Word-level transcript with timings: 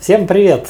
Всем 0.00 0.28
привет! 0.28 0.68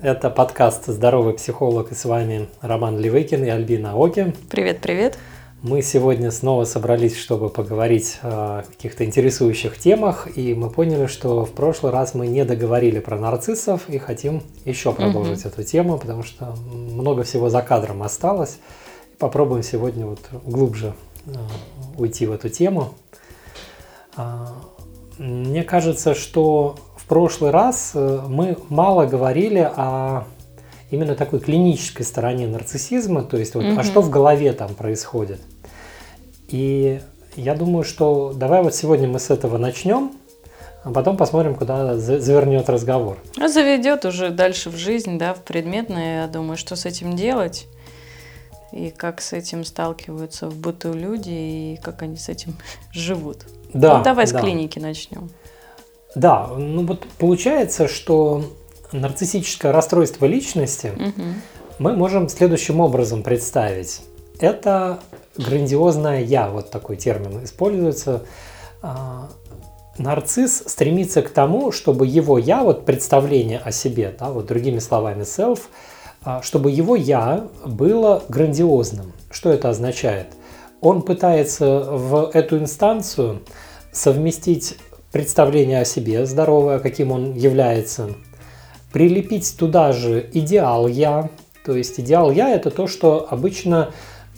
Это 0.00 0.30
подкаст 0.30 0.86
«Здоровый 0.86 1.34
психолог» 1.34 1.90
и 1.90 1.94
с 1.96 2.04
вами 2.04 2.48
Роман 2.60 2.98
Левыкин 3.00 3.44
и 3.44 3.48
Альбина 3.48 3.96
Оки. 3.96 4.32
Привет, 4.48 4.78
привет! 4.80 5.18
Мы 5.60 5.82
сегодня 5.82 6.30
снова 6.30 6.64
собрались, 6.64 7.18
чтобы 7.18 7.48
поговорить 7.50 8.20
о 8.22 8.62
каких-то 8.62 9.04
интересующих 9.04 9.76
темах, 9.76 10.28
и 10.36 10.54
мы 10.54 10.70
поняли, 10.70 11.06
что 11.06 11.44
в 11.44 11.50
прошлый 11.50 11.90
раз 11.90 12.14
мы 12.14 12.28
не 12.28 12.44
договорили 12.44 13.00
про 13.00 13.18
нарциссов 13.18 13.88
и 13.88 13.98
хотим 13.98 14.40
еще 14.64 14.92
продолжить 14.92 15.40
угу. 15.40 15.48
эту 15.48 15.64
тему, 15.64 15.98
потому 15.98 16.22
что 16.22 16.54
много 16.72 17.24
всего 17.24 17.50
за 17.50 17.60
кадром 17.60 18.04
осталось. 18.04 18.58
Попробуем 19.18 19.64
сегодня 19.64 20.06
вот 20.06 20.20
глубже 20.44 20.94
э, 21.26 21.32
уйти 21.98 22.24
в 22.26 22.32
эту 22.32 22.48
тему. 22.48 22.94
А, 24.16 24.48
мне 25.18 25.64
кажется, 25.64 26.14
что 26.14 26.76
в 27.04 27.06
прошлый 27.06 27.50
раз 27.50 27.92
э, 27.94 28.20
мы 28.28 28.56
мало 28.70 29.04
говорили 29.04 29.58
о 29.58 30.24
именно 30.90 31.14
такой 31.14 31.40
клинической 31.40 32.04
стороне 32.04 32.46
нарциссизма, 32.46 33.22
то 33.24 33.36
есть 33.36 33.54
вот, 33.54 33.64
угу. 33.64 33.78
а 33.78 33.82
что 33.82 34.00
в 34.00 34.08
голове 34.08 34.54
там 34.54 34.74
происходит. 34.74 35.40
И 36.48 37.00
я 37.36 37.54
думаю, 37.54 37.84
что 37.84 38.32
давай 38.34 38.62
вот 38.62 38.74
сегодня 38.74 39.06
мы 39.06 39.18
с 39.18 39.28
этого 39.28 39.58
начнем, 39.58 40.12
а 40.82 40.92
потом 40.92 41.18
посмотрим, 41.18 41.56
куда 41.56 41.98
завернет 41.98 42.70
разговор. 42.70 43.18
А 43.38 43.48
заведет 43.48 44.06
уже 44.06 44.30
дальше 44.30 44.70
в 44.70 44.76
жизнь, 44.76 45.18
да, 45.18 45.34
в 45.34 45.42
предметное, 45.42 46.22
я 46.22 46.26
думаю, 46.26 46.56
что 46.56 46.74
с 46.74 46.86
этим 46.86 47.16
делать 47.16 47.66
и 48.72 48.88
как 48.88 49.20
с 49.20 49.34
этим 49.34 49.64
сталкиваются 49.64 50.48
в 50.48 50.56
быту 50.56 50.94
люди, 50.94 51.30
и 51.30 51.80
как 51.82 52.00
они 52.00 52.16
с 52.16 52.30
этим 52.30 52.56
живут. 52.92 53.44
Да, 53.74 53.98
ну, 53.98 54.04
давай 54.04 54.26
да. 54.26 54.38
с 54.38 54.40
клиники 54.40 54.78
начнем. 54.78 55.28
Да, 56.14 56.48
ну 56.56 56.86
вот 56.86 57.06
получается, 57.18 57.88
что 57.88 58.44
нарциссическое 58.92 59.72
расстройство 59.72 60.26
личности 60.26 60.92
угу. 60.94 61.22
мы 61.78 61.96
можем 61.96 62.28
следующим 62.28 62.80
образом 62.80 63.22
представить. 63.22 64.02
Это 64.38 65.00
грандиозное 65.36 66.22
я, 66.22 66.48
вот 66.48 66.70
такой 66.70 66.96
термин 66.96 67.44
используется. 67.44 68.22
А, 68.82 69.28
нарцисс 69.98 70.64
стремится 70.66 71.22
к 71.22 71.30
тому, 71.30 71.72
чтобы 71.72 72.06
его 72.06 72.38
я, 72.38 72.62
вот 72.62 72.84
представление 72.84 73.58
о 73.58 73.72
себе, 73.72 74.14
да, 74.18 74.30
вот 74.30 74.46
другими 74.46 74.78
словами 74.78 75.22
self, 75.22 75.60
а, 76.22 76.42
чтобы 76.42 76.70
его 76.70 76.96
я 76.96 77.48
было 77.64 78.22
грандиозным. 78.28 79.12
Что 79.30 79.50
это 79.50 79.70
означает? 79.70 80.28
Он 80.80 81.02
пытается 81.02 81.80
в 81.90 82.30
эту 82.34 82.58
инстанцию 82.58 83.40
совместить 83.92 84.76
представление 85.14 85.80
о 85.80 85.84
себе 85.84 86.26
здоровое, 86.26 86.80
каким 86.80 87.12
он 87.12 87.34
является, 87.34 88.08
прилепить 88.92 89.54
туда 89.56 89.92
же 89.92 90.28
идеал 90.32 90.88
«я», 90.88 91.30
то 91.64 91.76
есть 91.76 92.00
идеал 92.00 92.32
«я»– 92.32 92.50
это 92.52 92.72
то, 92.72 92.88
что 92.88 93.28
обычно 93.30 93.92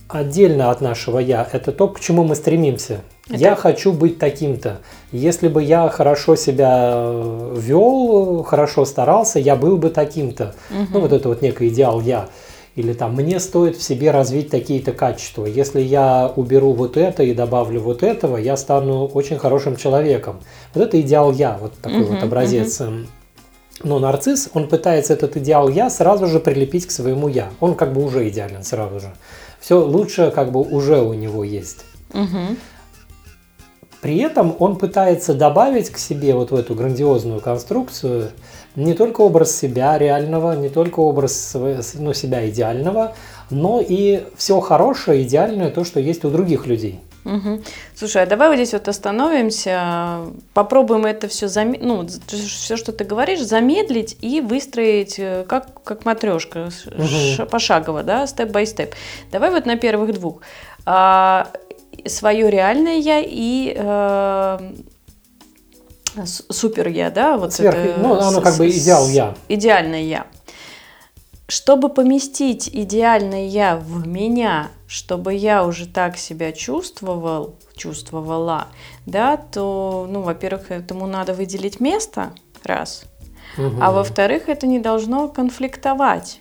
отдельно 0.06 0.70
от 0.70 0.82
нашего 0.82 1.18
«я», 1.18 1.48
это 1.50 1.72
то, 1.72 1.88
к 1.88 1.98
чему 1.98 2.24
мы 2.24 2.34
стремимся. 2.34 3.00
Это... 3.26 3.38
Я 3.38 3.56
хочу 3.56 3.90
быть 3.90 4.18
таким-то. 4.18 4.82
Если 5.12 5.48
бы 5.48 5.62
я 5.62 5.88
хорошо 5.88 6.36
себя 6.36 7.10
вел, 7.56 8.42
хорошо 8.42 8.84
старался, 8.84 9.38
я 9.38 9.56
был 9.56 9.78
бы 9.78 9.88
таким-то. 9.88 10.54
Угу. 10.70 10.88
Ну, 10.92 11.00
вот 11.00 11.12
это 11.14 11.30
вот 11.30 11.40
некий 11.40 11.68
идеал 11.68 12.02
«я». 12.02 12.28
Или 12.76 12.92
там, 12.92 13.14
мне 13.14 13.40
стоит 13.40 13.76
в 13.76 13.82
себе 13.82 14.10
развить 14.10 14.50
такие-то 14.50 14.92
качества. 14.92 15.46
Если 15.46 15.80
я 15.80 16.30
уберу 16.36 16.72
вот 16.72 16.98
это 16.98 17.22
и 17.22 17.32
добавлю 17.32 17.80
вот 17.80 18.02
этого, 18.02 18.36
я 18.36 18.58
стану 18.58 19.06
очень 19.06 19.38
хорошим 19.38 19.76
человеком. 19.76 20.40
Вот 20.74 20.84
это 20.84 21.00
идеал 21.00 21.32
я, 21.32 21.56
вот 21.58 21.72
такой 21.80 22.02
uh-huh, 22.02 22.14
вот 22.16 22.22
образец. 22.22 22.82
Uh-huh. 22.82 23.06
Но 23.82 23.98
нарцисс, 23.98 24.50
он 24.52 24.68
пытается 24.68 25.14
этот 25.14 25.38
идеал 25.38 25.70
я 25.70 25.88
сразу 25.88 26.26
же 26.26 26.38
прилепить 26.38 26.86
к 26.86 26.90
своему 26.90 27.28
я. 27.28 27.48
Он 27.60 27.74
как 27.74 27.94
бы 27.94 28.04
уже 28.04 28.28
идеален 28.28 28.62
сразу 28.62 29.00
же. 29.00 29.14
Все 29.58 29.82
лучше 29.82 30.30
как 30.30 30.52
бы 30.52 30.60
уже 30.60 31.00
у 31.00 31.14
него 31.14 31.44
есть. 31.44 31.86
Uh-huh. 32.10 32.58
При 34.02 34.18
этом 34.18 34.54
он 34.58 34.76
пытается 34.76 35.32
добавить 35.32 35.88
к 35.88 35.96
себе 35.96 36.34
вот 36.34 36.50
в 36.50 36.54
эту 36.54 36.74
грандиозную 36.74 37.40
конструкцию 37.40 38.32
не 38.76 38.94
только 38.94 39.22
образ 39.22 39.56
себя 39.56 39.98
реального, 39.98 40.54
не 40.54 40.68
только 40.68 41.00
образ 41.00 41.56
ну, 41.94 42.12
себя 42.12 42.48
идеального, 42.48 43.14
но 43.50 43.80
и 43.80 44.22
все 44.36 44.60
хорошее, 44.60 45.22
идеальное, 45.22 45.70
то, 45.70 45.84
что 45.84 45.98
есть 45.98 46.24
у 46.24 46.30
других 46.30 46.66
людей. 46.66 47.00
Угу. 47.24 47.62
Слушай, 47.96 48.22
а 48.22 48.26
давай 48.26 48.48
вот 48.48 48.54
здесь 48.54 48.72
вот 48.72 48.86
остановимся, 48.86 50.26
попробуем 50.54 51.06
это 51.06 51.26
все, 51.26 51.48
зам... 51.48 51.74
ну, 51.80 52.06
все, 52.28 52.76
что 52.76 52.92
ты 52.92 53.02
говоришь, 53.02 53.40
замедлить 53.40 54.16
и 54.20 54.40
выстроить 54.40 55.18
э, 55.18 55.44
как, 55.48 55.82
как 55.82 56.04
матрешка, 56.04 56.70
угу. 56.86 57.46
пошагово, 57.50 58.04
да, 58.04 58.28
степ-бай-степ. 58.28 58.94
Давай 59.32 59.50
вот 59.50 59.66
на 59.66 59.76
первых 59.76 60.12
двух. 60.14 60.40
А, 60.84 61.48
свое 62.06 62.48
реальное 62.48 62.98
я 62.98 63.20
и 63.20 63.74
э, 63.76 64.58
супер 66.24 66.88
я, 66.88 67.10
да, 67.10 67.36
вот 67.36 67.52
Сверх, 67.52 67.76
это, 67.76 68.00
ну, 68.00 68.14
оно 68.18 68.40
как 68.40 68.56
бы 68.56 68.68
идеал 68.68 69.08
я. 69.08 69.34
Идеальное 69.48 70.02
я. 70.02 70.26
Чтобы 71.48 71.88
поместить 71.88 72.68
идеальное 72.72 73.46
я 73.46 73.76
в 73.76 74.06
меня, 74.06 74.68
чтобы 74.88 75.34
я 75.34 75.64
уже 75.64 75.86
так 75.86 76.16
себя 76.16 76.52
чувствовал, 76.52 77.54
чувствовала, 77.76 78.66
да, 79.04 79.36
то, 79.36 80.08
ну, 80.10 80.22
во-первых, 80.22 80.70
этому 80.70 81.06
надо 81.06 81.34
выделить 81.34 81.78
место, 81.78 82.32
раз, 82.64 83.04
угу. 83.56 83.76
а 83.80 83.92
во-вторых, 83.92 84.48
это 84.48 84.66
не 84.66 84.80
должно 84.80 85.28
конфликтовать 85.28 86.40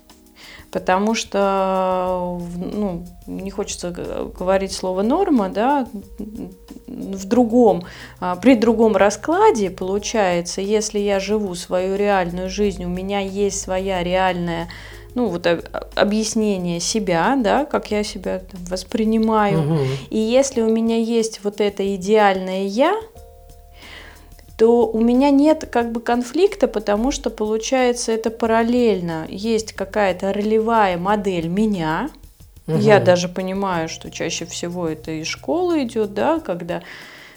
потому 0.75 1.15
что, 1.15 2.37
ну, 2.57 3.05
не 3.27 3.49
хочется 3.49 3.91
говорить 3.91 4.73
слово 4.73 5.03
норма, 5.03 5.47
да, 5.47 5.87
в 6.85 7.25
другом, 7.25 7.83
а, 8.19 8.35
при 8.35 8.55
другом 8.55 8.97
раскладе 8.97 9.69
получается, 9.69 10.59
если 10.59 10.99
я 10.99 11.21
живу 11.21 11.55
свою 11.55 11.95
реальную 11.95 12.49
жизнь, 12.49 12.83
у 12.83 12.89
меня 12.89 13.21
есть 13.21 13.61
своя 13.61 14.03
реальная 14.03 14.67
ну, 15.13 15.27
вот 15.27 15.47
объяснение 15.95 16.81
себя, 16.81 17.37
да, 17.41 17.63
как 17.63 17.89
я 17.89 18.03
себя 18.03 18.39
там, 18.39 18.59
воспринимаю. 18.65 19.61
Угу. 19.61 19.79
И 20.09 20.17
если 20.17 20.59
у 20.59 20.69
меня 20.69 20.97
есть 20.97 21.39
вот 21.45 21.61
это 21.61 21.95
идеальное 21.95 22.65
я, 22.65 22.93
то 24.57 24.87
у 24.87 25.01
меня 25.01 25.31
нет 25.31 25.67
как 25.69 25.91
бы 25.91 25.99
конфликта, 25.99 26.67
потому 26.67 27.11
что 27.11 27.29
получается 27.29 28.11
это 28.11 28.29
параллельно. 28.29 29.25
Есть 29.29 29.73
какая-то 29.73 30.31
ролевая 30.31 30.97
модель 30.97 31.47
меня. 31.47 32.09
Угу. 32.67 32.77
Я 32.77 32.99
даже 32.99 33.27
понимаю, 33.27 33.89
что 33.89 34.09
чаще 34.09 34.45
всего 34.45 34.87
это 34.87 35.11
из 35.11 35.27
школы 35.27 35.83
идет, 35.83 36.13
да, 36.13 36.39
когда 36.39 36.81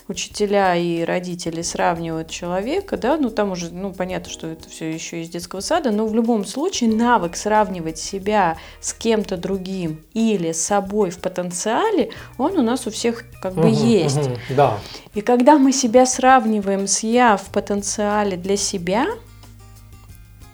учителя 0.08 0.74
и 0.74 1.04
родители 1.04 1.62
сравнивают 1.62 2.30
человека, 2.30 2.96
да, 2.96 3.16
ну 3.16 3.30
там 3.30 3.52
уже, 3.52 3.72
ну 3.72 3.92
понятно, 3.92 4.30
что 4.30 4.46
это 4.46 4.68
все 4.68 4.90
еще 4.90 5.22
из 5.22 5.28
детского 5.28 5.60
сада, 5.60 5.90
но 5.90 6.06
в 6.06 6.14
любом 6.14 6.44
случае 6.44 6.90
навык 6.90 7.36
сравнивать 7.36 7.98
себя 7.98 8.56
с 8.80 8.92
кем-то 8.94 9.36
другим 9.36 10.00
или 10.14 10.52
с 10.52 10.64
собой 10.64 11.10
в 11.10 11.18
потенциале, 11.18 12.10
он 12.38 12.58
у 12.58 12.62
нас 12.62 12.86
у 12.86 12.90
всех 12.90 13.24
как 13.42 13.54
бы 13.54 13.68
угу, 13.68 13.84
есть. 13.84 14.26
Угу, 14.26 14.36
да. 14.56 14.78
И 15.14 15.20
когда 15.20 15.58
мы 15.58 15.72
себя 15.72 16.06
сравниваем 16.06 16.86
с 16.86 17.02
я 17.02 17.36
в 17.36 17.46
потенциале 17.50 18.36
для 18.36 18.56
себя, 18.56 19.06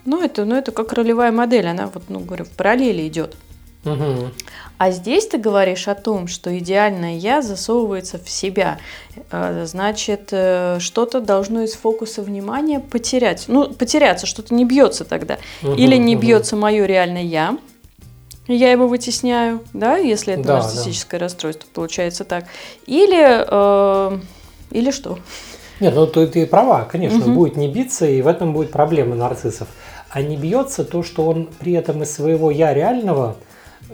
ну 0.04 0.22
это, 0.22 0.44
ну 0.44 0.54
это 0.56 0.72
как 0.72 0.92
ролевая 0.92 1.32
модель, 1.32 1.66
она 1.66 1.86
вот, 1.86 2.04
ну 2.08 2.20
говорю, 2.20 2.44
в 2.44 2.50
параллели 2.50 3.06
идет. 3.08 3.36
Угу. 3.84 4.30
А 4.78 4.90
здесь 4.90 5.26
ты 5.26 5.38
говоришь 5.38 5.88
о 5.88 5.94
том, 5.94 6.26
что 6.26 6.56
идеальное 6.58 7.16
я 7.16 7.42
засовывается 7.42 8.18
в 8.18 8.28
себя. 8.28 8.78
Э, 9.30 9.64
значит, 9.66 10.28
э, 10.32 10.78
что-то 10.80 11.20
должно 11.20 11.62
из 11.62 11.74
фокуса 11.74 12.22
внимания 12.22 12.80
потерять. 12.80 13.44
Ну, 13.46 13.72
потеряться, 13.72 14.26
что-то 14.26 14.54
не 14.54 14.64
бьется 14.64 15.04
тогда. 15.04 15.38
Угу, 15.62 15.74
Или 15.74 15.96
не 15.96 16.16
угу. 16.16 16.22
бьется 16.22 16.56
мое 16.56 16.86
реальное 16.86 17.22
я. 17.22 17.56
Я 18.46 18.70
его 18.70 18.88
вытесняю, 18.88 19.62
да, 19.72 19.96
если 19.96 20.34
это 20.34 20.42
да, 20.42 20.54
нарциссическое 20.56 21.18
да. 21.18 21.26
расстройство, 21.26 21.66
получается 21.72 22.24
так. 22.24 22.44
Или, 22.86 23.44
э, 23.48 24.18
или 24.70 24.90
что? 24.90 25.18
Нет, 25.80 25.94
ну 25.94 26.06
ты, 26.06 26.26
ты 26.26 26.46
права, 26.46 26.84
конечно, 26.84 27.20
угу. 27.20 27.32
будет 27.32 27.56
не 27.56 27.68
биться, 27.68 28.06
и 28.06 28.20
в 28.22 28.26
этом 28.26 28.52
будет 28.52 28.70
проблема 28.70 29.14
нарциссов. 29.14 29.68
А 30.10 30.20
не 30.20 30.36
бьется 30.36 30.84
то, 30.84 31.02
что 31.02 31.26
он 31.26 31.48
при 31.58 31.72
этом 31.72 32.02
из 32.02 32.12
своего 32.12 32.50
я 32.50 32.74
реального 32.74 33.36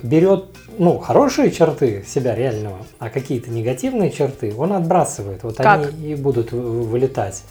берет 0.03 0.47
ну, 0.79 0.99
хорошие 0.99 1.51
черты 1.51 2.05
себя 2.07 2.35
реального, 2.35 2.79
а 2.99 3.11
какие-то 3.11 3.51
негативные 3.51 4.11
черты 4.11 4.55
он 4.57 4.73
отбрасывает. 4.73 5.43
Вот 5.43 5.57
как? 5.57 5.89
они 5.89 6.13
и 6.13 6.15
будут 6.15 6.53
вылетать. 6.53 7.43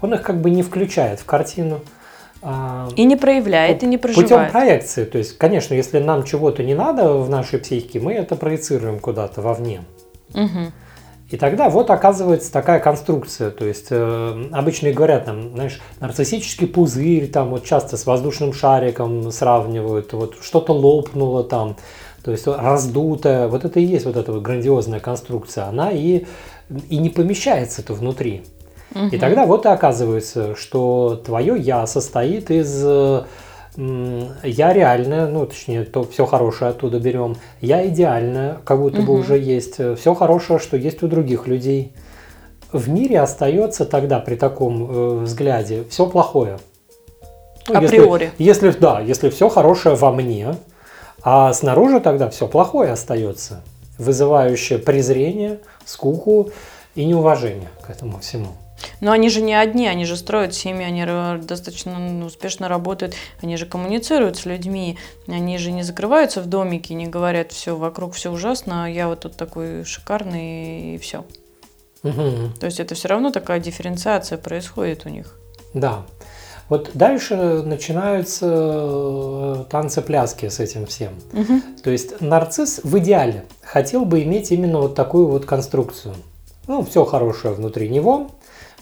Он 0.00 0.14
их 0.14 0.22
как 0.22 0.40
бы 0.40 0.50
не 0.50 0.62
включает 0.62 1.20
в 1.20 1.24
картину. 1.24 1.80
А, 2.40 2.88
и 2.94 3.04
не 3.04 3.16
проявляет, 3.16 3.82
и 3.82 3.86
не 3.86 3.98
проживает. 3.98 4.28
Путем 4.28 4.50
проекции. 4.50 5.04
То 5.04 5.18
есть, 5.18 5.36
конечно, 5.38 5.74
если 5.74 5.98
нам 5.98 6.22
чего-то 6.22 6.62
не 6.62 6.74
надо 6.74 7.14
в 7.14 7.28
нашей 7.28 7.58
психике, 7.58 7.98
мы 7.98 8.14
это 8.14 8.36
проецируем 8.36 9.00
куда-то 9.00 9.42
вовне. 9.42 9.82
Угу. 10.34 10.72
И 11.30 11.36
тогда 11.36 11.68
вот 11.68 11.90
оказывается 11.90 12.50
такая 12.50 12.80
конструкция, 12.80 13.50
то 13.50 13.66
есть 13.66 13.88
э, 13.90 14.44
обычно 14.50 14.90
говорят, 14.92 15.26
там, 15.26 15.52
знаешь, 15.52 15.78
нарциссический 16.00 16.66
пузырь, 16.66 17.28
там 17.30 17.50
вот 17.50 17.66
часто 17.66 17.98
с 17.98 18.06
воздушным 18.06 18.54
шариком 18.54 19.30
сравнивают, 19.30 20.14
вот 20.14 20.36
что-то 20.40 20.72
лопнуло 20.72 21.44
там, 21.44 21.76
то 22.24 22.30
есть 22.30 22.46
раздутое, 22.46 23.46
вот 23.48 23.66
это 23.66 23.78
и 23.78 23.84
есть 23.84 24.06
вот 24.06 24.16
эта 24.16 24.32
вот 24.32 24.42
грандиозная 24.42 25.00
конструкция, 25.00 25.64
она 25.64 25.90
и, 25.90 26.24
и 26.88 26.96
не 26.96 27.10
помещается-то 27.10 27.92
внутри. 27.92 28.44
Угу. 28.94 29.08
И 29.08 29.18
тогда 29.18 29.44
вот 29.44 29.66
и 29.66 29.68
оказывается, 29.68 30.56
что 30.56 31.20
твое 31.22 31.58
я 31.58 31.86
состоит 31.86 32.50
из 32.50 32.82
я 34.42 34.72
реальная, 34.72 35.28
ну 35.28 35.46
точнее, 35.46 35.84
то 35.84 36.02
все 36.02 36.26
хорошее 36.26 36.72
оттуда 36.72 36.98
берем. 36.98 37.36
Я 37.60 37.86
идеальная, 37.86 38.58
как 38.64 38.80
будто 38.80 39.02
бы 39.02 39.12
уже 39.12 39.38
есть. 39.38 39.78
Все 39.98 40.14
хорошее, 40.14 40.58
что 40.58 40.76
есть 40.76 41.02
у 41.02 41.08
других 41.08 41.46
людей. 41.46 41.92
В 42.72 42.88
мире 42.88 43.20
остается 43.20 43.84
тогда 43.86 44.18
при 44.18 44.34
таком 44.34 44.90
э, 44.90 45.18
взгляде 45.20 45.84
все 45.88 46.06
плохое. 46.06 46.58
Ну, 47.68 47.76
Априори. 47.76 48.32
Если, 48.38 48.66
если 48.66 48.80
да, 48.80 49.00
если 49.00 49.30
все 49.30 49.48
хорошее 49.48 49.94
во 49.94 50.10
мне, 50.12 50.54
а 51.22 51.52
снаружи 51.52 52.00
тогда 52.00 52.28
все 52.30 52.46
плохое 52.46 52.92
остается, 52.92 53.62
вызывающее 53.98 54.78
презрение, 54.78 55.60
скуку 55.84 56.50
и 56.94 57.04
неуважение 57.04 57.68
к 57.82 57.90
этому 57.90 58.18
всему. 58.18 58.48
Но 59.00 59.12
они 59.12 59.28
же 59.28 59.40
не 59.40 59.54
одни, 59.54 59.86
они 59.86 60.04
же 60.04 60.16
строят 60.16 60.54
семьи, 60.54 60.84
они 60.84 61.04
достаточно 61.44 61.98
ну, 61.98 62.26
успешно 62.26 62.68
работают, 62.68 63.14
они 63.42 63.56
же 63.56 63.66
коммуницируют 63.66 64.36
с 64.36 64.44
людьми, 64.44 64.98
они 65.26 65.58
же 65.58 65.72
не 65.72 65.82
закрываются 65.82 66.40
в 66.40 66.46
домике, 66.46 66.94
не 66.94 67.06
говорят, 67.06 67.52
все, 67.52 67.76
вокруг 67.76 68.14
все 68.14 68.30
ужасно, 68.30 68.84
а 68.84 68.88
я 68.88 69.08
вот 69.08 69.20
тут 69.20 69.36
такой 69.36 69.84
шикарный 69.84 70.94
и 70.94 70.98
все. 70.98 71.24
Угу. 72.02 72.54
То 72.60 72.66
есть 72.66 72.80
это 72.80 72.94
все 72.94 73.08
равно 73.08 73.30
такая 73.30 73.60
дифференциация 73.60 74.38
происходит 74.38 75.06
у 75.06 75.08
них. 75.08 75.38
Да. 75.74 76.04
Вот 76.68 76.90
дальше 76.92 77.62
начинаются 77.64 78.46
э, 78.46 79.64
танцы-пляски 79.70 80.48
с 80.48 80.60
этим 80.60 80.86
всем. 80.86 81.12
Угу. 81.32 81.60
То 81.82 81.90
есть 81.90 82.20
нарцисс 82.20 82.80
в 82.84 82.98
идеале 82.98 83.44
хотел 83.62 84.04
бы 84.04 84.22
иметь 84.22 84.52
именно 84.52 84.80
вот 84.80 84.94
такую 84.94 85.28
вот 85.28 85.46
конструкцию. 85.46 86.14
Ну, 86.66 86.84
все 86.84 87.06
хорошее 87.06 87.54
внутри 87.54 87.88
него, 87.88 88.30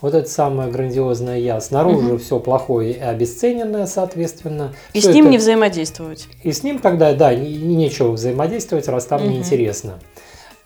вот 0.01 0.15
это 0.15 0.29
самое 0.29 0.71
грандиозное 0.71 1.39
я. 1.39 1.61
Снаружи 1.61 2.15
угу. 2.15 2.19
все 2.19 2.39
плохое 2.39 2.93
и 2.93 2.99
обесцененное, 2.99 3.87
соответственно. 3.87 4.75
И 4.93 5.01
с 5.01 5.07
ним 5.07 5.27
это... 5.27 5.33
не 5.33 5.39
взаимодействовать. 5.39 6.29
И 6.43 6.53
с 6.53 6.63
ним 6.63 6.79
тогда, 6.79 7.15
да, 7.15 7.35
не, 7.35 7.57
нечего 7.57 8.13
взаимодействовать, 8.13 8.89
раз 8.89 9.07
там 9.07 9.23
угу. 9.23 9.31
неинтересно. 9.31 9.99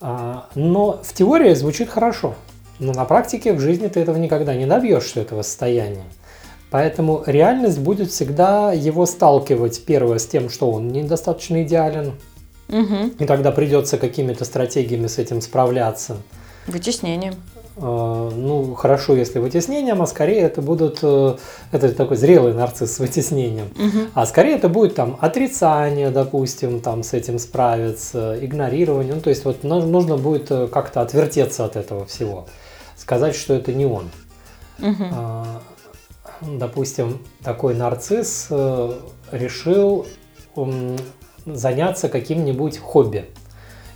А, 0.01 0.49
но 0.55 1.01
в 1.03 1.15
теории 1.15 1.55
звучит 1.55 1.89
хорошо. 1.91 2.35
Но 2.79 2.93
на 2.93 3.05
практике 3.05 3.53
в 3.53 3.61
жизни 3.61 3.89
ты 3.89 4.01
этого 4.01 4.17
никогда 4.17 4.55
не 4.55 4.67
добьешься, 4.67 5.21
этого 5.21 5.43
состояния. 5.43 6.05
Поэтому 6.71 7.23
реальность 7.27 7.79
будет 7.79 8.11
всегда 8.11 8.73
его 8.73 9.05
сталкивать, 9.05 9.85
первое, 9.85 10.19
с 10.19 10.27
тем, 10.27 10.49
что 10.49 10.71
он 10.71 10.89
недостаточно 10.89 11.63
идеален. 11.63 12.15
Угу. 12.69 13.11
И 13.19 13.27
тогда 13.27 13.51
придется 13.51 13.99
какими-то 13.99 14.45
стратегиями 14.45 15.09
с 15.09 15.19
этим 15.19 15.41
справляться. 15.41 16.17
Вытеснением. 16.67 17.35
Э, 17.83 18.31
ну, 18.35 18.75
хорошо, 18.75 19.17
если 19.17 19.39
вытеснением, 19.39 20.03
а 20.03 20.07
скорее 20.07 20.41
это 20.41 20.61
будут, 20.61 20.99
э, 21.03 21.37
это 21.73 21.95
такой 21.95 22.17
зрелый 22.17 22.53
нарцисс 22.53 22.97
с 22.97 22.99
вытеснением, 22.99 23.69
угу. 23.69 24.11
а 24.13 24.27
скорее 24.27 24.57
это 24.57 24.69
будет 24.69 24.95
там 24.95 25.17
отрицание, 25.21 26.11
допустим, 26.11 26.81
там 26.81 27.03
с 27.03 27.15
этим 27.15 27.39
справиться, 27.39 28.37
игнорирование, 28.45 29.15
ну, 29.15 29.21
то 29.23 29.31
есть 29.31 29.47
вот 29.47 29.65
нужно 29.65 30.19
будет 30.19 30.51
э, 30.51 30.67
как-то 30.67 31.01
отвертеться 31.01 31.65
от 31.65 31.77
этого 31.77 32.05
всего, 32.05 32.47
сказать, 32.97 33.35
что 33.35 33.55
это 33.55 33.73
не 33.73 33.87
он. 33.87 34.11
Угу. 34.79 35.05
Допустим, 36.59 37.19
такой 37.43 37.75
нарцисс 37.75 38.49
решил 39.31 40.07
заняться 41.45 42.09
каким-нибудь 42.09 42.79
хобби. 42.79 43.27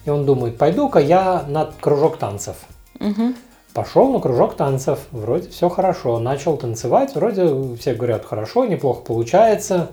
И 0.05 0.11
он 0.11 0.27
думает, 0.27 0.59
пойду-ка 0.59 0.99
я 0.99 1.45
на 1.49 1.73
кружок 1.81 2.19
танцев. 2.19 2.57
Угу. 3.01 3.35
Пошел 3.75 4.13
на 4.13 4.21
кружок 4.21 4.55
танцев, 4.55 5.01
вроде 5.11 5.51
все 5.51 5.69
хорошо, 5.69 6.21
начал 6.21 6.57
танцевать, 6.57 7.17
вроде 7.17 7.75
все 7.77 7.95
говорят 7.95 8.25
хорошо, 8.25 8.67
неплохо 8.67 9.03
получается, 9.03 9.91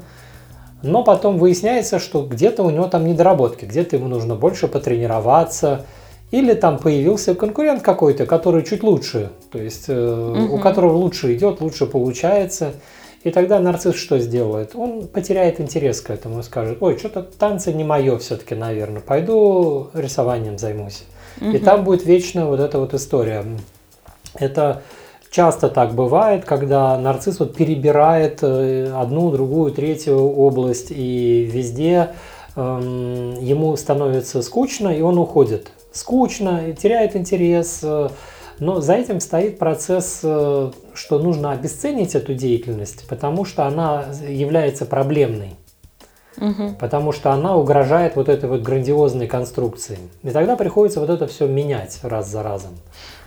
но 0.83 1.03
потом 1.03 1.39
выясняется, 1.39 1.97
что 1.97 2.23
где-то 2.23 2.61
у 2.61 2.69
него 2.69 2.87
там 2.87 3.07
недоработки, 3.07 3.65
где-то 3.65 3.95
ему 3.95 4.07
нужно 4.07 4.35
больше 4.35 4.67
потренироваться, 4.67 5.87
или 6.29 6.53
там 6.53 6.77
появился 6.77 7.33
конкурент 7.33 7.81
какой-то, 7.81 8.27
который 8.27 8.63
чуть 8.63 8.83
лучше, 8.83 9.31
то 9.51 9.57
есть 9.57 9.89
угу. 9.89 10.55
у 10.55 10.59
которого 10.59 10.93
лучше 10.97 11.33
идет, 11.33 11.59
лучше 11.59 11.87
получается. 11.87 12.73
И 13.23 13.31
тогда 13.31 13.59
нарцисс 13.59 13.95
что 13.95 14.19
сделает? 14.19 14.75
Он 14.75 15.07
потеряет 15.07 15.59
интерес 15.59 16.01
к 16.01 16.11
этому 16.11 16.39
и 16.39 16.43
скажет, 16.43 16.77
ой, 16.81 16.99
что-то 16.99 17.23
танцы 17.23 17.73
не 17.73 17.83
мое 17.83 18.19
все-таки, 18.19 18.53
наверное, 18.53 19.01
пойду 19.01 19.89
рисованием 19.93 20.59
займусь. 20.59 21.03
Угу. 21.39 21.51
И 21.51 21.59
там 21.59 21.83
будет 21.83 22.05
вечно 22.05 22.47
вот 22.47 22.59
эта 22.59 22.79
вот 22.79 22.93
история. 22.93 23.45
Это 24.35 24.81
часто 25.31 25.69
так 25.69 25.95
бывает, 25.95 26.45
когда 26.45 26.97
нарцисс 26.97 27.39
вот 27.39 27.55
перебирает 27.55 28.39
э, 28.43 28.91
одну, 28.93 29.31
другую, 29.31 29.71
третью 29.71 30.17
область, 30.17 30.91
и 30.91 31.49
везде 31.51 32.09
эм, 32.55 33.39
ему 33.39 33.75
становится 33.77 34.41
скучно, 34.41 34.89
и 34.89 35.01
он 35.01 35.17
уходит. 35.17 35.71
Скучно, 35.93 36.73
теряет 36.73 37.15
интерес, 37.15 37.79
э, 37.81 38.09
но 38.59 38.81
за 38.81 38.93
этим 38.93 39.19
стоит 39.21 39.57
процесс, 39.57 40.19
э, 40.23 40.71
что 40.93 41.19
нужно 41.19 41.51
обесценить 41.51 42.13
эту 42.13 42.33
деятельность, 42.33 43.07
потому 43.07 43.45
что 43.45 43.65
она 43.65 44.05
является 44.27 44.85
проблемной 44.85 45.55
угу. 46.37 46.75
потому 46.79 47.11
что 47.11 47.31
она 47.31 47.55
угрожает 47.55 48.15
вот 48.15 48.29
этой 48.29 48.49
вот 48.49 48.61
грандиозной 48.61 49.27
конструкции. 49.27 49.99
И 50.23 50.29
тогда 50.29 50.55
приходится 50.55 50.99
вот 50.99 51.09
это 51.09 51.27
все 51.27 51.47
менять 51.47 51.99
раз 52.03 52.29
за 52.29 52.43
разом. 52.43 52.71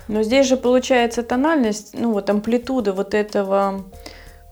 Но 0.08 0.22
здесь 0.22 0.46
же 0.46 0.56
получается 0.56 1.22
тональность, 1.22 1.94
ну 1.98 2.12
вот 2.12 2.28
амплитуда 2.28 2.92
вот 2.92 3.14
этого 3.14 3.84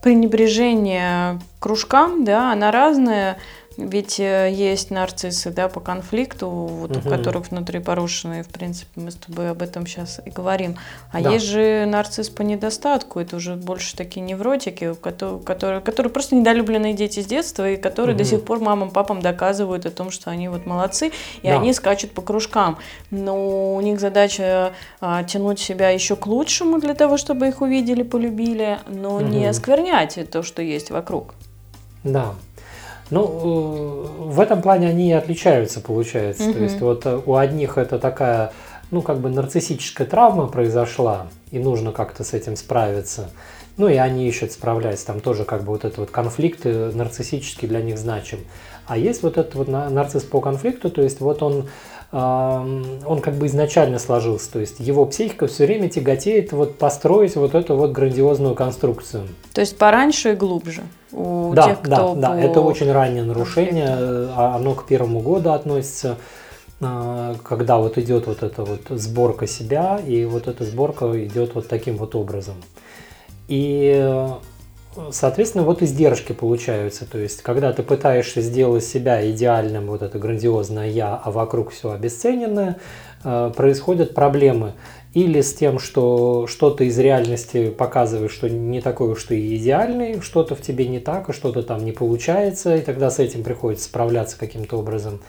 пренебрежения 0.01 1.39
кружкам, 1.59 2.25
да, 2.25 2.51
она 2.51 2.71
разная. 2.71 3.37
Ведь 3.77 4.19
э, 4.19 4.51
есть 4.51 4.91
нарциссы, 4.91 5.51
да, 5.51 5.67
по 5.67 5.79
конфликту, 5.79 6.49
вот, 6.49 6.95
угу. 6.95 7.07
у 7.07 7.09
которых 7.09 7.49
внутри 7.49 7.79
порушены, 7.79 8.43
в 8.43 8.47
принципе, 8.47 9.01
мы 9.01 9.11
с 9.11 9.15
тобой 9.15 9.49
об 9.49 9.61
этом 9.61 9.87
сейчас 9.87 10.21
и 10.23 10.29
говорим. 10.29 10.77
А 11.11 11.21
да. 11.21 11.31
есть 11.31 11.45
же 11.45 11.85
нарцисс 11.85 12.29
по 12.29 12.43
недостатку, 12.43 13.19
это 13.19 13.37
уже 13.37 13.55
больше 13.55 13.95
такие 13.95 14.21
невротики, 14.21 14.93
которые, 14.93 15.81
которые 15.81 16.11
просто 16.11 16.35
недолюбленные 16.35 16.93
дети 16.93 17.21
с 17.21 17.25
детства, 17.25 17.69
и 17.69 17.75
которые 17.75 18.15
угу. 18.15 18.23
до 18.23 18.29
сих 18.29 18.43
пор 18.43 18.59
мамам, 18.59 18.91
папам 18.91 19.21
доказывают 19.21 19.85
о 19.85 19.91
том, 19.91 20.11
что 20.11 20.29
они 20.29 20.49
вот 20.49 20.65
молодцы, 20.65 21.11
и 21.41 21.47
да. 21.47 21.55
они 21.55 21.73
скачут 21.73 22.11
по 22.11 22.21
кружкам. 22.21 22.77
Но 23.09 23.75
у 23.75 23.81
них 23.81 23.99
задача 23.99 24.73
а, 25.01 25.23
тянуть 25.23 25.59
себя 25.59 25.89
еще 25.89 26.15
к 26.15 26.27
лучшему 26.27 26.79
для 26.79 26.93
того, 26.93 27.17
чтобы 27.17 27.47
их 27.47 27.61
увидели, 27.61 28.03
полюбили, 28.03 28.79
но 28.87 29.15
угу. 29.15 29.25
не 29.25 29.45
осквернять 29.45 30.19
то, 30.29 30.43
что 30.43 30.61
есть 30.61 30.91
вокруг. 30.91 31.33
Да. 32.03 32.35
Ну, 33.09 33.23
э, 33.25 34.23
в 34.31 34.39
этом 34.39 34.61
плане 34.61 34.89
они 34.89 35.09
и 35.09 35.13
отличаются, 35.13 35.81
получается. 35.81 36.45
Угу. 36.45 36.53
То 36.53 36.59
есть 36.59 36.81
вот 36.81 37.05
э, 37.05 37.19
у 37.25 37.35
одних 37.35 37.77
это 37.77 37.99
такая, 37.99 38.53
ну, 38.91 39.01
как 39.01 39.19
бы 39.19 39.29
нарциссическая 39.29 40.07
травма 40.07 40.47
произошла, 40.47 41.27
и 41.51 41.59
нужно 41.59 41.91
как-то 41.91 42.23
с 42.23 42.33
этим 42.33 42.55
справиться. 42.55 43.29
Ну, 43.77 43.87
и 43.87 43.95
они 43.95 44.27
ищут 44.27 44.51
справляться. 44.51 45.07
Там 45.07 45.19
тоже 45.19 45.45
как 45.45 45.63
бы 45.63 45.73
вот 45.73 45.83
этот 45.83 45.97
вот 45.97 46.11
конфликт 46.11 46.61
э, 46.65 46.91
нарциссический 46.93 47.67
для 47.67 47.81
них 47.81 47.97
значим. 47.97 48.39
А 48.85 48.97
есть 48.97 49.23
вот 49.23 49.37
этот 49.37 49.55
вот 49.55 49.67
нарцисс 49.67 50.23
по 50.23 50.41
конфликту, 50.41 50.89
то 50.89 51.01
есть 51.01 51.21
вот 51.21 51.41
он 51.41 51.69
он 52.13 53.21
как 53.21 53.33
бы 53.33 53.47
изначально 53.47 53.97
сложился, 53.97 54.51
то 54.51 54.59
есть 54.59 54.79
его 54.79 55.03
психика 55.07 55.47
все 55.47 55.65
время 55.65 55.89
тяготеет 55.89 56.51
вот 56.51 56.77
построить 56.77 57.35
вот 57.35 57.55
эту 57.55 57.75
вот 57.75 57.91
грандиозную 57.91 58.53
конструкцию. 58.53 59.23
То 59.51 59.61
есть 59.61 59.75
пораньше 59.79 60.33
и 60.33 60.35
глубже 60.35 60.83
у 61.11 61.53
да, 61.55 61.63
тех, 61.63 61.79
кто 61.79 62.13
Да, 62.13 62.29
да, 62.29 62.39
это 62.39 62.61
очень 62.61 62.91
раннее 62.91 63.23
нарушение, 63.23 63.87
конфликту. 63.87 64.33
А 64.37 64.55
оно 64.55 64.75
к 64.75 64.85
первому 64.85 65.21
году 65.21 65.53
относится, 65.53 66.17
а, 66.81 67.35
когда 67.43 67.79
вот 67.79 67.97
идет 67.97 68.27
вот 68.27 68.43
эта 68.43 68.63
вот 68.63 68.81
сборка 68.89 69.47
себя, 69.47 69.99
и 70.05 70.25
вот 70.25 70.47
эта 70.47 70.65
сборка 70.65 71.11
идет 71.25 71.55
вот 71.55 71.67
таким 71.67 71.97
вот 71.97 72.13
образом. 72.13 72.55
И 73.47 74.29
Соответственно, 75.11 75.63
вот 75.63 75.81
издержки 75.81 76.33
получаются. 76.33 77.05
То 77.09 77.17
есть, 77.17 77.41
когда 77.41 77.73
ты 77.73 77.83
пытаешься 77.83 78.41
сделать 78.41 78.83
себя 78.83 79.29
идеальным, 79.29 79.87
вот 79.87 80.01
это 80.01 80.19
грандиозное 80.19 80.89
я, 80.89 81.15
а 81.15 81.31
вокруг 81.31 81.71
все 81.71 81.91
обесцененное, 81.91 82.77
э, 83.23 83.51
происходят 83.55 84.13
проблемы. 84.13 84.73
Или 85.13 85.41
с 85.41 85.53
тем, 85.53 85.77
что 85.77 86.47
что-то 86.47 86.83
из 86.83 86.97
реальности 86.97 87.69
показывает, 87.69 88.31
что 88.31 88.49
не 88.49 88.81
такой 88.81 89.11
уж 89.11 89.23
ты 89.23 89.55
идеальный, 89.57 90.21
что-то 90.21 90.55
в 90.55 90.61
тебе 90.61 90.87
не 90.87 90.99
так, 90.99 91.29
и 91.29 91.33
что-то 91.33 91.61
там 91.61 91.85
не 91.85 91.91
получается, 91.91 92.75
и 92.75 92.81
тогда 92.81 93.11
с 93.11 93.19
этим 93.19 93.43
приходится 93.43 93.85
справляться 93.85 94.39
каким-то 94.39 94.77
образом. 94.77 95.21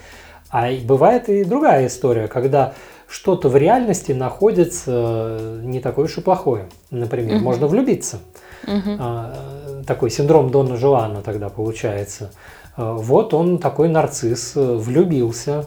А 0.49 0.71
бывает 0.85 1.28
и 1.28 1.44
другая 1.44 1.88
история, 1.88 2.28
когда 2.28 2.75
что-то 3.09 3.49
в 3.49 3.56
реальности 3.56 4.12
находится 4.12 5.37
э, 5.38 5.61
не 5.64 5.80
такое 5.80 6.06
уж 6.06 6.16
и 6.16 6.21
плохое. 6.21 6.68
Например, 6.90 7.37
угу. 7.37 7.44
можно 7.44 7.66
влюбиться. 7.66 8.21
Угу. 8.66 9.85
Такой 9.87 10.11
синдром 10.11 10.50
Дона 10.50 10.76
Жуана 10.76 11.23
тогда 11.23 11.49
получается. 11.49 12.30
Вот 12.76 13.35
он 13.35 13.59
такой 13.59 13.88
нарцисс, 13.88 14.52
влюбился. 14.54 15.66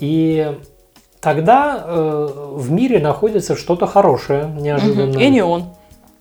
И 0.00 0.58
тогда 1.20 1.84
в 1.86 2.70
мире 2.70 2.98
находится 2.98 3.56
что-то 3.56 3.86
хорошее, 3.86 4.50
неожиданно. 4.58 5.12
Угу. 5.12 5.20
И 5.20 5.28
не 5.28 5.42
он. 5.42 5.64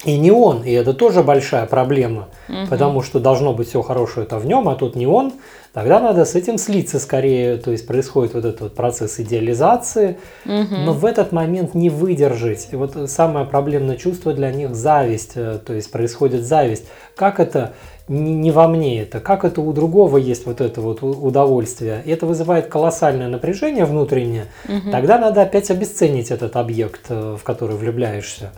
И 0.05 0.17
не 0.17 0.31
он, 0.31 0.63
и 0.63 0.71
это 0.71 0.93
тоже 0.93 1.23
большая 1.23 1.65
проблема, 1.65 2.27
угу. 2.47 2.67
потому 2.69 3.01
что 3.01 3.19
должно 3.19 3.53
быть 3.53 3.69
все 3.69 3.81
хорошее 3.81 4.25
это 4.25 4.37
в 4.37 4.45
нем, 4.45 4.67
а 4.69 4.75
тут 4.75 4.95
не 4.95 5.07
он. 5.07 5.33
Тогда 5.73 5.99
надо 5.99 6.25
с 6.25 6.35
этим 6.35 6.59
слиться 6.59 6.99
скорее, 6.99 7.57
то 7.57 7.71
есть 7.71 7.87
происходит 7.87 8.35
вот 8.35 8.45
этот 8.45 8.61
вот 8.61 8.75
процесс 8.75 9.19
идеализации, 9.19 10.17
угу. 10.45 10.75
но 10.85 10.93
в 10.93 11.03
этот 11.03 11.31
момент 11.31 11.73
не 11.73 11.89
выдержать. 11.89 12.69
И 12.71 12.75
вот 12.75 13.09
самое 13.09 13.45
проблемное 13.45 13.97
чувство 13.97 14.33
для 14.33 14.51
них 14.51 14.75
зависть, 14.75 15.31
э, 15.35 15.59
то 15.65 15.73
есть 15.73 15.91
происходит 15.91 16.43
зависть. 16.43 16.85
Как 17.15 17.39
это 17.39 17.73
не 18.07 18.51
во 18.51 18.67
мне 18.67 19.01
это, 19.01 19.21
как 19.21 19.45
это 19.45 19.61
у 19.61 19.71
другого 19.71 20.17
есть 20.17 20.45
вот 20.45 20.59
это 20.59 20.81
вот 20.81 21.01
удовольствие. 21.01 22.01
И 22.05 22.11
это 22.11 22.25
вызывает 22.25 22.67
колоссальное 22.67 23.29
напряжение 23.29 23.85
внутреннее. 23.85 24.47
Угу. 24.67 24.91
Тогда 24.91 25.17
надо 25.17 25.41
опять 25.41 25.71
обесценить 25.71 26.29
этот 26.29 26.55
объект, 26.55 27.05
э, 27.09 27.37
в 27.39 27.43
который 27.43 27.77
влюбляешься. 27.77 28.51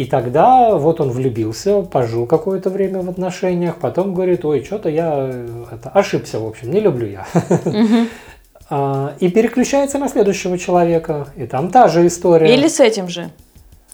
И 0.00 0.06
тогда 0.06 0.76
вот 0.76 0.98
он 1.02 1.10
влюбился, 1.10 1.82
пожил 1.82 2.24
какое-то 2.24 2.70
время 2.70 3.02
в 3.02 3.10
отношениях, 3.10 3.76
потом 3.76 4.14
говорит, 4.14 4.46
ой, 4.46 4.64
что-то 4.64 4.88
я 4.88 5.30
это, 5.70 5.90
ошибся, 5.90 6.40
в 6.40 6.46
общем, 6.46 6.70
не 6.70 6.80
люблю 6.80 7.06
я. 7.06 7.26
И 9.20 9.28
переключается 9.28 9.98
на 9.98 10.08
следующего 10.08 10.56
человека, 10.56 11.26
и 11.36 11.44
там 11.44 11.70
та 11.70 11.88
же 11.88 12.06
история. 12.06 12.54
Или 12.54 12.68
с 12.68 12.80
этим 12.80 13.08
же 13.08 13.28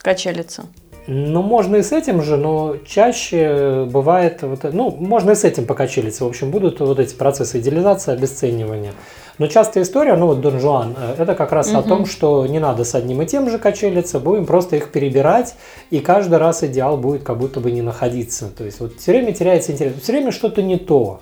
качелится. 0.01 0.67
Ну, 1.09 1.43
можно 1.43 1.77
и 1.77 1.83
с 1.83 1.91
этим 1.91 2.23
же, 2.23 2.37
но 2.37 2.77
чаще 2.87 3.89
бывает, 3.91 4.43
вот, 4.43 4.63
ну, 4.73 4.91
можно 4.91 5.33
и 5.33 5.35
с 5.35 5.43
этим 5.43 5.67
покачелиться. 5.67 6.25
В 6.25 6.29
общем, 6.29 6.53
будут 6.53 6.79
вот 6.79 7.01
эти 7.01 7.15
процессы 7.17 7.59
идеализации, 7.59 8.13
обесценивания. 8.13 8.93
Но 9.39 9.47
частая 9.49 9.85
история, 9.85 10.17
ну 10.17 10.27
вот 10.27 10.41
Дон 10.41 10.61
Жуан, 10.61 10.95
э, 10.97 11.17
это 11.19 11.35
как 11.35 11.53
раз 11.53 11.69
угу. 11.69 11.79
о 11.79 11.83
том, 11.83 12.07
что 12.07 12.47
не 12.47 12.59
надо 12.59 12.85
с 12.85 12.95
одним 12.95 13.23
и 13.23 13.27
тем 13.27 13.51
же 13.51 13.59
качелиться, 13.59 14.19
будем 14.19 14.47
просто 14.47 14.77
их 14.77 14.91
перебирать, 14.91 15.55
и 15.91 16.01
каждый 16.01 16.39
раз 16.39 16.65
идеал 16.65 16.97
будет 16.97 17.23
как 17.23 17.39
будто 17.39 17.61
бы 17.61 17.71
не 17.71 17.83
находиться. 17.83 18.49
То 18.57 18.65
есть 18.65 18.81
вот 18.81 18.99
все 18.99 19.13
время 19.13 19.33
теряется 19.33 19.73
интерес, 19.73 19.95
все 20.03 20.13
время 20.13 20.33
что-то 20.33 20.63
не 20.63 20.79
то. 20.79 21.21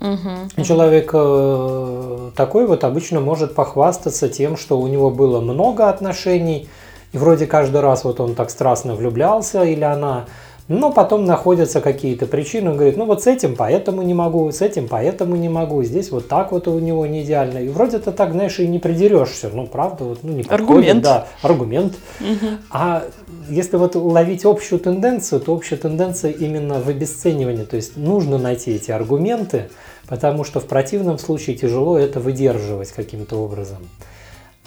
Угу. 0.00 0.64
Человек 0.64 1.10
э, 1.12 2.30
такой 2.34 2.66
вот 2.66 2.84
обычно 2.84 3.20
может 3.20 3.54
похвастаться 3.54 4.28
тем, 4.28 4.56
что 4.56 4.78
у 4.80 4.86
него 4.86 5.10
было 5.10 5.40
много 5.40 5.88
отношений, 5.88 6.68
и 7.12 7.18
вроде 7.18 7.46
каждый 7.46 7.80
раз 7.80 8.04
вот 8.04 8.18
он 8.18 8.34
так 8.34 8.50
страстно 8.50 8.94
влюблялся 8.94 9.62
или 9.62 9.84
она, 9.84 10.24
но 10.66 10.90
потом 10.90 11.26
находятся 11.26 11.82
какие-то 11.82 12.26
причины, 12.26 12.70
он 12.70 12.76
говорит, 12.76 12.96
ну 12.96 13.04
вот 13.04 13.22
с 13.22 13.26
этим 13.26 13.54
поэтому 13.54 14.02
не 14.02 14.14
могу, 14.14 14.50
с 14.50 14.62
этим 14.62 14.88
поэтому 14.88 15.36
не 15.36 15.50
могу, 15.50 15.82
здесь 15.82 16.10
вот 16.10 16.28
так 16.28 16.52
вот 16.52 16.68
у 16.68 16.78
него 16.78 17.06
не 17.06 17.22
идеально. 17.22 17.58
И 17.58 17.68
вроде 17.68 17.98
ты 17.98 18.12
так, 18.12 18.32
знаешь, 18.32 18.58
и 18.58 18.66
не 18.66 18.78
придерешься, 18.78 19.50
ну 19.52 19.66
правда, 19.66 20.04
вот, 20.04 20.20
ну 20.22 20.32
не 20.32 20.42
подходит, 20.42 20.70
аргумент. 20.70 21.04
да, 21.04 21.26
аргумент. 21.42 21.94
Угу. 22.20 22.50
А 22.70 23.04
если 23.50 23.76
вот 23.76 23.94
ловить 23.94 24.46
общую 24.46 24.78
тенденцию, 24.78 25.40
то 25.40 25.54
общая 25.54 25.76
тенденция 25.76 26.30
именно 26.30 26.80
в 26.80 26.88
обесценивании, 26.88 27.64
то 27.64 27.76
есть 27.76 27.98
нужно 27.98 28.38
найти 28.38 28.72
эти 28.72 28.90
аргументы, 28.90 29.68
потому 30.08 30.44
что 30.44 30.60
в 30.60 30.66
противном 30.66 31.18
случае 31.18 31.56
тяжело 31.56 31.98
это 31.98 32.20
выдерживать 32.20 32.90
каким-то 32.92 33.36
образом. 33.36 33.78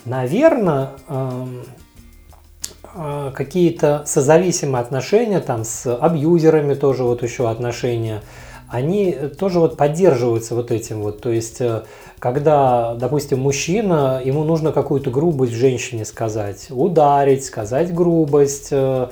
Наверное, 0.05 0.91
а, 1.07 1.47
какие-то 3.33 4.03
созависимые 4.05 4.81
отношения, 4.81 5.39
там 5.39 5.63
с 5.63 5.93
абьюзерами 5.93 6.73
тоже 6.73 7.03
вот 7.03 7.23
еще 7.23 7.49
отношения, 7.49 8.21
они 8.69 9.13
тоже 9.13 9.59
вот 9.59 9.77
поддерживаются 9.77 10.55
вот 10.55 10.71
этим 10.71 11.01
вот. 11.01 11.21
То 11.21 11.29
есть, 11.29 11.61
э, 11.61 11.83
когда, 12.19 12.95
допустим, 12.95 13.39
мужчина, 13.39 14.21
ему 14.23 14.43
нужно 14.43 14.71
какую-то 14.71 15.09
грубость 15.09 15.53
женщине 15.53 16.05
сказать, 16.05 16.67
ударить, 16.69 17.45
сказать 17.45 17.93
грубость, 17.93 18.69
э, 18.71 19.07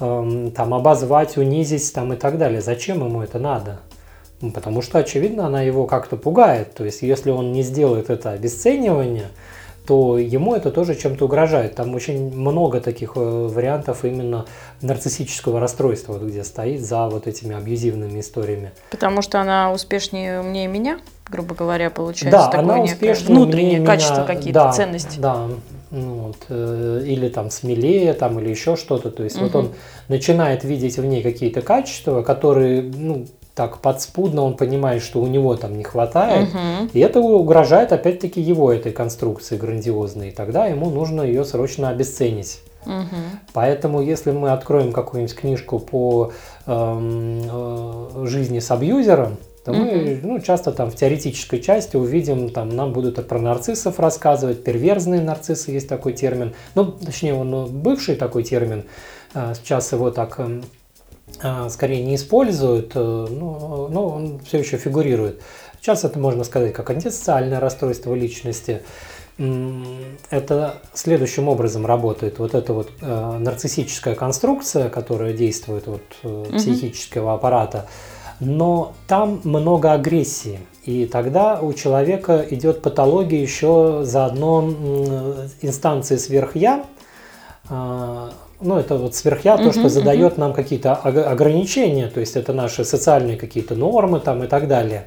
эм, 0.00 0.50
там, 0.52 0.72
обозвать, 0.72 1.36
унизить 1.36 1.92
там, 1.92 2.14
и 2.14 2.16
так 2.16 2.38
далее. 2.38 2.62
Зачем 2.62 3.04
ему 3.04 3.20
это 3.20 3.38
надо? 3.38 3.80
Ну, 4.40 4.52
потому 4.52 4.80
что, 4.80 4.98
очевидно, 4.98 5.46
она 5.46 5.62
его 5.62 5.86
как-то 5.86 6.16
пугает. 6.16 6.74
То 6.74 6.84
есть, 6.84 7.02
если 7.02 7.30
он 7.30 7.52
не 7.52 7.62
сделает 7.62 8.10
это 8.10 8.30
обесценивание– 8.30 9.28
то 9.86 10.18
ему 10.18 10.54
это 10.54 10.70
тоже 10.70 10.94
чем-то 10.94 11.26
угрожает. 11.26 11.74
Там 11.74 11.94
очень 11.94 12.34
много 12.34 12.80
таких 12.80 13.12
э, 13.16 13.20
вариантов 13.20 14.04
именно 14.04 14.46
нарциссического 14.80 15.60
расстройства, 15.60 16.14
вот 16.14 16.22
где 16.22 16.42
стоит 16.42 16.82
за 16.82 17.08
вот 17.08 17.26
этими 17.26 17.54
абьюзивными 17.54 18.20
историями. 18.20 18.72
Потому 18.90 19.20
что 19.20 19.40
она 19.40 19.72
успешнее, 19.72 20.40
умнее 20.40 20.68
меня, 20.68 21.00
грубо 21.28 21.54
говоря, 21.54 21.90
получается 21.90 22.38
да, 22.38 22.48
такое 22.48 22.74
она 22.76 22.82
успешнее, 22.82 23.36
внутреннее 23.36 23.84
качество, 23.84 24.24
какие-то 24.24 24.64
да, 24.64 24.72
ценности. 24.72 25.18
Да, 25.18 25.48
ну, 25.90 26.14
вот, 26.14 26.38
э, 26.48 27.02
или 27.06 27.28
там 27.28 27.50
смелее, 27.50 28.14
там, 28.14 28.40
или 28.40 28.48
еще 28.48 28.76
что-то. 28.76 29.10
То 29.10 29.22
есть 29.22 29.36
угу. 29.36 29.44
вот 29.44 29.54
он 29.54 29.72
начинает 30.08 30.64
видеть 30.64 30.96
в 30.96 31.04
ней 31.04 31.22
какие-то 31.22 31.60
качества, 31.60 32.22
которые, 32.22 32.82
ну, 32.82 33.26
так 33.54 33.78
подспудно 33.78 34.42
он 34.42 34.56
понимает, 34.56 35.02
что 35.02 35.20
у 35.20 35.26
него 35.26 35.54
там 35.56 35.78
не 35.78 35.84
хватает, 35.84 36.48
угу. 36.48 36.90
и 36.92 37.00
это 37.00 37.20
угрожает 37.20 37.92
опять-таки 37.92 38.40
его 38.40 38.72
этой 38.72 38.92
конструкции 38.92 39.56
грандиозной, 39.56 40.30
и 40.30 40.32
тогда 40.32 40.66
ему 40.66 40.90
нужно 40.90 41.22
ее 41.22 41.44
срочно 41.44 41.88
обесценить. 41.88 42.60
Угу. 42.84 43.16
Поэтому, 43.52 44.02
если 44.02 44.32
мы 44.32 44.50
откроем 44.50 44.92
какую-нибудь 44.92 45.34
книжку 45.34 45.78
по 45.78 46.32
эм, 46.66 47.42
э, 47.50 48.26
жизни 48.26 48.58
с 48.58 48.70
абьюзером, 48.70 49.38
то 49.64 49.70
угу. 49.70 49.80
мы 49.80 50.20
ну, 50.22 50.40
часто 50.40 50.72
там 50.72 50.90
в 50.90 50.96
теоретической 50.96 51.60
части 51.60 51.96
увидим, 51.96 52.50
там 52.50 52.68
нам 52.68 52.92
будут 52.92 53.26
про 53.26 53.38
нарциссов 53.38 53.98
рассказывать, 54.00 54.64
перверзные 54.64 55.22
нарциссы 55.22 55.70
есть 55.70 55.88
такой 55.88 56.12
термин, 56.12 56.54
ну, 56.74 56.86
точнее, 56.86 57.34
он 57.34 57.50
ну, 57.50 57.66
бывший 57.66 58.16
такой 58.16 58.42
термин, 58.42 58.84
э, 59.32 59.54
сейчас 59.54 59.92
его 59.92 60.10
так 60.10 60.38
эм, 60.40 60.64
скорее 61.68 62.02
не 62.02 62.14
используют, 62.14 62.92
э, 62.94 62.98
но, 62.98 63.88
но 63.90 64.08
он 64.08 64.40
все 64.40 64.58
еще 64.58 64.78
фигурирует. 64.78 65.42
Сейчас 65.80 66.04
это 66.04 66.18
можно 66.18 66.44
сказать 66.44 66.72
как 66.72 66.88
антисоциальное 66.90 67.60
расстройство 67.60 68.14
личности. 68.14 68.82
Это 70.30 70.76
следующим 70.94 71.48
образом 71.48 71.84
работает. 71.84 72.38
Вот 72.38 72.54
эта 72.54 72.72
вот 72.72 72.90
э, 73.00 73.38
нарциссическая 73.38 74.14
конструкция, 74.14 74.88
которая 74.88 75.32
действует 75.32 75.88
от 75.88 76.02
э, 76.22 76.44
психического 76.56 77.34
аппарата, 77.34 77.88
но 78.40 78.94
там 79.06 79.40
много 79.44 79.92
агрессии. 79.92 80.60
И 80.84 81.06
тогда 81.06 81.60
у 81.60 81.72
человека 81.72 82.46
идет 82.48 82.80
патология 82.80 83.42
еще 83.42 84.00
заодно 84.04 84.70
инстанции 85.62 86.16
сверх-я, 86.16 86.84
а, 87.68 88.32
ну, 88.60 88.78
это 88.78 88.96
вот 88.96 89.14
сверхя, 89.14 89.56
то, 89.56 89.72
что 89.72 89.88
задает 89.88 90.38
нам 90.38 90.52
какие-то 90.52 90.94
ограничения, 90.94 92.08
то 92.08 92.20
есть 92.20 92.36
это 92.36 92.52
наши 92.52 92.84
социальные 92.84 93.36
какие-то 93.36 93.74
нормы 93.74 94.20
там 94.20 94.42
и 94.44 94.46
так 94.46 94.68
далее. 94.68 95.06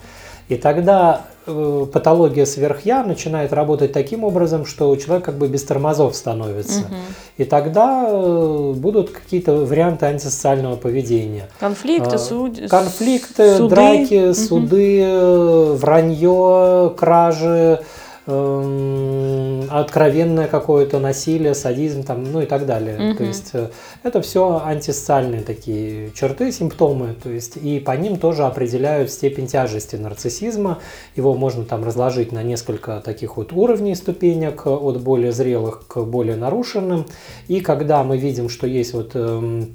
И 0.49 0.55
тогда 0.55 1.23
э, 1.45 1.85
патология 1.91 2.45
сверхя 2.45 3.03
начинает 3.03 3.51
работать 3.51 3.91
таким 3.91 4.23
образом, 4.23 4.65
что 4.65 4.95
человек 4.95 5.25
как 5.25 5.37
бы 5.37 5.49
без 5.49 5.63
тормозов 5.65 6.15
становится. 6.15 6.81
Угу. 6.81 6.95
И 7.39 7.43
тогда 7.43 8.05
э, 8.07 8.73
будут 8.77 9.09
какие-то 9.09 9.65
варианты 9.65 10.05
антисоциального 10.05 10.77
поведения. 10.77 11.49
Конфликты, 11.59 12.15
а, 12.15 12.17
суд... 12.17 12.59
Конфликты, 12.69 13.57
суды. 13.57 13.75
драки, 13.75 14.27
угу. 14.27 14.33
суды, 14.33 15.73
вранье, 15.73 16.93
кражи 16.97 17.81
откровенное 18.27 20.47
какое-то 20.47 20.99
насилие, 20.99 21.55
садизм 21.55 22.03
там, 22.03 22.23
ну 22.23 22.41
и 22.41 22.45
так 22.45 22.65
далее. 22.65 23.11
Угу. 23.11 23.17
То 23.17 23.23
есть 23.23 23.51
э, 23.53 23.69
это 24.03 24.21
все 24.21 24.61
антисоциальные 24.65 25.43
такие 25.43 26.11
черты, 26.11 26.51
симптомы, 26.51 27.15
то 27.21 27.29
есть 27.29 27.55
и 27.55 27.79
по 27.79 27.91
ним 27.91 28.17
тоже 28.17 28.43
определяют 28.43 29.11
степень 29.11 29.47
тяжести 29.47 29.95
нарциссизма. 29.95 30.79
Его 31.15 31.35
можно 31.35 31.63
там 31.63 31.85
разложить 31.85 32.33
на 32.33 32.43
несколько 32.43 32.99
таких 32.99 33.37
вот 33.37 33.53
уровней 33.53 33.95
ступенек 33.95 34.67
от 34.67 35.01
более 35.01 35.31
зрелых 35.31 35.87
к 35.87 36.01
более 36.01 36.35
нарушенным. 36.35 37.05
И 37.47 37.61
когда 37.61 38.03
мы 38.03 38.17
видим, 38.17 38.49
что 38.49 38.67
есть 38.67 38.93
вот 38.93 39.11
эм, 39.13 39.73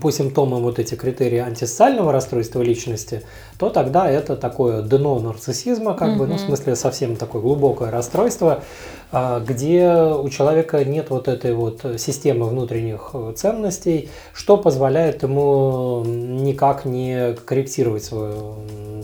по 0.00 0.12
симптомам 0.12 0.62
вот 0.62 0.78
эти 0.78 0.94
критерии 0.94 1.38
антисоциального 1.38 2.12
расстройства 2.12 2.62
личности, 2.62 3.22
то 3.58 3.70
тогда 3.70 4.08
это 4.08 4.36
такое 4.36 4.82
дно 4.82 5.18
нарциссизма, 5.18 5.94
как 5.94 6.10
mm-hmm. 6.10 6.16
бы, 6.16 6.26
ну, 6.26 6.34
в 6.34 6.40
смысле 6.40 6.76
совсем 6.76 7.16
такое 7.16 7.42
глубокое 7.42 7.90
расстройство, 7.90 8.62
а, 9.10 9.40
где 9.40 9.90
у 9.90 10.28
человека 10.28 10.84
нет 10.84 11.10
вот 11.10 11.28
этой 11.28 11.54
вот 11.54 11.84
системы 11.98 12.48
внутренних 12.48 13.14
ценностей, 13.36 14.10
что 14.32 14.56
позволяет 14.56 15.22
ему 15.22 16.04
никак 16.04 16.84
не 16.84 17.34
корректировать 17.34 18.04
свое 18.04 18.54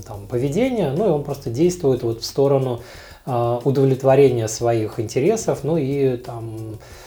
там, 0.06 0.26
поведение, 0.28 0.92
ну 0.92 1.06
и 1.06 1.11
он 1.11 1.25
просто 1.25 1.50
действует 1.50 2.02
вот 2.02 2.21
в 2.21 2.25
сторону 2.25 2.83
а, 3.25 3.61
удовлетворения 3.64 4.47
своих 4.47 5.00
интересов, 5.00 5.61
ну 5.64 5.78
и 5.78 6.16
там 6.18 6.78
Э, 6.78 7.06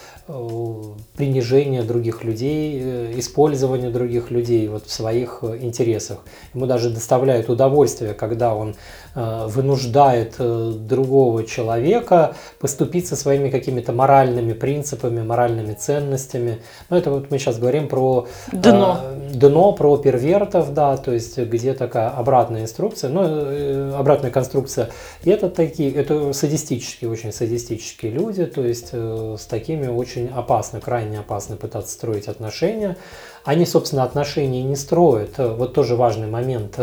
принижение 1.16 1.82
других 1.84 2.24
людей, 2.24 2.80
э, 2.82 3.14
использование 3.20 3.90
других 3.90 4.30
людей 4.30 4.68
вот 4.68 4.86
в 4.86 4.92
своих 4.92 5.40
э, 5.42 5.58
интересах. 5.62 6.20
Ему 6.54 6.68
даже 6.68 6.90
доставляет 6.92 7.50
удовольствие, 7.50 8.14
когда 8.14 8.54
он 8.54 8.76
вынуждает 9.16 10.36
другого 10.38 11.44
человека 11.44 12.36
поступить 12.60 13.08
со 13.08 13.16
своими 13.16 13.50
какими-то 13.50 13.92
моральными 13.92 14.54
принципами, 14.54 15.22
моральными 15.22 15.74
ценностями. 15.74 16.62
Ну, 16.90 16.98
это 16.98 17.12
вот 17.12 17.32
мы 17.32 17.40
сейчас 17.40 17.58
говорим 17.58 17.88
про 17.88 18.28
дно, 18.52 19.00
дно 19.34 19.74
про 19.74 19.98
первертов, 19.98 20.74
да, 20.74 20.98
то 20.98 21.12
есть 21.12 21.38
где 21.38 21.74
такая 21.74 22.10
обратная 22.10 22.62
инструкция, 22.62 23.10
ну, 23.10 23.96
обратная 23.96 24.32
конструкция. 24.32 24.90
И 25.24 25.30
это 25.30 25.50
такие, 25.50 25.92
это 25.94 26.34
садистические, 26.34 27.10
очень 27.10 27.32
садистические 27.32 28.12
люди, 28.12 28.46
то 28.46 28.62
есть 28.62 28.94
с 28.94 29.46
такими 29.46 29.88
очень 29.88 30.30
опасно, 30.30 30.80
крайне 30.80 31.20
опасно 31.20 31.56
пытаться 31.56 31.94
строить 31.94 32.28
отношения. 32.28 32.98
Они, 33.46 33.66
собственно, 33.66 34.04
отношения 34.04 34.64
не 34.64 34.76
строят. 34.76 35.38
Вот 35.38 35.74
тоже 35.74 35.96
важный 35.96 36.28
момент. 36.28 36.78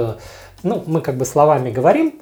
Ну, 0.62 0.82
мы 0.86 1.00
как 1.00 1.16
бы 1.16 1.25
словами 1.25 1.70
говорим 1.70 2.20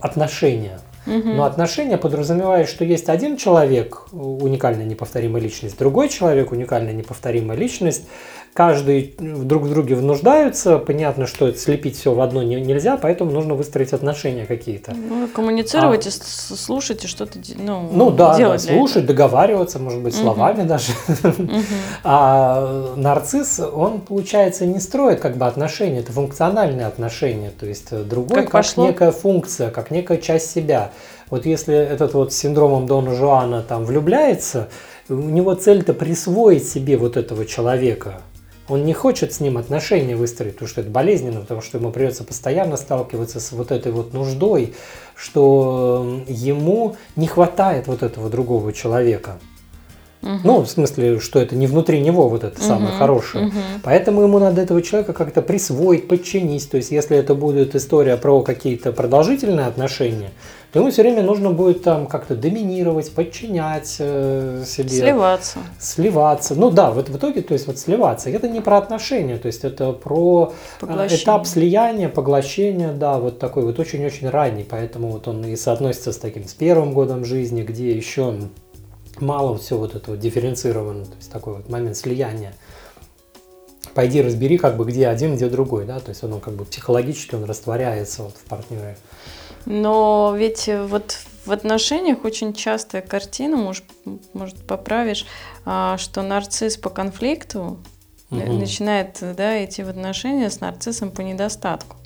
отношения, 0.00 0.80
но 1.06 1.44
отношения 1.44 1.98
подразумевает, 1.98 2.68
что 2.68 2.84
есть 2.84 3.08
один 3.08 3.36
человек, 3.36 4.06
уникальная 4.12 4.84
неповторимая 4.84 5.42
личность, 5.42 5.78
другой 5.78 6.08
человек, 6.08 6.52
уникальная 6.52 6.92
неповторимая 6.92 7.56
личность, 7.56 8.04
каждый 8.58 9.14
друг 9.18 9.62
в 9.62 9.70
друге 9.70 9.94
внуждаются, 9.94 10.78
понятно, 10.78 11.28
что 11.28 11.52
слепить 11.54 11.96
все 11.96 12.12
в 12.12 12.20
одно 12.20 12.42
нельзя, 12.42 12.96
поэтому 12.96 13.30
нужно 13.30 13.54
выстроить 13.54 13.92
отношения 13.92 14.46
какие-то. 14.46 14.94
Ну, 14.94 15.28
коммуницировать 15.28 16.06
а, 16.06 16.08
и 16.08 16.56
слушать, 16.56 17.04
и 17.04 17.06
что-то 17.06 17.38
ну, 17.56 17.88
ну, 17.92 18.10
да, 18.10 18.36
делать 18.36 18.66
да, 18.66 18.74
слушать, 18.74 19.04
этого. 19.04 19.08
договариваться, 19.14 19.78
может 19.78 20.00
быть, 20.00 20.14
словами 20.16 20.62
угу. 20.62 20.68
даже. 20.68 20.92
Угу. 21.22 21.50
А 22.02 22.94
нарцисс, 22.96 23.60
он, 23.60 24.00
получается, 24.00 24.66
не 24.66 24.80
строит 24.80 25.20
как 25.20 25.36
бы 25.36 25.46
отношения, 25.46 26.00
это 26.00 26.10
функциональные 26.10 26.86
отношения, 26.86 27.52
то 27.58 27.64
есть 27.64 27.96
другой 28.08 28.44
как, 28.44 28.50
как 28.50 28.76
некая 28.76 29.12
функция, 29.12 29.70
как 29.70 29.92
некая 29.92 30.18
часть 30.18 30.50
себя. 30.50 30.90
Вот 31.30 31.46
если 31.46 31.74
этот 31.74 32.14
вот 32.14 32.32
синдромом 32.32 32.86
Дона 32.86 33.14
Жуана 33.14 33.62
там 33.62 33.84
влюбляется, 33.84 34.68
у 35.08 35.14
него 35.14 35.54
цель-то 35.54 35.94
присвоить 35.94 36.66
себе 36.66 36.96
вот 36.96 37.16
этого 37.16 37.44
человека, 37.44 38.20
он 38.68 38.84
не 38.84 38.92
хочет 38.92 39.32
с 39.32 39.40
ним 39.40 39.56
отношения 39.56 40.14
выстроить, 40.14 40.54
потому 40.54 40.68
что 40.68 40.82
это 40.82 40.90
болезненно, 40.90 41.40
потому 41.40 41.62
что 41.62 41.78
ему 41.78 41.90
придется 41.90 42.24
постоянно 42.24 42.76
сталкиваться 42.76 43.40
с 43.40 43.52
вот 43.52 43.70
этой 43.70 43.92
вот 43.92 44.12
нуждой, 44.12 44.74
что 45.14 46.22
ему 46.28 46.96
не 47.16 47.26
хватает 47.26 47.86
вот 47.86 48.02
этого 48.02 48.28
другого 48.28 48.72
человека. 48.72 49.38
Угу. 50.22 50.40
Ну, 50.44 50.60
в 50.62 50.68
смысле, 50.68 51.20
что 51.20 51.38
это 51.38 51.54
не 51.54 51.66
внутри 51.66 52.00
него 52.00 52.28
вот 52.28 52.44
это 52.44 52.58
угу, 52.58 52.66
самое 52.66 52.92
хорошее. 52.92 53.46
Угу. 53.46 53.54
Поэтому 53.84 54.22
ему 54.22 54.38
надо 54.38 54.62
этого 54.62 54.82
человека 54.82 55.12
как-то 55.12 55.42
присвоить, 55.42 56.08
подчинить. 56.08 56.68
То 56.70 56.76
есть, 56.76 56.90
если 56.90 57.16
это 57.16 57.34
будет 57.34 57.74
история 57.74 58.16
про 58.16 58.42
какие-то 58.42 58.92
продолжительные 58.92 59.66
отношения, 59.66 60.30
то 60.72 60.80
ему 60.80 60.90
все 60.90 61.02
время 61.02 61.22
нужно 61.22 61.50
будет 61.50 61.82
там 61.82 62.06
как-то 62.06 62.36
доминировать, 62.36 63.10
подчинять 63.12 63.96
э, 64.00 64.64
себе. 64.66 64.88
Сливаться. 64.88 65.60
Сливаться. 65.78 66.54
Ну 66.54 66.70
да, 66.70 66.90
вот 66.90 67.08
в 67.08 67.16
итоге, 67.16 67.40
то 67.40 67.54
есть 67.54 67.66
вот 67.66 67.78
сливаться. 67.78 68.28
Это 68.28 68.48
не 68.48 68.60
про 68.60 68.76
отношения, 68.76 69.38
то 69.38 69.46
есть 69.46 69.64
это 69.64 69.92
про 69.92 70.52
э, 70.82 71.06
этап 71.10 71.46
слияния, 71.46 72.08
поглощения, 72.08 72.92
да, 72.92 73.18
вот 73.18 73.38
такой 73.38 73.64
вот 73.64 73.78
очень-очень 73.78 74.28
ранний. 74.28 74.66
Поэтому 74.68 75.08
вот 75.08 75.26
он 75.26 75.44
и 75.46 75.56
соотносится 75.56 76.12
с 76.12 76.18
таким, 76.18 76.46
с 76.46 76.52
первым 76.52 76.92
годом 76.92 77.24
жизни, 77.24 77.62
где 77.62 77.92
еще 77.92 78.34
мало 79.20 79.58
все 79.58 79.76
вот 79.76 79.94
этого 79.94 80.16
дифференцировано, 80.16 81.04
то 81.04 81.16
есть 81.16 81.30
такой 81.30 81.56
вот 81.56 81.68
момент 81.68 81.96
слияния 81.96 82.54
пойди 83.94 84.22
разбери, 84.22 84.58
как 84.58 84.76
бы 84.76 84.84
где 84.84 85.08
один, 85.08 85.34
где 85.34 85.48
другой, 85.48 85.84
да, 85.84 85.98
то 85.98 86.10
есть 86.10 86.22
он, 86.22 86.34
он 86.34 86.40
как 86.40 86.54
бы 86.54 86.64
психологически 86.64 87.34
он 87.34 87.44
растворяется 87.44 88.22
вот 88.22 88.34
в 88.36 88.44
партнере. 88.44 88.96
Но 89.66 90.34
ведь 90.36 90.70
вот 90.88 91.18
в 91.44 91.52
отношениях 91.52 92.24
очень 92.24 92.52
частая 92.52 93.02
картина, 93.02 93.56
может, 93.56 93.84
может 94.34 94.56
поправишь, 94.66 95.26
а, 95.64 95.96
что 95.98 96.22
нарцисс 96.22 96.76
по 96.76 96.90
конфликту 96.90 97.78
угу. 98.30 98.52
начинает 98.52 99.18
да, 99.20 99.64
идти 99.64 99.82
в 99.82 99.88
отношения 99.88 100.50
с 100.50 100.60
нарциссом 100.60 101.10
по 101.10 101.22
недостатку. 101.22 101.96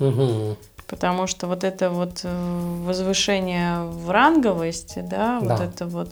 Угу. 0.00 0.56
Потому 0.86 1.26
что 1.26 1.46
вот 1.46 1.64
это 1.64 1.90
вот 1.90 2.20
э, 2.24 2.82
возвышение 2.84 3.84
в 3.84 4.10
ранговости, 4.10 5.00
да, 5.00 5.40
да. 5.40 5.40
вот 5.40 5.60
это 5.60 5.86
вот 5.86 6.10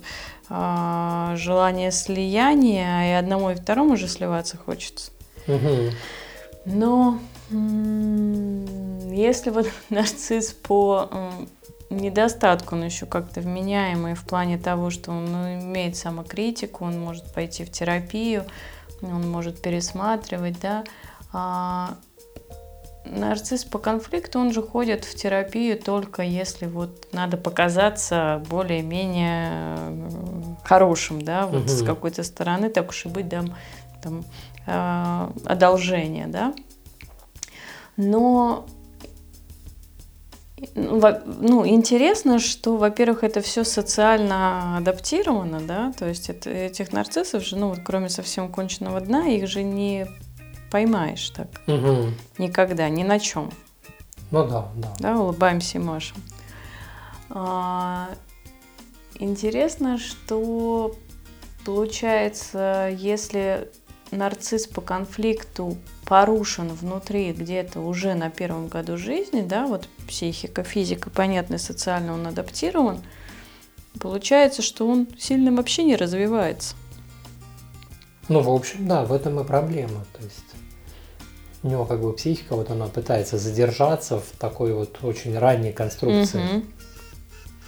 а, 0.48 1.34
желание 1.36 1.90
слияния, 1.90 3.10
и 3.10 3.18
одному 3.18 3.50
и 3.50 3.54
второму 3.54 3.94
уже 3.94 4.08
сливаться 4.08 4.56
хочется. 4.56 5.10
Угу. 5.46 5.92
Но 6.66 7.18
если 7.50 9.50
вот 9.50 9.66
нарцисс 9.90 10.52
по 10.52 11.10
недостатку, 11.90 12.74
он 12.74 12.84
еще 12.84 13.06
как-то 13.06 13.40
вменяемый 13.40 14.14
в 14.14 14.24
плане 14.24 14.58
того, 14.58 14.90
что 14.90 15.10
он 15.10 15.30
ну, 15.30 15.54
имеет 15.54 15.96
самокритику, 15.96 16.84
он 16.84 17.00
может 17.00 17.32
пойти 17.32 17.64
в 17.64 17.70
терапию, 17.70 18.44
он 19.02 19.30
может 19.30 19.60
пересматривать, 19.60 20.58
да. 20.60 20.84
А 21.32 21.94
нарцисс 23.04 23.64
по 23.64 23.78
конфликту, 23.78 24.38
он 24.38 24.52
же 24.52 24.62
ходит 24.62 25.04
в 25.04 25.14
терапию 25.14 25.78
только 25.78 26.22
если 26.22 26.66
вот 26.66 27.08
надо 27.12 27.36
показаться 27.36 28.42
более-менее 28.48 29.76
э, 29.76 30.08
хорошим, 30.64 31.22
да, 31.22 31.46
вот 31.46 31.62
угу. 31.62 31.68
с 31.68 31.82
какой-то 31.84 32.22
стороны, 32.22 32.68
так 32.70 32.90
уж 32.90 33.06
и 33.06 33.08
быть, 33.08 33.28
да, 33.28 33.44
там, 34.02 34.24
э, 34.66 35.28
одолжение, 35.44 36.26
да. 36.26 36.54
Но 37.96 38.66
ну, 40.76 41.66
интересно, 41.66 42.38
что, 42.38 42.76
во-первых, 42.76 43.24
это 43.24 43.40
все 43.40 43.64
социально 43.64 44.76
адаптировано, 44.76 45.60
да, 45.60 45.92
то 45.98 46.06
есть 46.06 46.30
это, 46.30 46.50
этих 46.50 46.92
нарциссов 46.92 47.44
же, 47.44 47.56
ну, 47.56 47.70
вот, 47.70 47.80
кроме 47.84 48.08
совсем 48.08 48.50
конченного 48.50 49.00
дна, 49.00 49.26
их 49.26 49.48
же 49.48 49.62
не 49.62 50.06
поймаешь 50.72 51.28
так 51.30 51.48
угу. 51.66 52.14
никогда, 52.38 52.88
ни 52.88 53.02
на 53.02 53.20
чем. 53.20 53.52
Ну 54.30 54.48
да, 54.48 54.68
да. 54.74 54.94
Да, 54.98 55.20
улыбаемся 55.20 55.76
и 55.76 55.80
машем. 55.82 56.16
А, 57.28 58.08
интересно, 59.18 59.98
что 59.98 60.96
получается, 61.66 62.90
если 62.96 63.68
нарцисс 64.10 64.66
по 64.66 64.80
конфликту 64.80 65.76
порушен 66.06 66.68
внутри 66.68 67.32
где-то 67.32 67.80
уже 67.80 68.14
на 68.14 68.30
первом 68.30 68.68
году 68.68 68.96
жизни, 68.96 69.42
да, 69.42 69.66
вот 69.66 69.86
психика, 70.08 70.64
физика, 70.64 71.10
понятно, 71.10 71.58
социально 71.58 72.14
он 72.14 72.26
адаптирован, 72.26 73.02
получается, 74.00 74.62
что 74.62 74.88
он 74.88 75.06
сильно 75.18 75.52
вообще 75.52 75.84
не 75.84 75.96
развивается. 75.96 76.76
Ну, 78.30 78.40
в 78.40 78.48
общем, 78.48 78.88
да, 78.88 79.04
в 79.04 79.12
этом 79.12 79.38
и 79.40 79.44
проблема. 79.44 80.06
То 80.14 80.22
есть 80.22 80.51
у 81.62 81.68
него 81.68 81.84
как 81.84 82.00
бы 82.00 82.12
психика, 82.12 82.56
вот 82.56 82.70
она 82.70 82.86
пытается 82.86 83.38
задержаться 83.38 84.18
в 84.18 84.36
такой 84.38 84.72
вот 84.72 84.98
очень 85.02 85.38
ранней 85.38 85.72
конструкции. 85.72 86.40
Угу. 86.40 86.62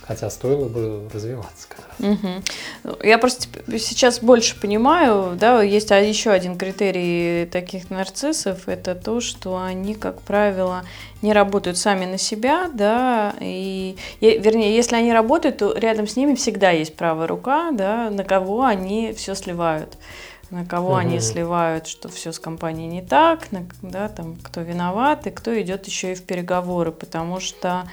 Хотя 0.07 0.29
стоило 0.29 0.69
бы 0.69 1.09
развиваться 1.15 1.67
как 1.67 1.79
раз. 1.89 2.19
Угу. 2.19 2.97
Я 3.05 3.17
просто 3.17 3.49
сейчас 3.79 4.21
больше 4.21 4.61
понимаю, 4.61 5.35
да, 5.35 5.63
есть 5.63 5.91
еще 5.91 6.31
один 6.31 6.59
критерий 6.59 7.47
таких 7.47 7.89
нарциссов, 7.89 8.69
это 8.69 8.95
то, 8.95 9.21
что 9.23 9.57
они, 9.57 9.95
как 9.95 10.21
правило, 10.21 10.85
не 11.23 11.33
работают 11.33 11.79
сами 11.79 12.05
на 12.05 12.19
себя, 12.19 12.71
да, 12.75 13.35
и, 13.41 13.97
вернее, 14.21 14.77
если 14.77 14.97
они 14.97 15.11
работают, 15.11 15.59
то 15.59 15.73
рядом 15.73 16.07
с 16.07 16.17
ними 16.17 16.35
всегда 16.35 16.71
есть 16.71 16.97
правая 16.97 17.27
рука, 17.27 17.71
да, 17.73 18.11
на 18.11 18.25
кого 18.25 18.65
они 18.65 19.15
все 19.15 19.35
сливают 19.35 19.97
на 20.51 20.65
кого 20.65 20.91
угу. 20.91 20.97
они 20.97 21.21
сливают, 21.21 21.87
что 21.87 22.09
все 22.09 22.33
с 22.33 22.39
компанией 22.39 22.89
не 22.89 23.03
так, 23.03 23.51
на, 23.53 23.67
да, 23.83 24.09
там, 24.09 24.37
кто 24.37 24.61
виноват 24.61 25.27
и 25.27 25.31
кто 25.31 25.61
идет 25.61 25.87
еще 25.87 26.13
и 26.13 26.15
в 26.15 26.23
переговоры, 26.23 26.93
потому 26.93 27.41
что 27.41 27.89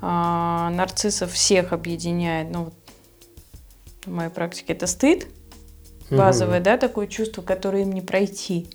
а, 0.00 0.70
нарциссов 0.70 1.32
всех 1.32 1.72
объединяет, 1.72 2.50
ну, 2.50 2.64
вот, 2.64 2.74
в 4.04 4.10
моей 4.10 4.30
практике 4.30 4.72
это 4.72 4.86
стыд 4.86 5.26
базовое, 6.10 6.58
угу. 6.58 6.64
да, 6.64 6.76
такое 6.76 7.06
чувство, 7.06 7.42
которое 7.42 7.82
им 7.82 7.92
не 7.92 8.00
пройти. 8.00 8.68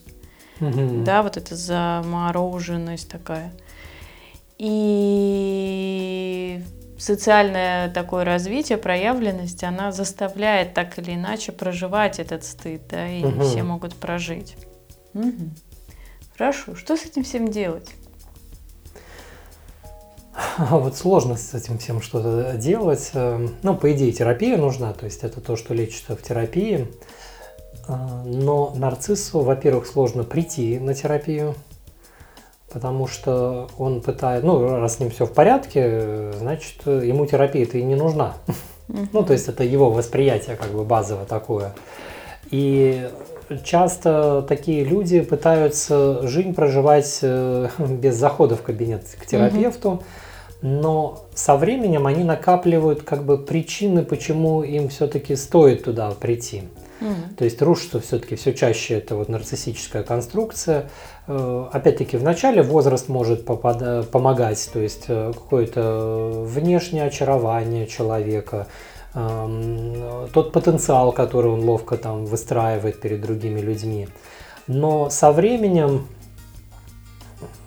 Угу. 0.62 1.04
Да, 1.04 1.22
вот 1.22 1.38
эта 1.38 1.56
замороженность 1.56 3.10
такая. 3.10 3.52
И 4.58 6.62
социальное 6.98 7.90
такое 7.90 8.24
развитие, 8.24 8.78
проявленность, 8.78 9.64
она 9.64 9.92
заставляет 9.92 10.74
так 10.74 10.98
или 11.00 11.16
иначе 11.16 11.52
проживать 11.52 12.20
этот 12.20 12.44
стыд, 12.44 12.82
да, 12.90 13.08
и 13.08 13.24
угу. 13.24 13.44
все 13.44 13.64
могут 13.64 13.96
прожить. 13.96 14.56
Угу. 15.14 15.50
Хорошо, 16.38 16.76
что 16.76 16.98
с 16.98 17.06
этим 17.06 17.24
всем 17.24 17.50
делать? 17.50 17.90
А 20.58 20.78
вот 20.78 20.98
сложно 20.98 21.38
с 21.38 21.54
этим 21.54 21.78
всем 21.78 22.02
что-то 22.02 22.58
делать. 22.58 23.12
Эм, 23.14 23.56
ну, 23.64 23.76
по 23.76 23.92
идее, 23.94 24.12
терапия 24.12 24.58
нужна, 24.58 24.94
то 24.94 25.06
есть 25.06 25.24
это 25.24 25.40
то, 25.42 25.56
что 25.56 25.74
лечится 25.74 26.16
в 26.16 26.22
терапии. 26.22 26.88
А, 27.88 28.24
но 28.26 28.74
нарциссу, 28.76 29.42
во-первых, 29.42 29.86
сложно 29.86 30.24
прийти 30.24 30.80
на 30.80 30.94
терапию, 30.94 31.56
потому 32.76 33.08
что 33.08 33.70
он 33.78 34.02
пытает, 34.02 34.44
ну, 34.44 34.68
раз 34.68 34.98
с 34.98 35.00
ним 35.00 35.10
все 35.10 35.26
в 35.26 35.32
порядке, 35.32 36.34
значит, 36.34 36.86
ему 36.86 37.26
терапия-то 37.26 37.78
и 37.78 37.84
не 37.84 37.96
нужна. 37.96 38.34
Ну, 38.90 39.24
то 39.24 39.32
есть 39.32 39.48
это 39.48 39.64
его 39.64 39.90
восприятие 39.90 40.58
как 40.58 40.72
бы 40.72 40.84
базовое 40.84 41.24
такое. 41.24 41.74
И 42.52 43.10
часто 43.64 44.46
такие 44.46 44.84
люди 44.84 45.22
пытаются 45.22 46.28
жизнь 46.28 46.54
проживать 46.54 47.20
э, 47.22 47.70
без 47.78 48.16
захода 48.18 48.58
в 48.58 48.62
кабинет 48.62 49.04
к 49.22 49.26
терапевту, 49.26 50.04
но 50.62 51.24
со 51.34 51.56
временем 51.56 52.06
они 52.08 52.26
накапливают 52.26 53.04
как 53.04 53.24
бы 53.24 53.38
причины, 53.38 54.04
почему 54.04 54.64
им 54.64 54.90
все-таки 54.90 55.38
стоит 55.38 55.86
туда 55.86 56.12
прийти. 56.12 56.64
То 57.38 57.44
есть 57.44 57.62
рушится 57.62 58.00
все-таки 58.00 58.36
все 58.36 58.54
чаще 58.54 58.96
это 58.96 59.16
вот 59.16 59.30
нарциссическая 59.30 60.04
конструкция. 60.04 60.90
Э, 61.28 61.68
опять-таки 61.72 62.18
в 62.18 62.24
начале 62.24 62.62
возраст 62.62 63.10
может 63.10 63.46
попада- 63.46 64.04
помогать, 64.04 64.70
то 64.72 64.80
есть 64.80 65.06
э, 65.08 65.34
какое-то 65.34 66.32
внешнее 66.46 67.06
очарование 67.06 67.86
человека, 67.88 68.68
эм, 69.14 70.30
тот 70.34 70.54
потенциал, 70.54 71.12
который 71.12 71.52
он 71.52 71.62
ловко 71.62 71.98
там 71.98 72.26
выстраивает 72.26 73.02
перед 73.02 73.22
другими 73.22 73.60
людьми. 73.60 74.08
Но 74.68 75.10
со 75.10 75.32
временем 75.32 76.08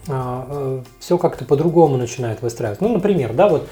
э, 0.09 0.83
все 1.01 1.19
как-то 1.19 1.45
по-другому 1.45 1.97
начинает 1.97 2.41
выстраивать. 2.41 2.81
Ну, 2.81 2.89
например, 2.89 3.35
да, 3.35 3.49
вот 3.49 3.69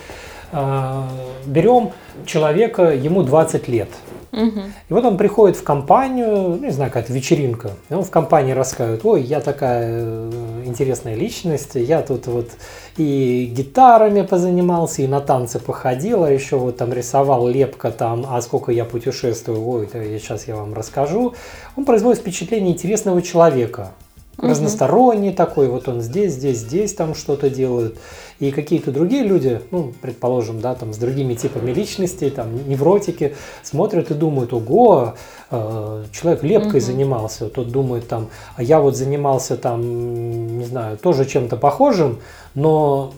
берем 0.52 1.90
человека, 2.24 2.92
ему 2.94 3.22
20 3.22 3.68
лет– 3.68 3.88
Угу. 4.36 4.60
И 4.90 4.92
вот 4.92 5.04
он 5.04 5.16
приходит 5.16 5.56
в 5.56 5.62
компанию, 5.62 6.58
не 6.60 6.70
знаю, 6.70 6.90
какая-то 6.90 7.12
вечеринка, 7.12 7.70
и 7.88 7.94
он 7.94 8.04
в 8.04 8.10
компании 8.10 8.52
рассказывает, 8.52 9.00
ой, 9.04 9.22
я 9.22 9.40
такая 9.40 9.88
э, 9.88 10.62
интересная 10.66 11.14
личность, 11.14 11.74
я 11.74 12.02
тут 12.02 12.26
вот 12.26 12.50
и 12.98 13.50
гитарами 13.50 14.20
позанимался, 14.22 15.00
и 15.00 15.06
на 15.06 15.20
танцы 15.20 15.58
походил, 15.58 16.24
а 16.24 16.30
еще 16.30 16.56
вот 16.56 16.76
там 16.76 16.92
рисовал 16.92 17.48
лепка 17.48 17.90
там, 17.90 18.26
а 18.28 18.42
сколько 18.42 18.72
я 18.72 18.84
путешествую, 18.84 19.66
ой, 19.66 19.88
сейчас 19.92 20.46
я 20.46 20.56
вам 20.56 20.74
расскажу. 20.74 21.34
Он 21.74 21.86
производит 21.86 22.20
впечатление 22.20 22.74
интересного 22.74 23.22
человека, 23.22 23.92
угу. 24.38 24.48
разносторонний 24.48 25.32
такой, 25.32 25.68
вот 25.68 25.88
он 25.88 26.00
здесь, 26.00 26.32
здесь, 26.34 26.58
здесь 26.58 26.94
там 26.94 27.14
что-то 27.14 27.50
делает. 27.50 27.98
И 28.38 28.50
какие-то 28.50 28.92
другие 28.92 29.22
люди, 29.22 29.62
ну, 29.70 29.94
предположим, 30.02 30.60
да, 30.60 30.74
там 30.74 30.92
с 30.92 30.98
другими 30.98 31.34
типами 31.34 31.70
личностей, 31.70 32.28
там 32.28 32.68
невротики, 32.68 33.34
смотрят 33.62 34.10
и 34.10 34.14
думают, 34.14 34.52
ого, 34.52 35.14
э, 35.50 36.04
человек 36.12 36.42
лепкой 36.42 36.80
угу. 36.80 36.86
занимался, 36.86 37.48
тот 37.48 37.68
думает 37.68 38.08
там, 38.08 38.28
а 38.56 38.62
я 38.62 38.80
вот 38.80 38.96
занимался 38.96 39.56
там, 39.56 40.58
не 40.58 40.64
знаю, 40.64 40.98
тоже 40.98 41.24
чем-то 41.24 41.56
похожим, 41.56 42.20
но 42.56 43.12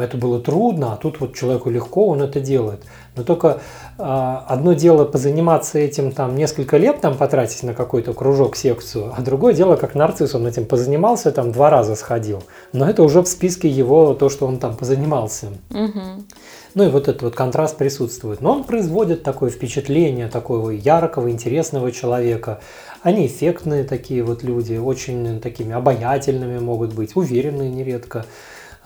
это 0.00 0.16
было 0.16 0.40
трудно, 0.40 0.92
а 0.92 0.96
тут 0.96 1.20
вот 1.20 1.34
человеку 1.34 1.70
легко, 1.70 2.08
он 2.08 2.20
это 2.20 2.40
делает. 2.40 2.80
Но 3.14 3.22
только 3.22 3.60
э, 3.96 4.02
одно 4.02 4.72
дело 4.72 5.04
позаниматься 5.04 5.78
этим 5.78 6.10
там 6.10 6.34
несколько 6.34 6.76
лет, 6.76 7.00
там 7.00 7.16
потратить 7.16 7.62
на 7.62 7.74
какой-то 7.74 8.12
кружок, 8.12 8.56
секцию, 8.56 9.14
а 9.16 9.22
другое 9.22 9.54
дело, 9.54 9.76
как 9.76 9.94
нарцисс, 9.94 10.34
он 10.34 10.48
этим 10.48 10.66
позанимался, 10.66 11.30
там 11.30 11.52
два 11.52 11.70
раза 11.70 11.94
сходил. 11.94 12.42
Но 12.72 12.90
это 12.90 13.04
уже 13.04 13.22
в 13.22 13.28
списке 13.28 13.68
его, 13.68 14.14
то, 14.14 14.28
что 14.28 14.46
он 14.46 14.58
там 14.58 14.76
позанимался. 14.76 15.46
Угу. 15.70 16.24
Ну 16.74 16.82
и 16.82 16.88
вот 16.88 17.06
этот 17.06 17.22
вот 17.22 17.36
контраст 17.36 17.76
присутствует. 17.76 18.40
Но 18.40 18.52
он 18.52 18.64
производит 18.64 19.22
такое 19.22 19.48
впечатление 19.48 20.26
такого 20.26 20.70
яркого, 20.70 21.30
интересного 21.30 21.92
человека. 21.92 22.58
Они 23.00 23.28
эффектные 23.28 23.84
такие 23.84 24.24
вот 24.24 24.42
люди, 24.42 24.74
очень 24.74 25.40
такими 25.40 25.72
обаятельными 25.72 26.58
могут 26.58 26.92
быть, 26.92 27.14
уверенные 27.14 27.70
нередко. 27.70 28.26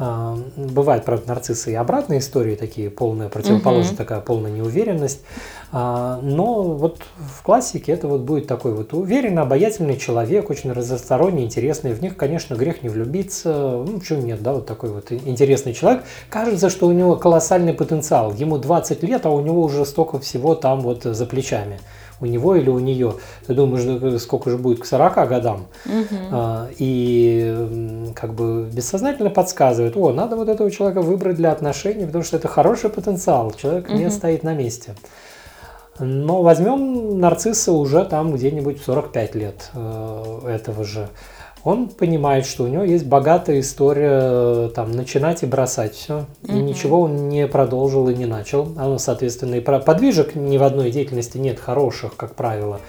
А, 0.03 0.35
бывают, 0.57 1.05
правда, 1.05 1.29
нарциссы 1.29 1.73
и 1.73 1.75
обратные 1.75 2.21
истории, 2.21 2.55
такие 2.57 2.89
полная 2.89 3.29
противоположность, 3.29 3.93
угу. 3.93 3.99
такая 3.99 4.21
полная 4.21 4.51
неуверенность. 4.51 5.21
А, 5.73 6.19
но 6.23 6.63
вот 6.63 7.03
в 7.19 7.43
классике 7.43 7.93
это 7.93 8.09
вот 8.09 8.23
будет 8.23 8.47
такой 8.47 8.73
вот 8.73 8.95
уверенный, 8.95 9.43
обаятельный 9.43 9.99
человек, 9.99 10.49
очень 10.49 10.73
разносторонний, 10.73 11.45
интересный. 11.45 11.93
В 11.93 12.01
них, 12.01 12.17
конечно, 12.17 12.55
грех 12.55 12.83
не 12.83 12.89
влюбиться. 12.89 13.53
Ну, 13.87 13.99
почему 13.99 14.23
нет, 14.23 14.43
да, 14.43 14.55
вот 14.55 14.65
такой 14.65 14.89
вот 14.89 15.13
интересный 15.13 15.75
человек. 15.75 16.05
Кажется, 16.31 16.71
что 16.71 16.87
у 16.87 16.93
него 16.93 17.17
колоссальный 17.17 17.75
потенциал. 17.75 18.33
Ему 18.33 18.57
20 18.57 19.03
лет, 19.03 19.27
а 19.27 19.31
у 19.31 19.43
него 19.43 19.63
уже 19.63 19.85
столько 19.85 20.19
всего 20.19 20.55
там 20.55 20.81
вот 20.81 21.03
за 21.03 21.27
плечами 21.27 21.79
у 22.21 22.27
него 22.27 22.55
или 22.55 22.69
у 22.69 22.79
нее. 22.79 23.15
Ты 23.47 23.55
думаешь, 23.55 24.23
сколько 24.23 24.51
же 24.51 24.59
будет 24.59 24.81
к 24.81 24.85
40 24.87 25.29
годам. 25.29 25.67
Угу. 25.87 26.69
И 26.79 28.13
как 28.15 28.35
бы 28.35 28.69
бессознательно 28.73 29.31
подсказывает, 29.31 29.97
о, 29.97 30.13
надо 30.13 30.37
вот 30.37 30.49
этого 30.49 30.71
человека 30.71 31.01
выбрать 31.01 31.37
для 31.37 31.53
отношений, 31.53 32.07
потому 32.07 32.25
что 32.25 32.37
это 32.37 32.49
хороший 32.49 32.91
потенциал, 32.91 33.53
человек 33.53 33.89
угу. 33.89 33.97
не 33.97 34.11
стоит 34.11 34.43
на 34.43 34.55
месте. 34.55 34.95
Но 35.99 36.43
возьмем 36.43 37.21
нарцисса 37.21 37.73
уже 37.73 38.05
там 38.05 38.33
где-нибудь 38.33 38.81
в 38.81 38.85
45 38.85 39.35
лет 39.35 39.71
э, 39.75 40.41
этого 40.49 40.83
же 40.85 41.09
он 41.62 41.88
понимает, 41.88 42.46
что 42.46 42.64
у 42.64 42.66
него 42.68 42.85
есть 42.85 43.05
богатая 43.07 43.61
история 43.61 44.68
там 44.68 44.92
начинать 44.92 45.42
и 45.42 45.46
бросать 45.46 45.94
все. 45.94 46.27
И 46.46 46.53
угу. 46.53 46.61
ничего 46.61 47.01
он 47.03 47.29
не 47.29 47.46
продолжил 47.46 48.09
и 48.09 48.14
не 48.14 48.27
начал. 48.27 48.73
Оно, 48.77 48.99
соответственно, 48.99 49.57
и 49.57 49.61
подвижек 49.61 50.35
ни 50.35 50.57
в 50.57 50.62
одной 50.62 50.90
деятельности 50.90 51.38
нет 51.38 51.61
хороших, 51.61 52.16
как 52.16 52.35
правило. 52.35 52.81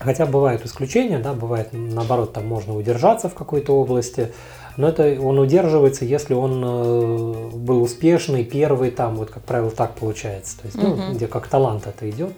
Хотя 0.00 0.24
бывают 0.24 0.64
исключения, 0.64 1.18
да, 1.18 1.34
бывает 1.34 1.68
наоборот, 1.72 2.32
там 2.32 2.46
можно 2.46 2.74
удержаться 2.74 3.28
в 3.28 3.34
какой-то 3.34 3.78
области, 3.78 4.32
но 4.78 4.88
это 4.88 5.20
он 5.20 5.38
удерживается, 5.38 6.06
если 6.06 6.32
он 6.32 6.62
э, 6.64 7.50
был 7.54 7.82
успешный, 7.82 8.44
первый, 8.44 8.92
там, 8.92 9.16
вот 9.16 9.30
как 9.30 9.42
правило, 9.42 9.70
так 9.70 9.94
получается. 9.96 10.58
То 10.58 10.66
есть, 10.66 10.78
ну, 10.78 11.12
где 11.12 11.26
как 11.26 11.48
талант 11.48 11.86
это 11.86 12.08
идет, 12.08 12.32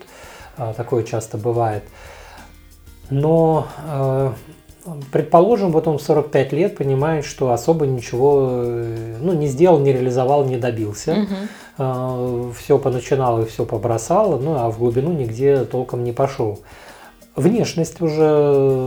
а, 0.56 0.72
такое 0.72 1.04
часто 1.04 1.38
бывает. 1.38 1.84
Но 3.10 3.68
э, 3.86 4.32
Предположим, 5.12 5.70
вот 5.70 5.86
он 5.86 5.98
в 5.98 6.02
45 6.02 6.52
лет 6.52 6.76
понимает, 6.76 7.24
что 7.24 7.52
особо 7.52 7.86
ничего 7.86 8.48
э, 8.50 9.16
ну, 9.20 9.32
не 9.32 9.46
сделал, 9.46 9.78
не 9.78 9.92
реализовал, 9.92 10.44
не 10.44 10.56
добился. 10.56 11.12
Угу. 11.12 11.36
А, 11.78 12.50
все 12.58 12.78
поначинал 12.78 13.42
и 13.42 13.46
все 13.46 13.64
побросал, 13.64 14.40
ну 14.40 14.56
а 14.58 14.70
в 14.70 14.78
глубину 14.78 15.12
нигде 15.12 15.64
толком 15.64 16.02
не 16.02 16.12
пошел. 16.12 16.60
Внешность 17.36 18.00
уже, 18.00 18.22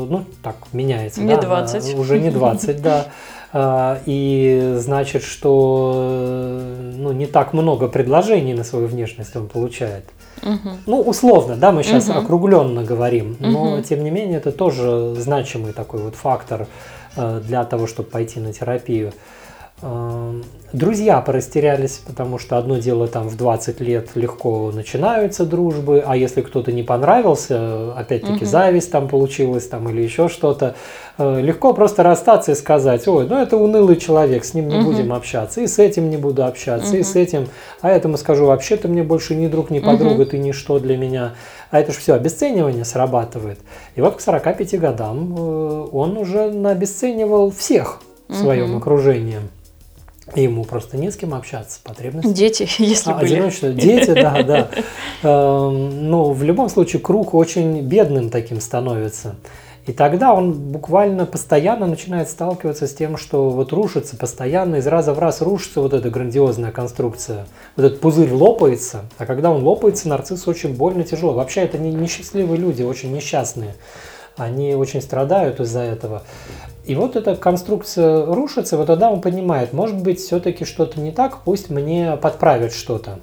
ну, 0.10 0.26
так, 0.44 0.56
меняется. 0.74 1.22
Не 1.22 1.36
да, 1.36 1.42
20. 1.42 1.98
Уже 1.98 2.20
не 2.20 2.30
20, 2.30 2.82
да. 2.82 3.08
А, 3.54 4.00
и 4.06 4.74
значит, 4.78 5.24
что 5.24 6.60
ну, 6.98 7.14
не 7.14 7.26
так 7.26 7.54
много 7.54 7.88
предложений 7.88 8.56
на 8.56 8.64
свою 8.66 8.88
внешность 8.88 9.34
он 9.38 9.48
получает. 9.48 10.04
Угу. 10.42 10.70
Ну, 10.86 11.02
условно, 11.02 11.56
да, 11.56 11.72
мы 11.72 11.84
сейчас 11.84 12.10
угу. 12.10 12.20
округленно 12.20 12.84
говорим, 12.84 13.38
но 13.40 13.74
угу. 13.74 13.82
тем 13.82 14.04
не 14.04 14.12
менее 14.12 14.38
это 14.38 14.52
тоже 14.52 15.16
значимый 15.18 15.74
такой 15.74 16.02
вот 16.02 16.16
фактор 16.16 16.68
э, 17.16 17.42
для 17.44 17.64
того, 17.66 17.88
чтобы 17.88 18.10
пойти 18.10 18.40
на 18.40 18.54
терапию. 18.54 19.14
Друзья 20.76 21.22
порастерялись, 21.22 22.02
потому 22.06 22.38
что 22.38 22.58
одно 22.58 22.78
дело 22.80 23.08
там 23.08 23.30
в 23.30 23.38
20 23.38 23.80
лет 23.80 24.10
легко 24.16 24.74
начинаются 24.74 25.46
дружбы, 25.46 26.04
а 26.06 26.18
если 26.18 26.42
кто-то 26.42 26.74
не 26.74 26.84
понравился, 26.84 27.94
опять-таки 27.94 28.44
угу. 28.44 28.46
зависть 28.46 28.92
там 28.92 29.08
получилась 29.08 29.68
там 29.68 29.88
или 29.88 30.02
еще 30.02 30.28
что-то, 30.28 30.76
э, 31.18 31.40
легко 31.40 31.74
просто 31.74 32.04
расстаться 32.04 32.52
и 32.52 32.56
сказать, 32.56 33.08
ой, 33.08 33.26
ну 33.26 33.38
это 33.38 33.56
унылый 33.56 33.96
человек, 33.96 34.44
с 34.44 34.54
ним 34.54 34.68
не 34.68 34.80
угу. 34.80 34.88
будем 34.88 35.14
общаться, 35.14 35.62
и 35.62 35.68
с 35.68 35.80
этим 35.80 36.10
не 36.10 36.18
буду 36.18 36.44
общаться, 36.44 36.90
угу. 36.90 36.98
и 36.98 37.04
с 37.04 37.16
этим, 37.16 37.48
а 37.80 37.90
этому 37.90 38.18
скажу, 38.18 38.46
вообще 38.48 38.76
ты 38.76 38.90
мне 38.90 39.04
больше 39.04 39.34
ни 39.34 39.48
друг, 39.48 39.70
ни 39.70 39.80
подруга, 39.80 40.24
угу. 40.24 40.26
ты 40.26 40.40
ничто 40.40 40.80
для 40.80 40.98
меня. 40.98 41.36
А 41.72 41.80
это 41.80 41.94
же 41.94 42.00
все 42.00 42.16
обесценивание 42.16 42.84
срабатывает. 42.84 43.60
И 43.96 44.02
вот 44.02 44.18
к 44.18 44.20
45 44.20 44.78
годам 44.78 45.36
э, 45.38 45.88
он 45.94 46.18
уже 46.18 46.50
обесценивал 46.68 47.52
всех 47.52 48.02
в 48.28 48.36
своем 48.36 48.72
угу. 48.72 48.80
окружении. 48.80 49.40
Ему 50.34 50.64
просто 50.64 50.98
не 50.98 51.12
с 51.12 51.18
кем 51.18 51.36
общаться, 51.36 51.80
потребности. 51.84 52.34
Дети, 52.34 52.68
если 52.80 53.12
а, 53.12 53.16
были. 53.16 53.34
Одиночество, 53.34 53.70
дети, 53.70 54.14
да, 54.14 54.44
да. 54.44 54.70
Эм, 55.24 56.10
Но 56.10 56.26
ну, 56.26 56.32
в 56.32 56.42
любом 56.44 56.70
случае 56.70 57.02
круг 57.02 57.34
очень 57.34 57.82
бедным 57.82 58.30
таким 58.30 58.60
становится. 58.60 59.36
И 59.86 59.94
тогда 59.94 60.34
он 60.34 60.54
буквально 60.54 61.28
постоянно 61.28 61.86
начинает 61.86 62.28
сталкиваться 62.28 62.88
с 62.88 62.94
тем, 62.94 63.18
что 63.18 63.52
вот 63.52 63.72
рушится 63.72 64.18
постоянно, 64.18 64.78
из 64.78 64.88
раза 64.88 65.14
в 65.14 65.20
раз 65.20 65.42
рушится 65.42 65.80
вот 65.80 65.94
эта 65.94 66.10
грандиозная 66.10 66.72
конструкция. 66.72 67.46
Вот 67.76 67.86
этот 67.86 68.02
пузырь 68.02 68.32
лопается, 68.32 69.06
а 69.20 69.28
когда 69.28 69.52
он 69.52 69.64
лопается, 69.64 70.10
нарцисс 70.10 70.48
очень 70.48 70.74
больно 70.74 71.04
тяжело. 71.04 71.34
Вообще 71.34 71.62
это 71.62 71.78
не 71.78 71.92
несчастливые 71.92 72.58
люди, 72.58 72.82
очень 72.82 73.14
несчастные. 73.14 73.76
Они 74.38 74.74
очень 74.74 75.02
страдают 75.02 75.60
из-за 75.60 75.82
этого. 75.82 76.24
И 76.86 76.96
вот 76.96 77.16
эта 77.16 77.36
конструкция 77.36 78.26
рушится, 78.26 78.78
вот 78.78 78.88
тогда 78.88 79.10
он 79.10 79.22
понимает, 79.22 79.74
может 79.74 80.02
быть, 80.02 80.20
все-таки 80.20 80.66
что-то 80.66 81.00
не 81.00 81.12
так, 81.12 81.44
пусть 81.44 81.70
мне 81.70 82.18
подправят 82.18 82.74
что-то. 82.74 83.20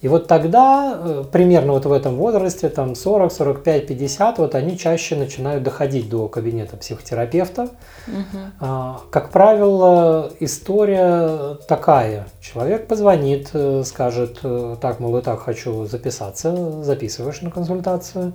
И 0.00 0.08
вот 0.08 0.26
тогда, 0.26 0.98
э, 0.98 1.24
примерно 1.30 1.72
вот 1.72 1.86
в 1.86 1.92
этом 1.92 2.16
возрасте, 2.16 2.68
там 2.68 2.94
40, 2.94 3.32
45, 3.32 3.86
50, 3.86 4.38
вот 4.38 4.54
они 4.54 4.76
чаще 4.76 5.16
начинают 5.16 5.62
доходить 5.62 6.08
до 6.08 6.28
кабинета 6.28 6.76
психотерапевта. 6.76 7.68
Угу. 8.08 8.66
Как 9.10 9.30
правило, 9.30 10.30
история 10.40 11.58
такая. 11.68 12.26
Человек 12.40 12.88
позвонит, 12.88 13.50
э, 13.52 13.82
скажет, 13.84 14.40
э, 14.42 14.76
так, 14.80 15.00
мол, 15.00 15.16
и 15.18 15.22
так 15.22 15.40
хочу 15.40 15.86
записаться, 15.86 16.82
записываешь 16.82 17.40
на 17.42 17.50
консультацию 17.50 18.32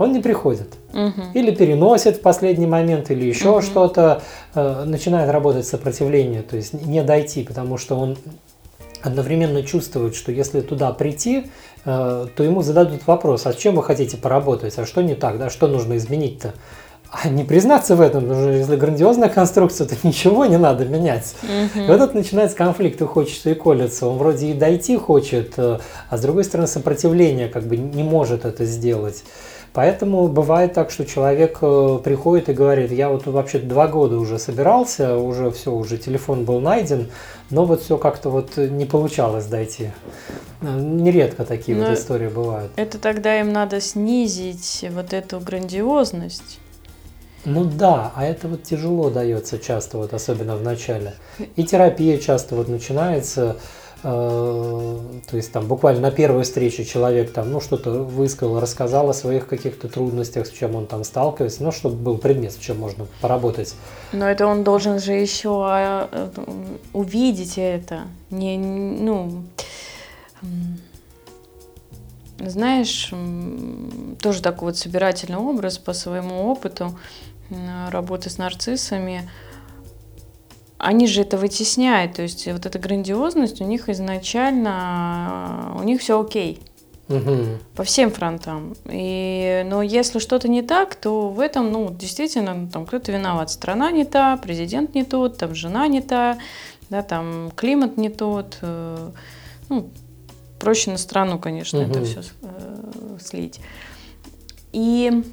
он 0.00 0.12
не 0.12 0.20
приходит. 0.20 0.74
Угу. 0.92 1.22
Или 1.34 1.50
переносит 1.54 2.16
в 2.16 2.20
последний 2.22 2.66
момент, 2.66 3.10
или 3.10 3.24
еще 3.24 3.50
угу. 3.50 3.62
что-то, 3.62 4.22
начинает 4.54 5.30
работать 5.30 5.66
сопротивление, 5.66 6.42
то 6.42 6.56
есть 6.56 6.72
не 6.72 7.02
дойти, 7.02 7.44
потому 7.44 7.76
что 7.76 7.96
он 7.96 8.16
одновременно 9.02 9.62
чувствует, 9.62 10.14
что 10.14 10.32
если 10.32 10.60
туда 10.60 10.92
прийти, 10.92 11.50
э, 11.84 12.26
то 12.34 12.42
ему 12.42 12.62
зададут 12.62 13.06
вопрос, 13.06 13.46
а 13.46 13.52
с 13.52 13.56
чем 13.56 13.76
вы 13.76 13.82
хотите 13.82 14.16
поработать, 14.16 14.78
а 14.78 14.86
что 14.86 15.02
не 15.02 15.14
так, 15.14 15.38
да, 15.38 15.50
что 15.50 15.68
нужно 15.68 15.96
изменить-то? 15.96 16.54
А 17.10 17.28
не 17.28 17.42
признаться 17.42 17.96
в 17.96 18.00
этом, 18.00 18.22
потому 18.22 18.40
что 18.40 18.52
если 18.52 18.76
грандиозная 18.76 19.28
конструкция, 19.28 19.86
то 19.86 19.96
ничего 20.04 20.46
не 20.46 20.58
надо 20.58 20.84
менять. 20.84 21.34
Угу. 21.42 21.84
И 21.84 21.86
вот 21.88 21.98
тут 21.98 22.14
начинается 22.14 22.56
конфликт, 22.56 23.00
и 23.00 23.04
хочется 23.04 23.50
и 23.50 23.54
колется. 23.54 24.06
Он 24.06 24.16
вроде 24.16 24.48
и 24.48 24.54
дойти 24.54 24.96
хочет, 24.96 25.54
э, 25.56 25.78
а 26.08 26.16
с 26.16 26.20
другой 26.20 26.44
стороны 26.44 26.68
сопротивление 26.68 27.48
как 27.48 27.64
бы 27.64 27.76
не 27.76 28.02
может 28.02 28.44
это 28.44 28.64
сделать. 28.64 29.24
Поэтому 29.72 30.26
бывает 30.26 30.74
так, 30.74 30.90
что 30.90 31.06
человек 31.06 31.58
э, 31.62 32.00
приходит 32.02 32.48
и 32.48 32.52
говорит, 32.52 32.90
я 32.90 33.08
вот 33.08 33.26
вообще 33.26 33.60
два 33.60 33.86
года 33.86 34.18
уже 34.18 34.38
собирался, 34.38 35.16
уже 35.16 35.52
все, 35.52 35.72
уже 35.72 35.96
телефон 35.96 36.44
был 36.44 36.60
найден, 36.60 37.08
но 37.50 37.64
вот 37.64 37.82
все 37.82 37.96
как-то 37.96 38.30
вот 38.30 38.56
не 38.56 38.84
получалось 38.84 39.46
дойти. 39.46 39.90
Нередко 40.60 41.44
такие 41.44 41.78
но 41.78 41.86
вот 41.86 41.98
истории 41.98 42.28
бывают. 42.28 42.72
Это 42.74 42.98
тогда 42.98 43.38
им 43.38 43.52
надо 43.52 43.80
снизить 43.80 44.84
вот 44.90 45.12
эту 45.12 45.38
грандиозность. 45.38 46.58
Ну 47.44 47.64
да, 47.64 48.12
а 48.16 48.24
это 48.24 48.48
вот 48.48 48.64
тяжело 48.64 49.08
дается 49.08 49.58
часто, 49.58 49.98
вот 49.98 50.12
особенно 50.12 50.56
в 50.56 50.62
начале. 50.62 51.14
И 51.56 51.62
терапия 51.62 52.18
часто 52.18 52.56
вот 52.56 52.68
начинается, 52.68 53.42
Э, 53.42 53.54
то 54.02 55.02
есть 55.32 55.52
там 55.52 55.66
буквально 55.66 56.00
на 56.00 56.10
первой 56.10 56.44
встрече 56.44 56.84
человек 56.84 57.32
там, 57.32 57.50
ну, 57.50 57.60
что-то 57.60 57.90
высказал, 57.90 58.58
рассказал 58.58 59.10
о 59.10 59.12
своих 59.12 59.46
каких-то 59.46 59.88
трудностях, 59.88 60.46
с 60.46 60.50
чем 60.50 60.74
он 60.74 60.86
там 60.86 61.04
сталкивается, 61.04 61.62
ну, 61.62 61.70
чтобы 61.70 61.96
был 61.96 62.16
предмет, 62.16 62.52
с 62.52 62.56
чем 62.56 62.78
можно 62.78 63.06
поработать. 63.20 63.74
Но 64.12 64.26
это 64.26 64.46
он 64.46 64.64
должен 64.64 65.00
же 65.00 65.12
еще 65.12 65.64
а, 65.66 66.08
э, 66.10 66.28
увидеть 66.94 67.54
это, 67.58 68.02
не, 68.30 68.56
ну, 68.56 69.44
знаешь, 72.38 73.12
тоже 74.22 74.40
такой 74.40 74.68
вот 74.68 74.78
собирательный 74.78 75.36
образ 75.36 75.76
по 75.76 75.92
своему 75.92 76.50
опыту 76.50 76.98
работы 77.90 78.30
с 78.30 78.38
нарциссами– 78.38 79.28
они 80.80 81.06
же 81.06 81.22
это 81.22 81.36
вытесняют, 81.36 82.14
то 82.14 82.22
есть 82.22 82.46
вот 82.46 82.66
эта 82.66 82.78
грандиозность 82.78 83.60
у 83.60 83.64
них 83.64 83.88
изначально, 83.88 85.74
у 85.78 85.82
них 85.82 86.00
все 86.00 86.20
окей. 86.20 86.60
Угу. 87.08 87.58
По 87.74 87.82
всем 87.82 88.10
фронтам. 88.12 88.74
И, 88.88 89.66
но 89.68 89.82
если 89.82 90.20
что-то 90.20 90.48
не 90.48 90.62
так, 90.62 90.94
то 90.94 91.28
в 91.28 91.40
этом, 91.40 91.72
ну, 91.72 91.90
действительно, 91.90 92.54
ну, 92.54 92.68
там 92.68 92.86
кто-то 92.86 93.10
виноват. 93.10 93.50
Страна 93.50 93.90
не 93.90 94.04
та, 94.04 94.36
президент 94.36 94.94
не 94.94 95.04
тот, 95.04 95.36
там 95.36 95.54
жена 95.54 95.88
не 95.88 96.02
та, 96.02 96.38
да, 96.88 97.02
там 97.02 97.50
климат 97.56 97.96
не 97.96 98.10
тот. 98.10 98.58
Э, 98.62 99.10
ну, 99.68 99.90
проще 100.60 100.92
на 100.92 100.98
страну, 100.98 101.40
конечно, 101.40 101.80
угу. 101.80 101.90
это 101.90 102.04
все 102.04 102.20
э, 102.42 103.18
слить. 103.20 103.60
И 104.72 105.24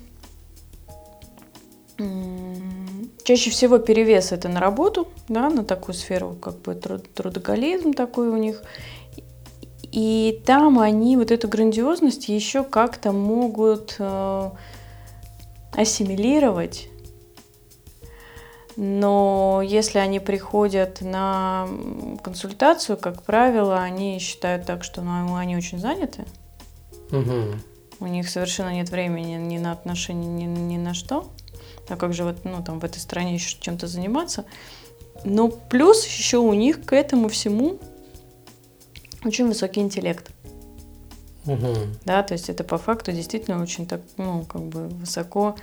Чаще 3.24 3.50
всего 3.50 3.78
перевес 3.80 4.32
это 4.32 4.50
на 4.50 4.60
работу, 4.60 5.08
да, 5.28 5.50
на 5.50 5.66
такую 5.66 5.96
сферу, 5.96 6.38
как 6.42 6.60
бы 6.60 6.76
труд, 6.76 7.12
трудоголизм 7.14 7.94
такой 7.94 8.30
у 8.30 8.38
них. 8.38 8.62
И 9.92 10.42
там 10.46 10.80
они 10.80 11.18
вот 11.18 11.32
эту 11.32 11.48
грандиозность 11.48 12.30
еще 12.30 12.64
как-то 12.64 13.12
могут 13.12 13.96
э, 14.00 14.52
ассимилировать. 15.74 16.88
Но 18.76 19.64
если 19.66 19.98
они 19.98 20.20
приходят 20.20 21.02
на 21.02 21.68
консультацию, 22.24 22.96
как 22.96 23.24
правило, 23.24 23.82
они 23.82 24.20
считают 24.20 24.66
так, 24.66 24.84
что 24.84 25.02
ну, 25.02 25.36
они 25.36 25.58
очень 25.58 25.80
заняты. 25.80 26.26
Угу. 27.12 27.56
У 28.02 28.06
них 28.06 28.30
совершенно 28.30 28.72
нет 28.74 28.90
времени 28.92 29.34
ни 29.34 29.58
на 29.58 29.72
отношения, 29.72 30.28
ни, 30.28 30.46
ни 30.46 30.78
на 30.78 30.94
что 30.94 31.28
а 31.90 31.96
как 31.96 32.14
же 32.14 32.24
вот, 32.24 32.44
ну, 32.44 32.64
там, 32.64 32.80
в 32.80 32.86
этой 32.86 33.00
стране 33.00 33.36
еще 33.36 33.58
чем-то 33.60 33.88
заниматься. 33.88 34.46
Но 35.24 35.50
плюс 35.50 36.06
еще 36.06 36.38
у 36.38 36.54
них 36.54 36.84
к 36.86 36.94
этому 36.94 37.30
всему 37.30 37.80
очень 39.24 39.48
высокий 39.48 39.82
интеллект. 39.82 40.32
Угу. 41.46 41.74
Да, 42.06 42.24
то 42.24 42.34
есть 42.34 42.50
это 42.50 42.64
по 42.64 42.78
факту 42.78 43.12
действительно 43.12 43.62
очень 43.62 43.88
так, 43.88 44.02
ну, 44.18 44.44
как 44.44 44.64
бы 44.64 44.90
высоко 44.90 45.56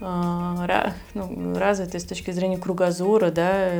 э, 0.00 0.90
ну, 1.14 1.54
развитый 1.54 2.00
с 2.00 2.04
точки 2.04 2.30
зрения 2.32 2.58
кругозора, 2.58 3.30
да, 3.30 3.70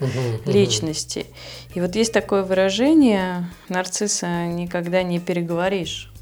угу, 0.00 0.50
личности. 0.50 1.20
Угу. 1.20 1.26
И 1.74 1.80
вот 1.80 1.96
есть 1.96 2.12
такое 2.12 2.44
выражение 2.44 3.50
нарцисса 3.68 4.46
никогда 4.46 5.02
не 5.02 5.18
переговоришь. 5.18 6.12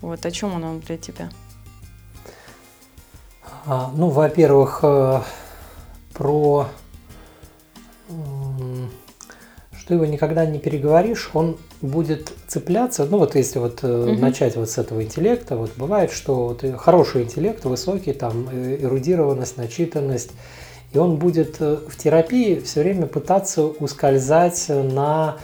Вот 0.00 0.24
о 0.24 0.30
чем 0.30 0.54
он 0.54 0.80
для 0.80 0.96
тебя? 0.96 1.30
А, 3.70 3.90
ну, 3.94 4.08
во-первых, 4.08 4.80
э, 4.82 5.20
про 6.14 6.68
что 9.78 9.92
его 9.92 10.06
никогда 10.06 10.46
не 10.46 10.58
переговоришь, 10.58 11.30
он 11.34 11.58
будет 11.82 12.32
цепляться. 12.46 13.04
Ну 13.04 13.18
вот 13.18 13.34
если 13.34 13.58
вот 13.58 13.84
угу. 13.84 14.12
начать 14.12 14.56
вот 14.56 14.70
с 14.70 14.78
этого 14.78 15.02
интеллекта, 15.02 15.56
вот 15.56 15.72
бывает, 15.76 16.12
что 16.12 16.48
вот 16.48 16.64
хороший 16.78 17.24
интеллект, 17.24 17.62
высокий, 17.66 18.14
там 18.14 18.48
э, 18.50 18.78
эрудированность, 18.80 19.58
начитанность, 19.58 20.30
и 20.94 20.98
он 20.98 21.16
будет 21.16 21.60
в 21.60 21.94
терапии 21.98 22.60
все 22.60 22.80
время 22.80 23.04
пытаться 23.06 23.64
ускользать 23.64 24.64
на 24.70 25.36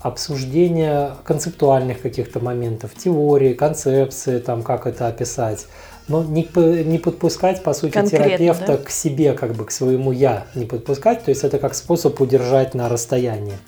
обсуждение 0.00 1.12
концептуальных 1.22 2.00
каких-то 2.00 2.40
моментов, 2.40 2.90
теории, 2.96 3.54
концепции, 3.54 4.40
там 4.40 4.64
как 4.64 4.88
это 4.88 5.06
описать. 5.06 5.66
Но 6.08 6.24
не, 6.24 6.48
не 6.84 6.98
подпускать, 6.98 7.62
по 7.62 7.74
сути, 7.74 7.92
Конкретно, 7.92 8.26
терапевта 8.26 8.66
да? 8.66 8.76
к 8.78 8.90
себе, 8.90 9.34
как 9.34 9.52
бы 9.52 9.66
к 9.66 9.70
своему 9.70 10.10
я 10.10 10.46
не 10.54 10.64
подпускать. 10.64 11.24
То 11.24 11.30
есть 11.30 11.44
это 11.44 11.58
как 11.58 11.74
способ 11.74 12.18
удержать 12.20 12.74
на 12.74 12.88
расстоянии. 12.88 13.58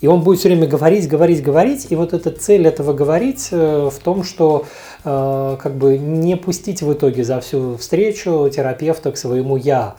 И 0.00 0.06
он 0.06 0.22
будет 0.22 0.38
все 0.38 0.48
время 0.48 0.66
говорить, 0.66 1.08
говорить, 1.08 1.42
говорить. 1.42 1.86
И 1.90 1.96
вот 1.96 2.12
эта 2.14 2.30
цель 2.30 2.66
этого 2.66 2.92
говорить 2.92 3.48
э, 3.50 3.90
в 3.92 3.98
том, 4.02 4.24
что 4.24 4.64
э, 5.04 5.56
как 5.60 5.74
бы 5.74 5.98
не 5.98 6.36
пустить 6.36 6.82
в 6.82 6.92
итоге 6.92 7.22
за 7.22 7.40
всю 7.40 7.76
встречу 7.76 8.50
терапевта 8.54 9.12
к 9.12 9.18
своему 9.18 9.56
я. 9.56 9.96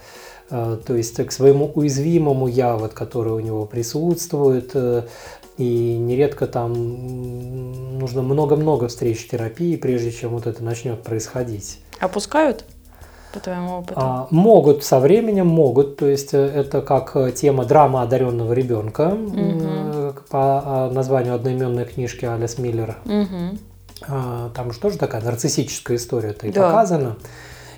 Э, 0.50 0.78
то 0.86 0.96
есть 0.96 1.24
к 1.24 1.32
своему 1.32 1.72
уязвимому 1.76 2.48
я, 2.48 2.78
вот, 2.78 2.94
который 2.94 3.34
у 3.34 3.39
него 3.39 3.65
присутствует, 3.65 4.74
и 5.62 5.97
нередко 5.97 6.47
там 6.47 8.00
нужно 8.00 8.24
много-много 8.24 8.88
встреч 8.88 9.28
терапии, 9.28 9.76
прежде 9.76 10.12
чем 10.12 10.32
вот 10.32 10.47
это 10.47 10.63
начнет 10.63 11.04
происходить. 11.04 11.80
Опускают? 12.00 12.65
По 13.32 13.39
твоему 13.39 13.78
опыту? 13.78 13.93
А, 13.95 14.28
могут 14.32 14.84
со 14.84 15.00
временем, 15.00 15.45
могут. 15.45 15.97
То 15.97 16.08
есть 16.08 16.34
э, 16.34 16.39
это 16.39 16.82
как 16.82 17.15
э, 17.15 17.32
тема 17.32 17.63
драма 17.63 18.02
одаренного 18.02 18.54
ребенка 18.54 19.13
угу. 19.13 20.15
по 20.30 20.63
а, 20.65 20.91
названию 20.91 21.36
одноименной 21.36 21.86
книжки 21.86 22.26
Алис 22.26 22.58
Миллер. 22.58 22.97
Угу. 23.06 23.58
А, 24.08 24.50
там 24.56 24.74
же 24.74 24.80
тоже 24.80 24.97
такая 24.97 25.21
нарциссическая 25.21 25.97
история-то 25.97 26.47
и 26.47 26.52
да. 26.52 26.69
показана. 26.69 27.17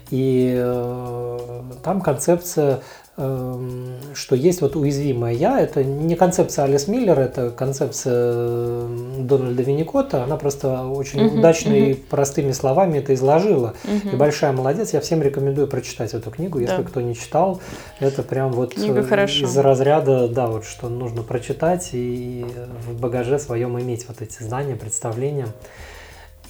И 0.10 0.54
э, 0.56 1.62
там 1.84 2.00
концепция 2.02 2.80
что 3.16 4.36
есть 4.36 4.62
вот 4.62 4.76
уязвимое 4.76 5.34
я. 5.34 5.60
Это 5.60 5.84
не 5.84 6.16
концепция 6.16 6.66
Алис 6.66 6.88
Миллер, 6.88 7.20
это 7.20 7.52
концепция 7.52 8.88
Дональда 9.20 9.62
Винникота. 9.62 10.24
Она 10.24 10.36
просто 10.38 10.88
очень 10.88 11.20
uh-huh, 11.20 11.38
удачно 11.38 11.74
uh-huh. 11.74 11.92
и 11.92 11.94
простыми 11.94 12.52
словами 12.54 12.98
это 12.98 13.14
изложила. 13.14 13.76
Uh-huh. 13.84 14.14
И 14.14 14.16
большая 14.16 14.52
молодец. 14.52 14.94
Я 14.94 15.00
всем 15.00 15.22
рекомендую 15.22 15.68
прочитать 15.68 16.16
эту 16.16 16.32
книгу. 16.32 16.58
Если 16.58 16.78
да. 16.78 16.84
кто 16.84 17.02
не 17.02 17.14
читал, 17.14 17.62
это 18.00 18.24
прям 18.24 18.52
вот 18.52 18.74
Книга 18.74 19.02
из 19.02 19.58
разряда, 19.58 20.28
да, 20.28 20.48
вот 20.48 20.66
что 20.66 20.90
нужно 20.90 21.22
прочитать 21.22 21.90
и 21.94 22.46
в 22.88 23.00
багаже 23.00 23.38
своем 23.38 23.80
иметь 23.80 24.08
вот 24.08 24.24
эти 24.24 24.42
знания, 24.42 24.76
представления. 24.76 25.48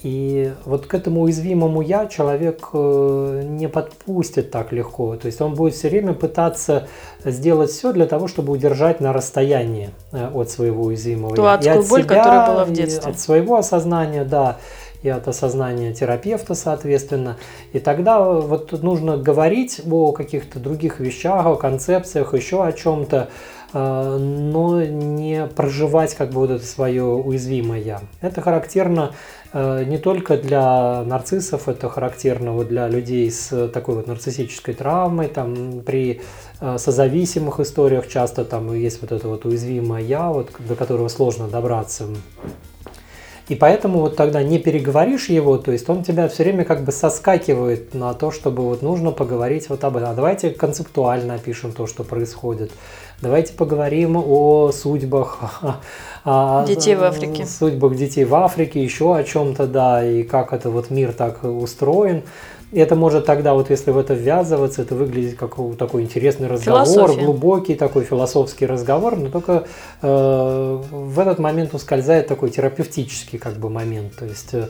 И 0.04 0.52
вот 0.66 0.86
к 0.86 0.92
этому 0.92 1.22
уязвимому 1.22 1.80
я 1.80 2.04
человек 2.04 2.68
э, 2.74 3.42
не 3.46 3.70
подпустит 3.70 4.50
так 4.50 4.70
легко. 4.70 5.16
То 5.16 5.24
есть 5.26 5.40
он 5.40 5.54
будет 5.54 5.72
все 5.72 5.88
время 5.88 6.12
пытаться 6.12 6.88
сделать 7.24 7.70
все 7.70 7.90
для 7.90 8.04
того, 8.04 8.28
чтобы 8.28 8.52
удержать 8.52 9.00
на 9.00 9.14
расстоянии 9.14 9.88
э, 10.12 10.28
от 10.28 10.50
своего 10.50 10.84
уязвимого 10.84 11.34
Ту 11.34 11.44
я. 11.44 11.54
адскую 11.54 11.76
и 11.76 11.78
от 11.78 11.88
боль, 11.88 12.02
себя, 12.02 12.16
которая 12.16 12.46
была 12.46 12.64
в 12.66 12.72
детстве. 12.72 13.12
От 13.12 13.18
своего 13.18 13.56
осознания, 13.56 14.24
да, 14.24 14.58
и 15.02 15.08
от 15.08 15.26
осознания 15.26 15.94
терапевта, 15.94 16.54
соответственно. 16.54 17.38
И 17.72 17.78
тогда 17.78 18.20
вот 18.20 18.72
нужно 18.82 19.16
говорить 19.16 19.80
о 19.90 20.12
каких-то 20.12 20.58
других 20.60 21.00
вещах, 21.00 21.46
о 21.46 21.56
концепциях, 21.56 22.34
еще 22.34 22.62
о 22.62 22.72
чем-то, 22.72 23.28
э, 23.72 24.16
но 24.18 24.84
не 24.84 25.46
проживать 25.46 26.14
как 26.14 26.28
бы 26.28 26.40
вот 26.40 26.50
это 26.50 26.66
свое 26.66 27.04
уязвимое 27.04 27.80
я. 27.80 28.00
Это 28.20 28.42
характерно 28.42 29.12
Э, 29.43 29.43
не 29.54 29.98
только 29.98 30.36
для 30.36 31.04
нарциссов, 31.04 31.68
это 31.68 31.88
характерно 31.88 32.52
вот 32.52 32.66
для 32.66 32.88
людей 32.88 33.30
с 33.30 33.68
такой 33.68 33.94
вот 33.94 34.08
нарциссической 34.08 34.74
травмой, 34.74 35.28
там 35.28 35.80
при 35.82 36.22
э, 36.60 36.76
созависимых 36.76 37.60
историях 37.60 38.08
часто 38.08 38.44
там 38.44 38.74
есть 38.74 39.00
вот 39.00 39.12
это 39.12 39.28
вот 39.28 39.44
уязвимое 39.44 40.02
я, 40.02 40.30
вот, 40.30 40.50
до 40.58 40.74
которого 40.74 41.06
сложно 41.06 41.46
добраться. 41.46 42.06
И 43.48 43.54
поэтому 43.56 44.00
вот 44.00 44.16
тогда 44.16 44.42
не 44.42 44.58
переговоришь 44.58 45.28
его, 45.28 45.58
то 45.58 45.70
есть 45.70 45.88
он 45.90 46.02
тебя 46.02 46.28
все 46.28 46.44
время 46.44 46.64
как 46.64 46.82
бы 46.82 46.92
соскакивает 46.92 47.92
на 47.92 48.14
то, 48.14 48.30
чтобы 48.30 48.62
вот 48.62 48.80
нужно 48.80 49.10
поговорить 49.10 49.68
вот 49.68 49.84
об 49.84 49.98
этом. 49.98 50.10
А 50.10 50.14
давайте 50.14 50.50
концептуально 50.50 51.34
опишем 51.34 51.72
то, 51.72 51.86
что 51.86 52.04
происходит. 52.04 52.72
Давайте 53.24 53.54
поговорим 53.54 54.18
о 54.18 54.70
судьбах 54.70 55.40
детей 56.66 56.94
в 56.94 57.02
Африке. 57.02 57.46
Судьбах 57.46 57.96
детей 57.96 58.26
в 58.26 58.34
Африке, 58.34 58.84
еще 58.84 59.16
о 59.16 59.24
чем-то, 59.24 59.66
да, 59.66 60.04
и 60.04 60.24
как 60.24 60.52
это 60.52 60.68
вот 60.68 60.90
мир 60.90 61.14
так 61.14 61.42
устроен. 61.42 62.24
Это 62.70 62.96
может 62.96 63.24
тогда, 63.24 63.54
вот 63.54 63.70
если 63.70 63.92
в 63.92 63.98
это 63.98 64.12
ввязываться, 64.12 64.82
это 64.82 64.94
выглядит 64.94 65.38
как 65.38 65.56
такой 65.78 66.02
интересный 66.02 66.48
разговор, 66.48 66.84
Философия. 66.84 67.24
глубокий 67.24 67.74
такой 67.76 68.04
философский 68.04 68.66
разговор, 68.66 69.16
но 69.16 69.30
только 69.30 69.64
э, 70.02 70.82
в 70.90 71.18
этот 71.18 71.38
момент 71.38 71.72
ускользает 71.72 72.26
такой 72.26 72.50
терапевтический 72.50 73.38
как 73.38 73.54
бы 73.54 73.70
момент, 73.70 74.16
то 74.16 74.26
есть 74.26 74.52
э, 74.52 74.68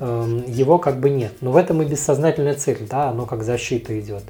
эм, 0.00 0.42
его 0.48 0.78
как 0.78 0.98
бы 0.98 1.08
нет. 1.08 1.34
Но 1.40 1.52
в 1.52 1.56
этом 1.56 1.82
и 1.82 1.84
бессознательная 1.84 2.54
цель, 2.54 2.84
да, 2.90 3.10
оно 3.10 3.26
как 3.26 3.44
защита 3.44 3.96
идет. 4.00 4.24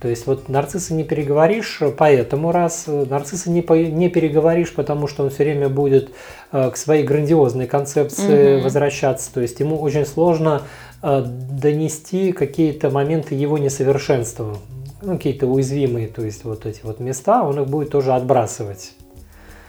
То 0.00 0.08
есть 0.08 0.26
вот 0.26 0.48
нарцисса 0.50 0.92
не 0.92 1.04
переговоришь, 1.04 1.80
поэтому 1.96 2.52
раз 2.52 2.84
нарцисса 2.86 3.50
не, 3.50 3.62
по, 3.62 3.72
не 3.72 4.10
переговоришь, 4.10 4.74
потому 4.74 5.06
что 5.06 5.24
он 5.24 5.30
все 5.30 5.44
время 5.44 5.70
будет 5.70 6.10
э, 6.52 6.70
к 6.70 6.76
своей 6.76 7.02
грандиозной 7.02 7.66
концепции 7.66 8.56
угу. 8.56 8.64
возвращаться. 8.64 9.32
То 9.32 9.40
есть 9.40 9.58
ему 9.58 9.80
очень 9.80 10.04
сложно 10.04 10.62
э, 11.02 11.24
донести 11.24 12.32
какие-то 12.32 12.90
моменты 12.90 13.34
его 13.34 13.56
несовершенства, 13.56 14.58
ну, 15.00 15.16
какие-то 15.16 15.46
уязвимые, 15.46 16.08
то 16.08 16.22
есть 16.22 16.44
вот 16.44 16.66
эти 16.66 16.80
вот 16.82 17.00
места, 17.00 17.42
он 17.42 17.60
их 17.62 17.68
будет 17.68 17.90
тоже 17.90 18.12
отбрасывать 18.12 18.92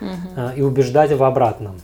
угу. 0.01 0.09
э, 0.35 0.51
и 0.57 0.61
убеждать 0.61 1.13
в 1.13 1.23
обратном 1.23 1.79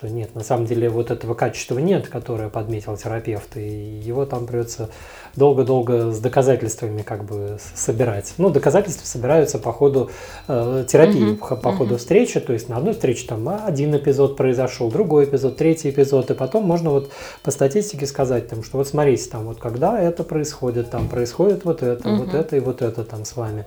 что 0.00 0.08
нет, 0.08 0.34
на 0.34 0.42
самом 0.42 0.64
деле 0.64 0.88
вот 0.88 1.10
этого 1.10 1.34
качества 1.34 1.78
нет, 1.78 2.08
которое 2.08 2.48
подметил 2.48 2.96
терапевт, 2.96 3.58
и 3.58 4.00
его 4.02 4.24
там 4.24 4.46
придется 4.46 4.88
долго-долго 5.36 6.10
с 6.10 6.20
доказательствами 6.20 7.02
как 7.02 7.24
бы 7.24 7.58
собирать. 7.74 8.32
Ну, 8.38 8.48
доказательства 8.48 9.04
собираются 9.04 9.58
по 9.58 9.74
ходу 9.74 10.10
э, 10.48 10.86
терапии, 10.88 11.38
uh-huh. 11.38 11.60
по 11.60 11.72
ходу 11.72 11.96
uh-huh. 11.96 11.98
встречи, 11.98 12.40
то 12.40 12.54
есть 12.54 12.70
на 12.70 12.78
одной 12.78 12.94
встрече 12.94 13.26
там 13.26 13.46
один 13.46 13.94
эпизод 13.94 14.38
произошел, 14.38 14.90
другой 14.90 15.26
эпизод, 15.26 15.58
третий 15.58 15.90
эпизод, 15.90 16.30
и 16.30 16.34
потом 16.34 16.64
можно 16.64 16.88
вот 16.88 17.12
по 17.42 17.50
статистике 17.50 18.06
сказать, 18.06 18.48
там, 18.48 18.64
что 18.64 18.78
вот 18.78 18.88
смотрите, 18.88 19.28
там 19.28 19.44
вот 19.44 19.58
когда 19.58 20.00
это 20.00 20.24
происходит, 20.24 20.90
там 20.90 21.10
происходит 21.10 21.66
вот 21.66 21.82
это, 21.82 22.08
uh-huh. 22.08 22.16
вот 22.16 22.32
это 22.32 22.56
и 22.56 22.60
вот 22.60 22.80
это 22.80 23.04
там 23.04 23.26
с 23.26 23.36
вами. 23.36 23.66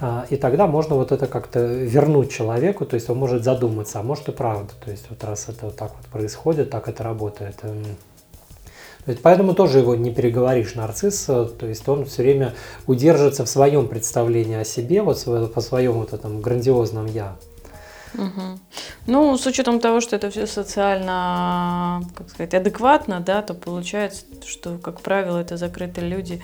А, 0.00 0.26
и 0.30 0.36
тогда 0.36 0.66
можно 0.66 0.94
вот 0.94 1.12
это 1.12 1.26
как-то 1.26 1.60
вернуть 1.60 2.32
человеку, 2.32 2.86
то 2.86 2.94
есть 2.94 3.10
он 3.10 3.18
может 3.18 3.44
задуматься, 3.44 4.00
а 4.00 4.02
может 4.02 4.28
и 4.28 4.32
правда. 4.32 4.72
То 4.82 4.90
есть 4.90 5.06
вот 5.10 5.22
раз 5.24 5.48
это 5.48 5.66
вот 5.66 5.76
так 5.76 5.92
вот 5.94 6.06
происходит, 6.06 6.70
так 6.70 6.88
это 6.88 7.02
работает. 7.02 7.56
Поэтому 9.22 9.54
тоже 9.54 9.78
его 9.78 9.94
не 9.94 10.10
переговоришь 10.10 10.74
нарцисс, 10.74 11.24
то 11.24 11.66
есть 11.66 11.88
он 11.88 12.04
все 12.06 12.22
время 12.22 12.54
удержится 12.86 13.44
в 13.44 13.48
своем 13.48 13.88
представлении 13.88 14.56
о 14.56 14.64
себе, 14.64 15.02
вот 15.02 15.52
по 15.52 15.60
своему 15.60 16.00
вот 16.00 16.12
этому 16.12 16.40
грандиозном 16.40 17.06
я. 17.06 17.36
Угу. 18.14 18.58
Ну, 19.06 19.36
с 19.36 19.46
учетом 19.46 19.80
того, 19.80 20.00
что 20.00 20.16
это 20.16 20.30
все 20.30 20.46
социально, 20.46 22.02
как 22.14 22.28
сказать, 22.28 22.54
адекватно, 22.54 23.20
да, 23.20 23.42
то 23.42 23.54
получается, 23.54 24.24
что, 24.46 24.78
как 24.78 25.00
правило, 25.00 25.38
это 25.38 25.56
закрытые 25.56 26.08
люди, 26.08 26.42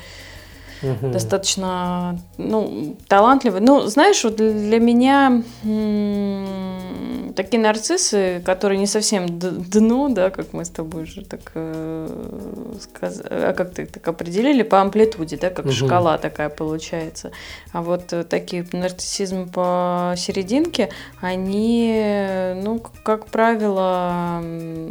угу. 0.83 1.09
достаточно 1.09 2.19
ну, 2.39 2.97
талантливый. 3.09 3.61
Ну, 3.61 3.87
знаешь, 3.87 4.23
вот 4.25 4.37
для 4.37 4.79
меня 4.79 5.43
м- 5.65 7.33
такие 7.35 7.61
нарциссы, 7.61 8.43
которые 8.45 8.79
не 8.79 8.87
совсем 8.87 9.27
дно, 9.29 10.09
да, 10.09 10.31
как 10.31 10.53
мы 10.53 10.65
с 10.65 10.71
тобой 10.71 11.05
уже 11.05 11.25
так 11.25 11.53
э, 11.55 12.77
сказ... 12.81 13.21
а 13.25 13.53
как 13.53 13.75
ты 13.75 13.87
так 13.87 14.07
определили, 14.09 14.63
по 14.63 14.81
амплитуде, 14.81 15.37
да, 15.37 15.51
как 15.51 15.67
угу. 15.67 15.75
шкала 15.75 16.19
такая 16.19 16.49
получается. 16.49 17.31
А 17.73 17.83
вот 17.83 18.13
такие 18.29 18.67
нарциссизм 18.73 19.49
по 19.49 20.15
серединке, 20.17 20.91
они, 21.21 22.55
ну, 22.63 22.83
как 23.03 23.27
правило, 23.27 24.43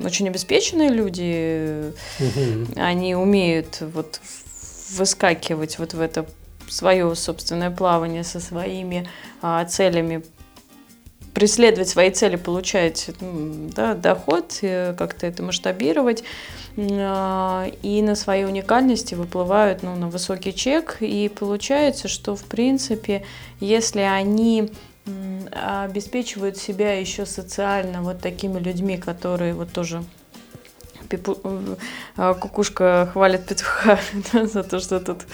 очень 0.03 0.27
обеспеченные 0.27 0.89
люди, 0.89 1.91
угу. 2.19 2.73
они 2.75 3.15
умеют 3.15 3.81
вот 3.93 4.19
выскакивать 4.95 5.77
вот 5.79 5.93
в 5.93 6.01
это 6.01 6.25
свое 6.67 7.13
собственное 7.15 7.71
плавание 7.71 8.23
со 8.23 8.39
своими 8.39 9.07
а, 9.41 9.65
целями, 9.65 10.23
преследовать 11.33 11.89
свои 11.89 12.11
цели, 12.11 12.37
получать 12.37 13.11
да, 13.19 13.93
доход, 13.93 14.57
э, 14.61 14.95
как-то 14.97 15.27
это 15.27 15.43
масштабировать. 15.43 16.23
А, 16.77 17.67
и 17.83 18.01
на 18.01 18.15
своей 18.15 18.45
уникальности 18.45 19.15
выплывают 19.15 19.83
ну, 19.83 19.95
на 19.95 20.07
высокий 20.07 20.53
чек. 20.53 20.97
И 21.01 21.29
получается, 21.29 22.07
что 22.07 22.35
в 22.35 22.45
принципе, 22.45 23.25
если 23.59 24.01
они 24.01 24.71
обеспечивают 25.51 26.57
себя 26.57 26.93
еще 26.99 27.25
социально 27.25 28.01
вот 28.01 28.21
такими 28.21 28.59
людьми, 28.59 28.97
которые 28.97 29.53
вот 29.53 29.71
тоже 29.71 30.03
Пипу... 31.09 31.37
Э, 32.17 32.33
кукушка 32.39 33.09
хвалит 33.13 33.45
петуха 33.45 33.99
за 34.33 34.63
то, 34.63 34.79
что 34.79 34.99
тут 34.99 35.25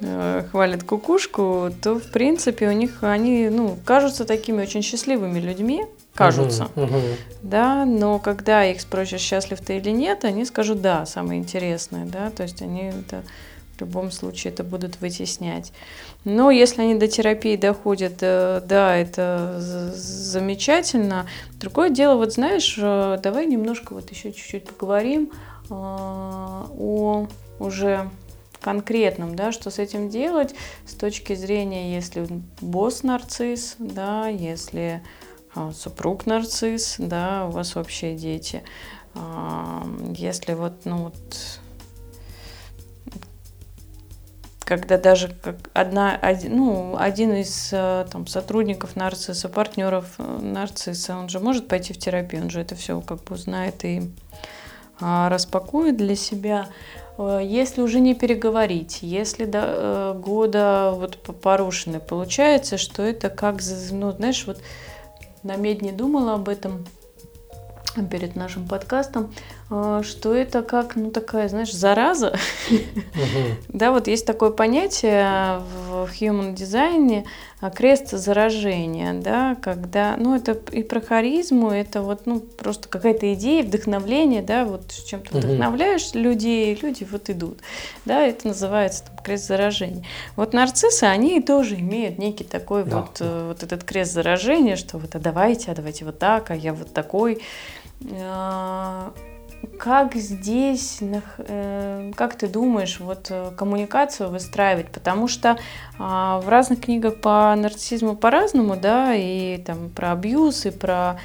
э, 0.00 0.44
хвалит 0.50 0.84
кукушку, 0.84 1.70
то 1.82 1.98
в 1.98 2.10
принципе 2.10 2.68
у 2.68 2.72
них 2.72 3.02
они 3.02 3.48
ну, 3.48 3.76
кажутся 3.84 4.24
такими 4.24 4.62
очень 4.62 4.82
счастливыми 4.82 5.40
людьми, 5.40 5.84
кажутся, 6.14 6.68
uh-huh, 6.74 6.88
uh-huh. 6.88 7.16
да, 7.42 7.84
но 7.84 8.18
когда 8.18 8.64
их 8.64 8.80
спросишь, 8.80 9.20
счастлив 9.20 9.60
ты 9.60 9.76
или 9.76 9.90
нет, 9.90 10.24
они 10.24 10.44
скажут 10.44 10.80
да, 10.80 11.06
самое 11.06 11.40
интересное, 11.40 12.06
да, 12.06 12.30
то 12.30 12.42
есть 12.42 12.62
они 12.62 12.84
это 12.84 13.22
в 13.76 13.80
любом 13.80 14.10
случае 14.10 14.52
это 14.52 14.64
будут 14.64 15.00
вытеснять. 15.00 15.72
Но 16.26 16.50
если 16.50 16.82
они 16.82 16.96
до 16.96 17.06
терапии 17.06 17.54
доходят, 17.54 18.14
э, 18.20 18.60
да, 18.66 18.96
это 18.96 19.60
замечательно. 19.60 21.28
Другое 21.60 21.88
дело, 21.88 22.16
вот 22.16 22.32
знаешь, 22.32 22.74
э, 22.76 23.20
давай 23.22 23.46
немножко 23.46 23.94
вот 23.94 24.10
еще 24.10 24.32
чуть-чуть 24.32 24.64
поговорим 24.64 25.30
э, 25.30 25.72
о 25.72 27.28
уже 27.60 28.10
конкретном, 28.60 29.36
да, 29.36 29.52
что 29.52 29.70
с 29.70 29.78
этим 29.78 30.08
делать 30.08 30.56
с 30.84 30.94
точки 30.94 31.36
зрения, 31.36 31.94
если 31.94 32.26
босс 32.60 33.04
нарцисс, 33.04 33.76
да, 33.78 34.26
если 34.26 35.04
супруг 35.74 36.26
нарцисс, 36.26 36.96
да, 36.98 37.46
у 37.46 37.52
вас 37.52 37.76
общие 37.76 38.16
дети, 38.16 38.64
если 40.16 40.54
вот, 40.54 40.72
ну 40.84 41.04
вот 41.04 41.60
когда 44.66 44.98
даже 44.98 45.28
как 45.28 45.70
одна, 45.74 46.16
один, 46.16 46.56
ну, 46.56 46.96
один 46.98 47.32
из 47.34 47.70
э, 47.72 48.04
там, 48.10 48.26
сотрудников 48.26 48.96
нарцисса, 48.96 49.48
партнеров 49.48 50.06
э, 50.18 50.38
нарцисса, 50.42 51.16
он 51.16 51.28
же 51.28 51.38
может 51.38 51.68
пойти 51.68 51.92
в 51.92 51.98
терапию, 51.98 52.42
он 52.42 52.50
же 52.50 52.60
это 52.60 52.74
все 52.74 53.00
как 53.00 53.22
бы 53.22 53.38
знает 53.38 53.84
и 53.84 54.10
а, 55.00 55.28
распакует 55.28 55.96
для 55.96 56.16
себя, 56.16 56.66
э, 57.16 57.42
если 57.44 57.80
уже 57.80 58.00
не 58.00 58.16
переговорить, 58.16 58.98
если 59.02 59.44
до 59.44 60.18
года 60.20 60.90
вот 60.96 61.16
порушены, 61.40 62.00
получается, 62.00 62.76
что 62.76 63.04
это 63.04 63.30
как, 63.30 63.60
ну, 63.92 64.10
знаешь, 64.10 64.44
вот 64.48 64.60
на 65.44 65.54
медне 65.54 65.92
думала 65.92 66.34
об 66.34 66.48
этом 66.48 66.86
перед 68.10 68.34
нашим 68.34 68.66
подкастом, 68.66 69.32
что 69.68 70.32
это 70.32 70.62
как, 70.62 70.94
ну, 70.94 71.10
такая, 71.10 71.48
знаешь, 71.48 71.72
зараза. 71.72 72.34
Да, 73.68 73.90
вот 73.90 74.06
есть 74.06 74.24
такое 74.24 74.50
понятие 74.50 75.60
в 75.88 76.08
human 76.18 76.54
дизайне 76.54 77.26
а, 77.60 77.70
крест 77.70 78.10
заражения, 78.10 79.12
да, 79.14 79.56
когда, 79.60 80.16
ну, 80.18 80.36
это 80.36 80.52
и 80.72 80.82
про 80.82 81.00
харизму, 81.00 81.70
это 81.70 82.02
вот, 82.02 82.26
ну, 82.26 82.40
просто 82.40 82.88
какая-то 82.88 83.32
идея, 83.34 83.64
вдохновление, 83.64 84.40
да, 84.40 84.64
вот 84.64 84.92
чем-то 84.92 85.38
вдохновляешь 85.38 86.14
людей, 86.14 86.78
люди 86.80 87.06
вот 87.10 87.28
идут, 87.28 87.58
да, 88.04 88.22
это 88.22 88.48
называется 88.48 89.04
там, 89.04 89.16
крест 89.18 89.46
заражения. 89.48 90.04
Вот 90.36 90.52
нарциссы, 90.52 91.04
они 91.04 91.40
тоже 91.40 91.74
имеют 91.76 92.18
некий 92.18 92.44
такой 92.44 92.84
вот, 92.84 93.16
э, 93.20 93.48
вот 93.48 93.62
этот 93.62 93.84
крест 93.84 94.12
заражения, 94.12 94.76
что 94.76 94.98
вот, 94.98 95.14
а 95.14 95.18
давайте, 95.18 95.72
а 95.72 95.74
давайте 95.74 96.04
вот 96.04 96.18
так, 96.18 96.50
а 96.50 96.54
я 96.54 96.72
вот 96.72 96.92
такой, 96.92 97.42
а, 98.12 99.12
как 99.78 100.14
здесь, 100.14 100.98
э, 101.38 102.12
как 102.16 102.36
ты 102.36 102.48
думаешь, 102.48 102.98
вот 103.00 103.26
э, 103.30 103.52
коммуникацию 103.56 104.30
выстраивать? 104.30 104.90
Потому 104.90 105.28
что 105.28 105.58
а, 105.98 106.40
в 106.40 106.48
разных 106.48 106.82
книгах 106.82 107.20
по 107.20 107.54
нарциссизму 107.56 108.16
по-разному, 108.16 108.76
да, 108.76 109.14
и 109.14 109.58
там 109.58 109.90
про 109.90 110.12
абьюз, 110.12 110.66
и 110.66 110.70
про 110.70 111.18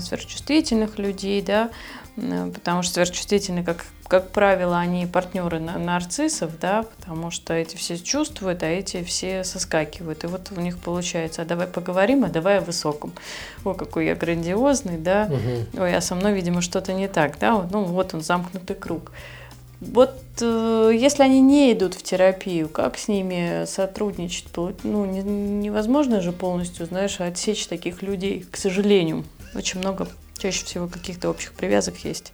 сверхчувствительных 0.00 0.98
людей, 0.98 1.42
да, 1.42 1.70
потому 2.16 2.82
что 2.82 2.94
сверхчувствительные, 2.94 3.64
как 3.64 3.84
как 4.10 4.32
правило, 4.32 4.76
они 4.76 5.06
партнеры 5.06 5.60
нарциссов, 5.60 6.58
да, 6.58 6.84
потому 6.96 7.30
что 7.30 7.54
эти 7.54 7.76
все 7.76 7.96
чувствуют, 7.96 8.64
а 8.64 8.66
эти 8.66 9.04
все 9.04 9.44
соскакивают. 9.44 10.24
И 10.24 10.26
вот 10.26 10.50
у 10.54 10.60
них 10.60 10.78
получается, 10.78 11.42
а 11.42 11.44
давай 11.44 11.68
поговорим, 11.68 12.24
а 12.24 12.28
давай 12.28 12.58
о 12.58 12.60
высоком. 12.60 13.12
О, 13.64 13.72
какой 13.72 14.06
я 14.06 14.16
грандиозный, 14.16 14.98
да. 14.98 15.30
Угу. 15.30 15.82
Ой, 15.84 15.94
а 15.94 16.00
со 16.00 16.16
мной, 16.16 16.32
видимо, 16.32 16.60
что-то 16.60 16.92
не 16.92 17.06
так, 17.06 17.38
да. 17.38 17.68
Ну, 17.70 17.84
вот 17.84 18.12
он, 18.12 18.20
замкнутый 18.22 18.74
круг. 18.74 19.12
Вот 19.80 20.16
э, 20.40 20.90
если 20.92 21.22
они 21.22 21.40
не 21.40 21.72
идут 21.72 21.94
в 21.94 22.02
терапию, 22.02 22.68
как 22.68 22.98
с 22.98 23.06
ними 23.06 23.64
сотрудничать? 23.64 24.48
Ну, 24.56 25.04
не, 25.04 25.22
невозможно 25.22 26.20
же 26.20 26.32
полностью, 26.32 26.86
знаешь, 26.86 27.20
отсечь 27.20 27.68
таких 27.68 28.02
людей, 28.02 28.44
к 28.50 28.56
сожалению. 28.56 29.24
Очень 29.54 29.78
много, 29.78 30.08
чаще 30.40 30.64
всего 30.64 30.86
каких-то 30.88 31.28
общих 31.28 31.52
привязок 31.52 31.96
есть. 32.04 32.32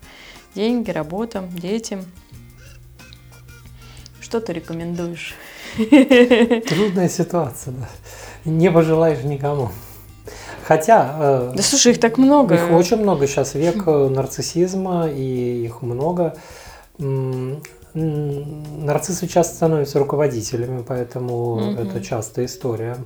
Деньги, 0.55 0.91
работа, 0.91 1.45
дети. 1.51 1.99
Что 4.21 4.41
ты 4.41 4.53
рекомендуешь? 4.53 5.35
Трудная 5.77 7.09
ситуация, 7.09 7.75
да. 7.75 7.89
Не 8.45 8.71
пожелаешь 8.71 9.23
никому. 9.25 9.71
Хотя... 10.65 11.17
Э, 11.19 11.53
да 11.55 11.63
слушай, 11.63 11.93
их 11.93 12.01
так 12.01 12.17
много. 12.19 12.55
Их 12.55 12.71
очень 12.71 12.97
много 12.97 13.27
сейчас. 13.27 13.55
Век 13.55 13.87
э, 13.87 14.09
нарциссизма, 14.09 15.09
и 15.09 15.65
их 15.65 15.83
много. 15.83 16.37
Нарциссы 17.95 19.27
часто 19.27 19.55
становятся 19.55 19.99
руководителями, 19.99 20.83
поэтому 20.87 21.53
угу. 21.55 21.81
это 21.81 22.01
частая 22.03 22.47
история. 22.47 22.97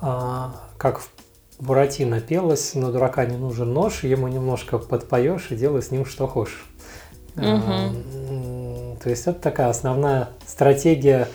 А, 0.00 0.54
как 0.76 1.00
в 1.00 1.10
Буратино 1.58 2.20
пелось, 2.20 2.74
но 2.74 2.92
дурака 2.92 3.26
не 3.26 3.36
нужен 3.36 3.72
нож, 3.72 4.04
ему 4.04 4.28
немножко 4.28 4.78
подпоешь 4.78 5.50
и 5.50 5.56
делай 5.56 5.82
с 5.82 5.90
ним 5.90 6.04
что 6.06 6.26
хочешь. 6.26 6.64
Угу. 7.36 8.98
То 9.02 9.10
есть 9.10 9.26
это 9.26 9.40
такая 9.40 9.68
основная 9.68 10.30
стратегия, 10.46 11.28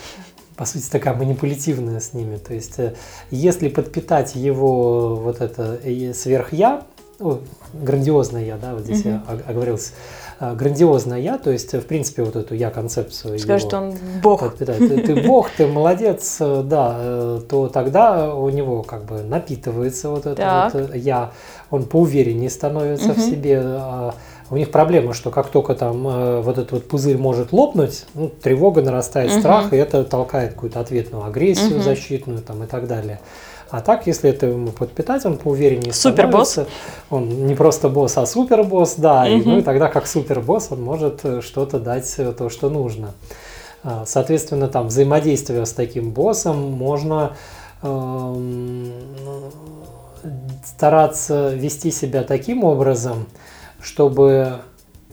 по 0.56 0.66
сути, 0.66 0.90
такая 0.90 1.14
манипулятивная 1.14 2.00
с 2.00 2.14
ними. 2.14 2.38
То 2.38 2.54
есть 2.54 2.80
э, 2.80 2.96
если 3.32 3.70
подпитать 3.70 4.36
его 4.36 5.16
вот 5.16 5.42
это 5.42 5.80
сверх-я, 6.14 6.84
грандиозное 7.74 8.46
я, 8.46 8.58
да, 8.58 8.74
вот 8.74 8.84
здесь 8.84 9.02
угу. 9.02 9.10
я 9.10 9.24
оговорился, 9.48 9.94
грандиозное 10.52 11.20
я, 11.20 11.38
то 11.38 11.52
есть, 11.52 11.74
в 11.74 11.82
принципе, 11.82 12.24
вот 12.24 12.36
эту 12.36 12.56
я-концепцию. 12.56 13.40
Скажет, 13.40 13.72
его, 13.72 13.84
он 13.84 13.94
бог. 14.22 14.56
Ты, 14.56 14.66
ты 14.66 15.16
бог, 15.28 15.50
ты 15.50 15.68
молодец, 15.68 16.38
э, 16.40 16.62
да, 16.64 16.96
э, 16.98 17.42
то 17.50 17.70
тогда 17.70 18.36
у 18.36 18.50
него 18.50 18.84
как 18.84 19.06
бы 19.06 19.22
напитывается 19.22 20.10
вот 20.10 20.26
это 20.26 20.72
вот 20.74 20.92
э, 20.94 20.98
я, 20.98 21.32
он 21.72 21.86
поувереннее 21.86 22.50
становится 22.50 23.12
угу. 23.12 23.22
в 23.22 23.24
себе. 23.24 23.62
А 23.64 24.16
у 24.50 24.58
них 24.58 24.72
проблема, 24.72 25.14
что 25.14 25.32
как 25.32 25.48
только 25.48 25.74
там 25.74 26.04
вот 26.42 26.58
этот 26.58 26.72
вот 26.72 26.88
пузырь 26.88 27.18
может 27.18 27.54
лопнуть, 27.54 28.06
ну, 28.14 28.30
тревога 28.30 28.82
нарастает, 28.82 29.32
угу. 29.32 29.40
страх, 29.40 29.74
и 29.74 29.78
это 29.78 30.04
толкает 30.04 30.54
какую-то 30.54 30.80
ответную 30.80 31.26
агрессию 31.26 31.78
угу. 31.78 31.84
защитную 31.84 32.42
там, 32.42 32.64
и 32.64 32.68
так 32.68 32.88
далее. 32.88 33.20
А 33.74 33.82
так, 33.82 34.06
если 34.06 34.30
это 34.30 34.46
ему 34.46 34.68
подпитать, 34.68 35.26
он 35.26 35.36
поувереннее 35.36 35.94
Супербосс. 35.94 36.60
Он 37.10 37.48
не 37.48 37.56
просто 37.56 37.90
босс, 37.90 38.16
а 38.20 38.28
супербосс, 38.28 38.98
да. 38.98 39.24
Угу. 39.24 39.32
И, 39.32 39.44
ну 39.44 39.58
и 39.58 39.62
тогда 39.64 39.88
как 39.88 40.06
супербосс 40.06 40.68
он 40.70 40.84
может 40.84 41.22
э, 41.24 41.42
что-то 41.42 41.80
дать 41.80 42.14
э, 42.20 42.34
то, 42.34 42.50
что 42.50 42.70
нужно. 42.70 43.16
А, 43.84 44.04
соответственно, 44.06 44.68
там 44.68 44.90
взаимодействие 44.90 45.66
с 45.66 45.74
таким 45.74 46.12
боссом 46.12 46.72
можно 46.72 47.36
э, 47.82 48.92
стараться 50.64 51.56
вести 51.56 51.90
себя 51.90 52.22
таким 52.22 52.64
образом, 52.64 53.26
чтобы 53.82 54.60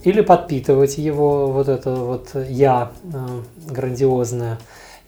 или 0.03 0.21
подпитывать 0.21 0.99
его 0.99 1.47
вот 1.47 1.69
это 1.69 1.95
вот 1.95 2.29
я 2.35 2.91
э, 3.05 3.71
грандиозное, 3.71 4.59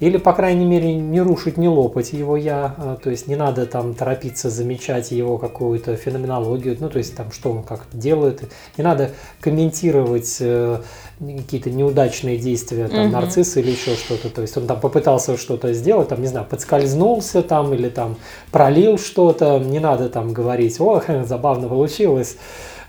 или, 0.03 0.17
по 0.17 0.33
крайней 0.33 0.65
мере, 0.65 0.97
не 0.97 1.21
рушить, 1.21 1.57
не 1.57 1.69
лопать 1.69 2.13
его 2.13 2.37
я. 2.37 2.75
А, 2.77 2.97
то 2.97 3.09
есть 3.09 3.29
не 3.29 3.37
надо 3.37 3.67
там 3.67 3.95
торопиться 3.95 4.51
замечать 4.51 5.13
его 5.13 5.39
какую-то 5.39 5.95
феноменологию, 5.95 6.77
ну, 6.81 6.91
то 6.91 6.99
есть 6.99 7.15
там, 7.15 7.31
что 7.31 7.53
он 7.53 7.63
как 7.63 7.87
делает. 7.93 8.43
Не 8.77 8.83
надо 8.83 9.13
комментировать 9.41 10.39
э, 10.41 10.81
какие-то 11.21 11.71
неудачные 11.71 12.37
действия 12.37 12.89
там, 12.89 13.05
угу. 13.05 13.13
нарцисса 13.13 13.61
или 13.61 13.71
еще 13.71 13.95
что-то. 13.95 14.29
То 14.29 14.43
есть 14.43 14.57
он 14.57 14.67
там 14.67 14.81
попытался 14.81 15.37
что-то 15.37 15.73
сделать, 15.73 16.09
там, 16.09 16.21
не 16.21 16.27
знаю, 16.27 16.49
подскользнулся 16.51 17.45
там 17.45 17.73
или 17.73 17.89
там 17.89 18.17
пролил 18.51 18.99
что-то. 18.99 19.61
Не 19.61 19.79
надо 19.79 20.09
там 20.09 20.33
говорить, 20.33 20.81
о, 20.81 21.01
забавно 21.25 21.69
получилось. 21.69 22.39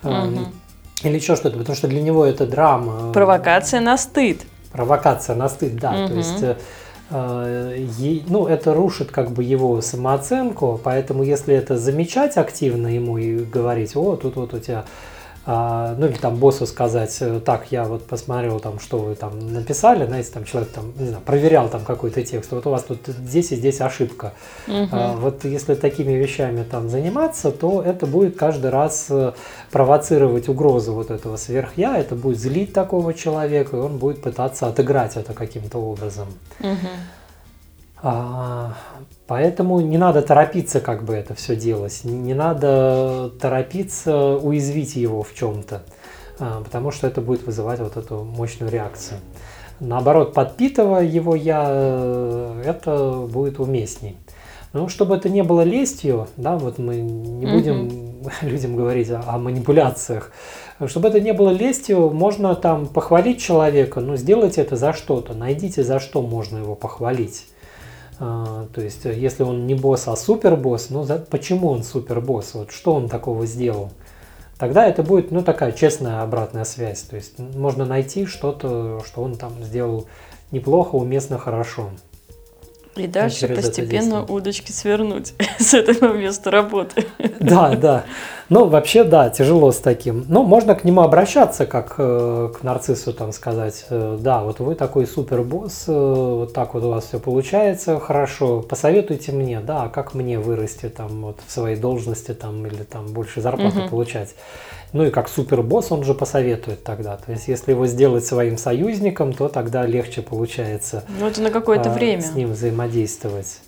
Угу. 0.02 0.48
Или 1.04 1.18
еще 1.18 1.36
что-то, 1.36 1.60
потому 1.60 1.76
что 1.76 1.88
для 1.88 2.02
него 2.02 2.26
это 2.26 2.48
драма. 2.48 3.14
Провокация 3.14 3.82
на 3.82 4.00
стыд. 4.00 4.42
Провокация 4.72 5.36
на 5.36 5.48
стыд, 5.48 5.76
да. 5.76 5.92
Угу. 5.92 6.08
То 6.08 6.14
есть 6.16 6.44
Э, 6.44 6.56
ну, 7.14 8.48
это 8.48 8.74
рушит 8.74 9.12
как 9.12 9.32
бы 9.32 9.44
его 9.44 9.82
самооценку, 9.82 10.80
поэтому 10.84 11.24
если 11.24 11.54
это 11.54 11.78
замечать 11.78 12.38
активно 12.38 12.88
ему 12.88 13.20
и 13.20 13.44
говорить, 13.44 13.96
о, 13.96 14.16
тут 14.16 14.36
вот 14.36 14.54
у 14.54 14.60
тебя 14.60 14.86
а, 15.46 15.96
ну 15.98 16.06
или 16.06 16.14
там 16.14 16.38
боссу 16.38 16.66
сказать, 16.66 17.18
э, 17.20 17.42
так, 17.42 17.72
я 17.72 17.84
вот 17.84 18.06
посмотрел 18.06 18.62
там, 18.62 18.80
что 18.80 19.00
вы 19.00 19.16
там 19.16 19.52
написали, 19.54 20.06
знаете, 20.06 20.32
там 20.32 20.46
человек 20.46 20.72
там, 20.72 20.94
не 20.98 21.08
знаю, 21.08 21.22
проверял 21.26 21.68
там 21.68 21.84
какой-то 21.84 22.24
текст, 22.24 22.52
вот 22.52 22.66
у 22.66 22.70
вас 22.70 22.84
тут 22.84 23.08
здесь 23.08 23.52
и 23.52 23.58
здесь 23.58 23.82
ошибка. 23.82 24.34
Угу. 24.68 24.88
А, 24.92 25.16
вот 25.18 25.44
если 25.44 25.76
такими 25.76 26.14
вещами 26.14 26.64
там 26.64 26.88
заниматься, 26.88 27.52
то 27.52 27.82
это 27.82 28.06
будет 28.06 28.38
каждый 28.38 28.72
раз 28.72 29.08
э, 29.10 29.34
провоцировать 29.70 30.48
угрозу 30.48 30.94
вот 30.94 31.12
этого 31.12 31.36
сверхя, 31.36 31.96
это 31.98 32.16
будет 32.16 32.40
злить 32.40 32.72
такого 32.72 33.14
человека, 33.14 33.76
и 33.76 33.80
он 33.82 33.98
будет 33.98 34.22
пытаться 34.22 34.68
отыграть 34.68 35.18
это 35.18 35.34
каким-то 35.34 35.78
образом. 35.78 36.28
Угу. 36.62 36.88
А, 38.06 38.74
поэтому 39.28 39.80
не 39.80 39.98
надо 39.98 40.22
торопиться 40.22 40.82
как 40.82 41.06
бы 41.06 41.14
это 41.14 41.36
все 41.36 41.56
делать, 41.56 42.02
не 42.04 42.34
надо 42.34 43.32
торопиться 43.40 44.36
уязвить 44.36 44.98
его 44.98 45.24
в 45.24 45.34
чем-то, 45.34 45.84
а, 46.38 46.62
потому 46.66 46.92
что 46.92 47.08
это 47.08 47.22
будет 47.22 47.46
вызывать 47.46 47.80
вот 47.80 47.96
эту 47.96 48.24
мощную 48.24 48.70
реакцию. 48.70 49.20
Наоборот, 49.80 50.34
подпитывая 50.34 51.06
его 51.06 51.34
я, 51.34 51.66
э, 51.70 52.64
это 52.66 53.26
будет 53.32 53.60
уместней. 53.60 54.18
Ну, 54.74 54.90
чтобы 54.90 55.16
это 55.16 55.30
не 55.30 55.42
было 55.42 55.62
лестью, 55.62 56.28
да, 56.36 56.58
вот 56.58 56.80
мы 56.80 56.98
не 56.98 57.46
будем 57.46 57.88
mm-hmm. 57.88 58.32
людям 58.42 58.76
говорить 58.76 59.10
о, 59.12 59.24
о 59.26 59.38
манипуляциях, 59.38 60.32
чтобы 60.88 61.08
это 61.08 61.22
не 61.22 61.32
было 61.32 61.52
лестью, 61.52 62.10
можно 62.10 62.54
там 62.56 62.86
похвалить 62.86 63.42
человека, 63.42 64.02
но 64.02 64.18
сделайте 64.18 64.60
это 64.62 64.76
за 64.76 64.92
что-то, 64.92 65.34
найдите 65.34 65.84
за 65.84 66.02
что 66.02 66.22
можно 66.22 66.58
его 66.58 66.76
похвалить. 66.76 67.46
А, 68.26 68.68
то 68.74 68.80
есть, 68.80 69.06
э, 69.06 69.14
если 69.14 69.44
он 69.44 69.68
не 69.68 69.76
босс, 69.76 70.08
а 70.08 70.16
супербосс, 70.16 70.90
ну 70.90 71.04
за, 71.04 71.18
почему 71.18 71.68
он 71.68 71.84
супербосс? 71.84 72.54
Вот 72.54 72.72
что 72.72 72.94
он 72.94 73.10
такого 73.10 73.46
сделал? 73.46 73.90
Тогда 74.58 74.88
это 74.88 75.04
будет, 75.04 75.30
ну, 75.32 75.44
такая 75.44 75.74
честная 75.74 76.22
обратная 76.22 76.64
связь. 76.64 77.02
То 77.02 77.18
есть 77.18 77.38
можно 77.38 77.84
найти 77.84 78.26
что-то, 78.26 79.02
что 79.06 79.22
он 79.22 79.36
там 79.36 79.62
сделал 79.62 80.08
неплохо, 80.52 80.96
уместно, 80.96 81.38
хорошо. 81.38 81.90
И 82.96 83.08
дальше 83.08 83.48
постепенно 83.48 84.24
удочки 84.24 84.72
свернуть 84.72 85.34
с 85.60 85.74
этого 85.74 86.14
места 86.14 86.52
работы. 86.52 87.06
Да, 87.40 87.76
да. 87.76 88.04
Ну, 88.50 88.66
вообще, 88.66 89.04
да, 89.04 89.30
тяжело 89.30 89.72
с 89.72 89.78
таким. 89.78 90.26
Ну, 90.28 90.44
можно 90.44 90.76
к 90.76 90.84
нему 90.84 91.02
обращаться, 91.02 91.66
как 91.66 91.96
э, 91.98 92.52
к 92.54 92.62
нарциссу, 92.62 93.14
там 93.14 93.32
сказать, 93.32 93.86
э, 93.90 94.18
да, 94.20 94.44
вот 94.44 94.60
вы 94.60 94.76
такой 94.76 95.08
супер 95.08 95.42
босс, 95.42 95.86
э, 95.88 95.92
вот 95.92 96.54
так 96.54 96.74
вот 96.76 96.84
у 96.84 96.90
вас 96.90 97.06
все 97.06 97.20
получается, 97.20 98.00
хорошо, 98.00 98.62
посоветуйте 98.62 99.32
мне, 99.32 99.60
да, 99.60 99.88
как 99.88 100.14
мне 100.14 100.38
вырасти 100.38 100.90
там 100.90 101.24
вот 101.24 101.40
в 101.46 101.52
своей 101.52 101.78
должности 101.78 102.34
там 102.34 102.66
или 102.68 102.84
там 102.84 103.08
больше 103.08 103.42
зарплаты 103.42 103.80
угу. 103.80 103.90
получать. 103.90 104.36
Ну 104.94 105.06
и 105.06 105.10
как 105.10 105.28
супербосс 105.28 105.92
он 105.92 106.04
же 106.04 106.14
посоветует 106.14 106.84
тогда. 106.84 107.18
То 107.18 107.32
есть 107.32 107.48
если 107.48 107.72
его 107.72 107.88
сделать 107.88 108.26
своим 108.26 108.58
союзником, 108.58 109.34
то 109.34 109.50
тогда 109.50 109.86
легче 109.86 110.22
получается. 110.22 111.04
Ну 111.20 111.28
это 111.28 111.42
на 111.42 111.50
какое-то 111.50 111.92
а, 111.92 111.94
время. 111.94 112.22
С 112.22 112.34
ним 112.34 112.52
взаимодействовать. 112.52 113.60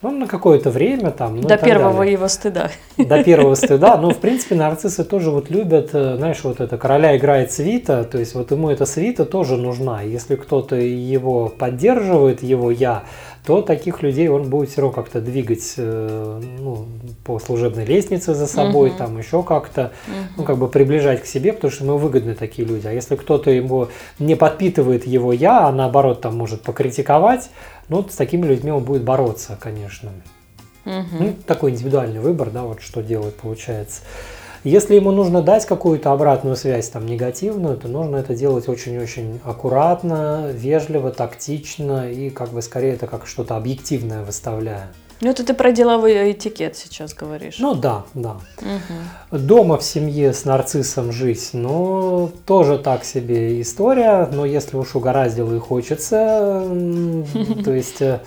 Ну, 0.00 0.12
на 0.12 0.28
какое-то 0.28 0.70
время 0.70 1.10
там. 1.10 1.36
Ну, 1.36 1.48
До 1.48 1.56
первого 1.56 1.98
далее. 1.98 2.12
его 2.12 2.28
стыда. 2.28 2.70
До 2.96 3.24
первого 3.24 3.54
стыда. 3.56 3.96
Но, 3.96 4.10
в 4.10 4.18
принципе, 4.18 4.54
нарциссы 4.54 5.02
тоже 5.02 5.30
вот 5.30 5.50
любят, 5.50 5.90
э, 5.92 6.16
знаешь, 6.16 6.38
вот 6.44 6.60
это 6.60 6.78
короля 6.78 7.16
играет 7.16 7.50
свита, 7.50 8.04
то 8.04 8.18
есть 8.18 8.34
вот 8.34 8.52
ему 8.52 8.70
эта 8.70 8.86
свита 8.86 9.24
тоже 9.24 9.56
нужна. 9.56 10.02
Если 10.02 10.36
кто-то 10.36 10.76
его 10.76 11.48
поддерживает, 11.48 12.44
его 12.44 12.70
я, 12.70 13.04
то 13.44 13.62
таких 13.62 14.02
людей 14.02 14.28
он 14.28 14.50
будет 14.50 14.70
все 14.70 14.82
равно 14.82 14.94
как-то 14.94 15.20
двигать 15.20 15.74
э, 15.78 16.40
ну, 16.60 16.86
по 17.24 17.40
служебной 17.40 17.84
лестнице 17.84 18.34
за 18.34 18.46
собой, 18.46 18.90
угу. 18.90 18.98
там 18.98 19.18
еще 19.18 19.42
как-то, 19.42 19.92
угу. 20.06 20.14
ну, 20.36 20.44
как 20.44 20.58
бы 20.58 20.68
приближать 20.68 21.22
к 21.22 21.26
себе, 21.26 21.52
потому 21.52 21.72
что 21.72 21.84
ему 21.84 21.96
выгодны 21.98 22.34
такие 22.34 22.68
люди. 22.68 22.86
А 22.86 22.92
если 22.92 23.16
кто-то 23.16 23.50
ему 23.50 23.88
не 24.20 24.36
подпитывает 24.36 25.08
его 25.08 25.32
я, 25.32 25.66
а 25.66 25.72
наоборот 25.72 26.20
там 26.20 26.36
может 26.36 26.62
покритиковать, 26.62 27.50
ну, 27.88 28.06
с 28.08 28.14
такими 28.16 28.46
людьми 28.46 28.70
он 28.70 28.84
будет 28.84 29.02
бороться, 29.02 29.58
конечно. 29.60 30.10
Угу. 30.84 30.94
Ну, 31.18 31.34
такой 31.46 31.72
индивидуальный 31.72 32.20
выбор, 32.20 32.50
да, 32.50 32.62
вот 32.62 32.80
что 32.80 33.02
делать 33.02 33.34
получается. 33.36 34.02
Если 34.64 34.96
ему 34.96 35.12
нужно 35.12 35.40
дать 35.40 35.66
какую-то 35.66 36.12
обратную 36.12 36.56
связь, 36.56 36.88
там, 36.88 37.06
негативную, 37.06 37.76
то 37.76 37.88
нужно 37.88 38.16
это 38.16 38.34
делать 38.34 38.68
очень-очень 38.68 39.40
аккуратно, 39.44 40.50
вежливо, 40.52 41.10
тактично 41.10 42.10
и 42.10 42.28
как 42.30 42.50
бы 42.50 42.60
скорее 42.60 42.94
это 42.94 43.06
как 43.06 43.26
что-то 43.26 43.56
объективное 43.56 44.24
выставляя. 44.24 44.88
Ну, 45.20 45.30
это 45.30 45.44
ты 45.44 45.54
про 45.54 45.72
деловой 45.72 46.32
этикет 46.32 46.76
сейчас 46.76 47.14
говоришь. 47.14 47.58
Ну 47.58 47.74
да, 47.74 48.04
да. 48.14 48.36
Угу. 48.60 49.38
Дома 49.38 49.78
в 49.78 49.82
семье 49.82 50.32
с 50.32 50.44
нарциссом 50.44 51.12
жить, 51.12 51.50
ну, 51.52 52.30
тоже 52.46 52.78
так 52.78 53.04
себе 53.04 53.60
история, 53.60 54.28
но 54.32 54.44
если 54.44 54.76
уж 54.76 54.94
угораздило 54.94 55.54
и 55.54 55.58
хочется, 55.58 56.64
то 57.64 57.72
есть 57.72 58.00
э, 58.00 58.20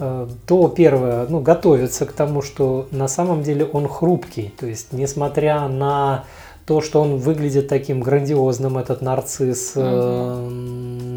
Э, 0.00 0.26
то 0.46 0.68
первое, 0.68 1.26
ну, 1.28 1.40
готовиться 1.40 2.06
к 2.06 2.12
тому, 2.12 2.40
что 2.40 2.88
на 2.90 3.06
самом 3.06 3.42
деле 3.42 3.66
он 3.66 3.86
хрупкий. 3.86 4.52
То 4.58 4.66
есть, 4.66 4.92
несмотря 4.92 5.68
на 5.68 6.24
то, 6.64 6.80
что 6.80 7.02
он 7.02 7.18
выглядит 7.18 7.68
таким 7.68 8.00
грандиозным, 8.00 8.78
этот 8.78 9.02
нарцисс, 9.02 9.72
угу. 9.76 9.84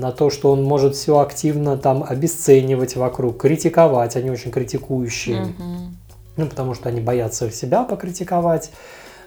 Э, 0.03 0.05
на 0.05 0.11
то, 0.11 0.29
что 0.29 0.51
он 0.51 0.63
может 0.63 0.95
все 0.95 1.19
активно 1.19 1.77
там 1.77 2.03
обесценивать 2.07 2.95
вокруг, 2.95 3.41
критиковать, 3.41 4.15
они 4.15 4.29
очень 4.29 4.51
критикующие, 4.51 5.41
угу. 5.41 5.63
ну, 6.37 6.45
потому 6.47 6.73
что 6.73 6.89
они 6.89 7.01
боятся 7.01 7.49
себя 7.51 7.83
покритиковать. 7.83 8.71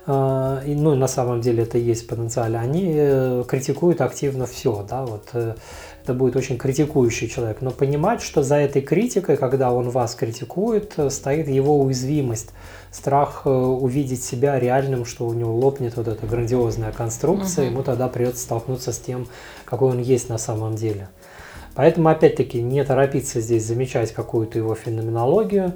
Э, 0.06 0.62
и, 0.66 0.74
ну, 0.74 0.94
на 0.94 1.08
самом 1.08 1.40
деле 1.40 1.62
это 1.62 1.78
есть 1.78 2.06
потенциально. 2.06 2.60
Они 2.60 2.92
э, 2.94 3.44
критикуют 3.48 4.00
активно 4.00 4.46
все, 4.46 4.84
да, 4.88 5.04
вот 5.04 5.28
это 5.32 6.14
будет 6.14 6.36
очень 6.36 6.56
критикующий 6.56 7.28
человек, 7.28 7.58
но 7.62 7.72
понимать, 7.72 8.22
что 8.22 8.44
за 8.44 8.56
этой 8.56 8.80
критикой, 8.80 9.36
когда 9.36 9.72
он 9.72 9.90
вас 9.90 10.14
критикует, 10.14 10.94
стоит 11.08 11.48
его 11.48 11.80
уязвимость, 11.80 12.50
страх 12.90 13.42
э, 13.44 13.50
увидеть 13.50 14.24
себя 14.24 14.58
реальным, 14.58 15.04
что 15.04 15.26
у 15.26 15.34
него 15.34 15.54
лопнет 15.54 15.96
вот 15.96 16.08
эта 16.08 16.26
грандиозная 16.26 16.92
конструкция, 16.92 17.66
угу. 17.66 17.72
ему 17.72 17.82
тогда 17.82 18.08
придется 18.08 18.42
столкнуться 18.42 18.92
с 18.92 18.98
тем, 18.98 19.28
какой 19.64 19.90
он 19.90 20.00
есть 20.00 20.28
на 20.28 20.38
самом 20.38 20.76
деле. 20.76 21.08
Поэтому, 21.74 22.08
опять-таки, 22.08 22.62
не 22.62 22.82
торопиться 22.84 23.40
здесь 23.40 23.66
замечать 23.66 24.12
какую-то 24.12 24.58
его 24.58 24.74
феноменологию, 24.74 25.74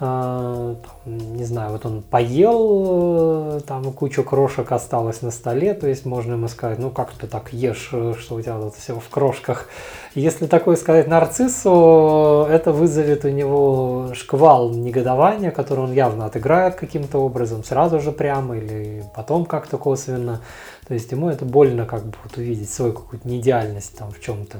не 0.00 1.44
знаю, 1.44 1.72
вот 1.72 1.84
он 1.84 2.02
поел, 2.02 3.56
э, 3.56 3.60
там 3.66 3.92
кучу 3.92 4.22
крошек 4.22 4.70
осталось 4.70 5.22
на 5.22 5.32
столе, 5.32 5.74
то 5.74 5.88
есть 5.88 6.06
можно 6.06 6.34
ему 6.34 6.46
сказать, 6.46 6.78
ну 6.78 6.90
как 6.90 7.10
ты 7.12 7.26
так 7.26 7.52
ешь, 7.52 7.88
э, 7.92 8.14
что 8.16 8.36
у 8.36 8.40
тебя 8.40 8.60
тут 8.60 8.76
все 8.76 8.94
в 8.94 9.08
крошках. 9.08 9.66
Если 10.14 10.46
такое 10.46 10.76
сказать 10.76 11.08
нарциссу, 11.08 12.46
это 12.48 12.70
вызовет 12.70 13.24
у 13.24 13.28
него 13.28 14.10
шквал 14.14 14.70
негодования, 14.70 15.50
который 15.50 15.80
он 15.80 15.92
явно 15.92 16.26
отыграет 16.26 16.76
каким-то 16.76 17.18
образом, 17.18 17.64
сразу 17.64 17.98
же 17.98 18.12
прямо 18.12 18.56
или 18.56 19.04
потом 19.16 19.46
как-то 19.46 19.78
косвенно. 19.78 20.42
То 20.86 20.94
есть 20.94 21.10
ему 21.10 21.28
это 21.28 21.44
больно 21.44 21.86
как 21.86 22.04
бы 22.04 22.14
вот 22.22 22.36
увидеть 22.36 22.70
свою 22.70 22.92
какую-то 22.92 23.26
неидеальность 23.26 23.98
там 23.98 24.12
в 24.12 24.20
чем-то. 24.20 24.58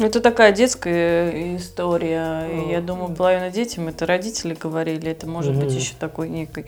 Это 0.00 0.20
такая 0.20 0.52
детская 0.52 1.56
история. 1.56 2.46
И 2.48 2.70
я 2.70 2.80
думаю, 2.80 3.14
половина 3.14 3.50
детям 3.50 3.88
это 3.88 4.06
родители 4.06 4.54
говорили. 4.54 5.10
Это 5.10 5.26
может 5.26 5.56
угу. 5.56 5.64
быть 5.64 5.74
еще 5.74 5.94
такой 5.98 6.28
некий. 6.28 6.66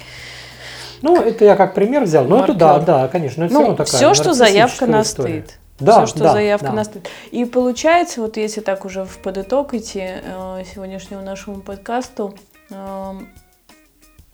Ну, 1.01 1.21
это 1.21 1.45
я 1.45 1.57
как 1.57 1.75
пример 1.75 2.05
взял. 2.05 2.25
Ну, 2.25 2.43
это 2.43 2.55
да, 2.55 2.79
да, 2.79 3.09
конечно. 3.09 3.45
Это 3.45 3.55
ну, 3.55 3.77
все, 3.85 3.85
все 3.85 4.15
что 4.15 4.35
заявка 4.35 4.87
на 4.87 5.03
стыд. 5.05 5.59
Да, 5.81 6.05
все, 6.05 6.15
что 6.15 6.25
да, 6.25 6.33
заявка 6.33 6.67
да. 6.67 6.73
на 6.73 6.85
стыд. 6.85 7.09
И 7.33 7.45
получается, 7.45 8.21
вот 8.21 8.37
если 8.37 8.61
так 8.61 8.85
уже 8.85 9.05
в 9.05 9.19
подыток 9.19 9.75
идти 9.75 10.03
э, 10.05 10.63
сегодняшнему 10.73 11.23
нашему 11.23 11.61
подкасту, 11.61 12.37
э, 12.71 13.13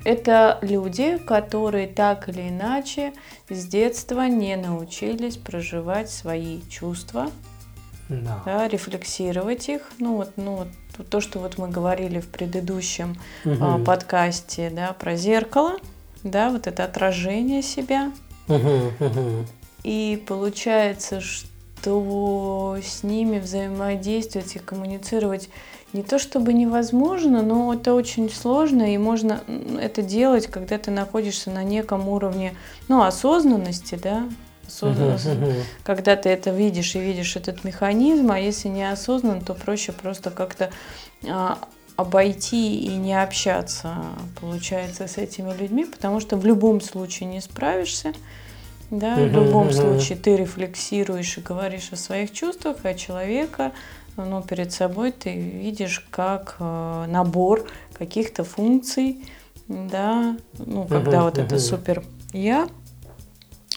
это 0.04 0.58
люди, 0.60 1.18
которые 1.18 1.86
так 1.86 2.28
или 2.28 2.48
иначе 2.48 3.14
с 3.48 3.64
детства 3.64 4.26
не 4.26 4.56
научились 4.56 5.36
проживать 5.36 6.10
свои 6.10 6.60
чувства, 6.68 7.30
да. 8.08 8.42
Да, 8.44 8.68
рефлексировать 8.68 9.68
их. 9.68 9.82
Ну 9.98 10.16
вот, 10.16 10.32
ну 10.36 10.56
вот 10.56 10.68
то, 11.08 11.20
что 11.20 11.38
вот 11.38 11.58
мы 11.58 11.68
говорили 11.68 12.20
в 12.20 12.28
предыдущем 12.28 13.16
угу. 13.44 13.56
а, 13.60 13.78
подкасте, 13.78 14.70
да, 14.70 14.92
про 14.92 15.16
зеркало, 15.16 15.76
да, 16.22 16.50
вот 16.50 16.66
это 16.66 16.84
отражение 16.84 17.62
себя. 17.62 18.12
Угу, 18.48 18.92
угу. 19.00 19.46
И 19.84 20.22
получается, 20.26 21.20
что 21.20 22.76
с 22.82 23.02
ними 23.02 23.38
взаимодействовать 23.38 24.56
и 24.56 24.58
коммуницировать 24.58 25.48
не 25.92 26.02
то 26.02 26.18
чтобы 26.18 26.52
невозможно, 26.52 27.42
но 27.42 27.72
это 27.72 27.94
очень 27.94 28.30
сложно, 28.30 28.92
и 28.92 28.98
можно 28.98 29.40
это 29.80 30.02
делать, 30.02 30.46
когда 30.46 30.76
ты 30.76 30.90
находишься 30.90 31.50
на 31.50 31.64
неком 31.64 32.08
уровне, 32.08 32.54
ну, 32.88 33.02
осознанности, 33.02 33.94
да, 33.94 34.28
осознанно, 34.68 35.18
когда 35.82 36.14
ты 36.16 36.28
это 36.28 36.50
видишь 36.50 36.94
и 36.94 37.00
видишь 37.00 37.36
этот 37.36 37.64
механизм, 37.64 38.30
а 38.30 38.38
если 38.38 38.68
неосознанно, 38.68 39.40
то 39.40 39.54
проще 39.54 39.92
просто 39.92 40.30
как-то 40.30 40.70
а, 41.26 41.58
обойти 41.96 42.78
и 42.78 42.94
не 42.94 43.20
общаться, 43.20 43.96
получается, 44.40 45.08
с 45.08 45.16
этими 45.18 45.52
людьми, 45.52 45.84
потому 45.84 46.20
что 46.20 46.36
в 46.36 46.46
любом 46.46 46.80
случае 46.80 47.28
не 47.28 47.40
справишься. 47.40 48.12
Да, 48.90 49.16
в 49.16 49.26
любом 49.26 49.70
случае 49.70 50.16
ты 50.16 50.36
рефлексируешь 50.36 51.36
и 51.36 51.42
говоришь 51.42 51.92
о 51.92 51.96
своих 51.96 52.32
чувствах, 52.32 52.78
а 52.84 52.94
человека 52.94 53.72
ну, 54.16 54.42
перед 54.42 54.72
собой 54.72 55.12
ты 55.12 55.34
видишь 55.34 56.06
как 56.10 56.56
э, 56.58 57.04
набор 57.08 57.68
каких-то 57.92 58.44
функций, 58.44 59.24
да, 59.68 60.36
ну, 60.58 60.84
когда 60.84 61.24
вот 61.24 61.38
это 61.38 61.58
супер 61.58 62.02
я, 62.32 62.68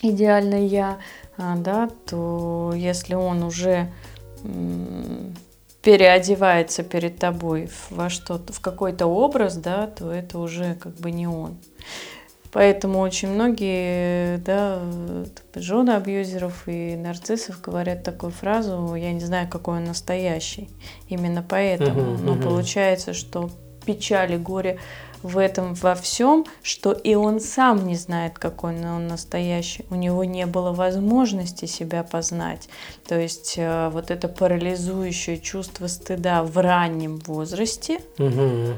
идеальное 0.01 0.65
я, 0.65 0.99
а, 1.37 1.55
да, 1.55 1.89
то 2.05 2.73
если 2.75 3.15
он 3.15 3.43
уже 3.43 3.91
переодевается 5.81 6.83
перед 6.83 7.17
тобой 7.17 7.69
во 7.89 8.09
что-то, 8.09 8.53
в 8.53 8.59
какой-то 8.59 9.07
образ, 9.07 9.55
да, 9.55 9.87
то 9.87 10.11
это 10.11 10.39
уже 10.39 10.75
как 10.75 10.95
бы 10.95 11.11
не 11.11 11.27
он. 11.27 11.57
Поэтому 12.51 12.99
очень 12.99 13.29
многие, 13.29 14.37
да, 14.39 14.81
жены 15.55 15.91
абьюзеров 15.91 16.67
и 16.67 16.97
нарциссов 16.97 17.61
говорят 17.61 18.03
такую 18.03 18.31
фразу, 18.31 18.93
я 18.95 19.13
не 19.13 19.21
знаю, 19.21 19.47
какой 19.49 19.77
он 19.77 19.85
настоящий. 19.85 20.69
Именно 21.07 21.45
поэтому. 21.47 22.01
Uh-huh, 22.01 22.15
uh-huh. 22.15 22.23
Но 22.23 22.35
получается, 22.35 23.13
что 23.13 23.49
печаль 23.85 24.33
и 24.33 24.37
горе 24.37 24.79
в 25.23 25.37
этом 25.37 25.73
во 25.73 25.95
всем, 25.95 26.45
что 26.63 26.91
и 26.91 27.15
он 27.15 27.39
сам 27.39 27.85
не 27.85 27.95
знает, 27.95 28.39
какой 28.39 28.75
он 28.85 29.07
настоящий. 29.07 29.85
У 29.89 29.95
него 29.95 30.23
не 30.23 30.45
было 30.45 30.71
возможности 30.71 31.65
себя 31.65 32.03
познать. 32.03 32.69
То 33.07 33.19
есть 33.19 33.55
э, 33.57 33.89
вот 33.89 34.11
это 34.11 34.27
парализующее 34.27 35.37
чувство 35.37 35.87
стыда 35.87 36.43
в 36.43 36.57
раннем 36.57 37.17
возрасте 37.19 37.99
угу. 38.17 38.75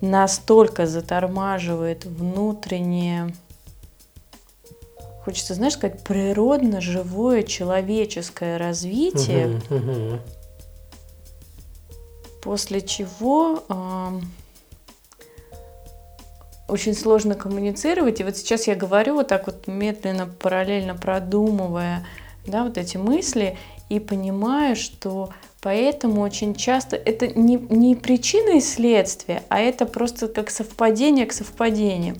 настолько 0.00 0.86
затормаживает 0.86 2.04
внутреннее 2.04 3.32
хочется, 5.24 5.54
знаешь, 5.54 5.72
сказать, 5.72 6.02
природно 6.04 6.82
живое 6.82 7.44
человеческое 7.44 8.58
развитие, 8.58 9.58
угу, 9.70 9.76
угу. 9.76 10.18
после 12.42 12.82
чего 12.82 13.62
очень 16.68 16.94
сложно 16.94 17.34
коммуницировать. 17.34 18.20
И 18.20 18.24
вот 18.24 18.36
сейчас 18.36 18.66
я 18.66 18.74
говорю 18.74 19.14
вот 19.14 19.28
так 19.28 19.46
вот 19.46 19.66
медленно, 19.66 20.26
параллельно 20.26 20.94
продумывая 20.94 22.06
да, 22.46 22.64
вот 22.64 22.78
эти 22.78 22.96
мысли 22.96 23.56
и 23.88 24.00
понимаю, 24.00 24.76
что 24.76 25.30
поэтому 25.60 26.22
очень 26.22 26.54
часто 26.54 26.96
это 26.96 27.26
не, 27.26 27.56
не 27.56 27.94
причина 27.94 28.56
и 28.56 28.60
следствие, 28.60 29.42
а 29.48 29.60
это 29.60 29.86
просто 29.86 30.28
как 30.28 30.50
совпадение 30.50 31.26
к 31.26 31.32
совпадениям. 31.32 32.16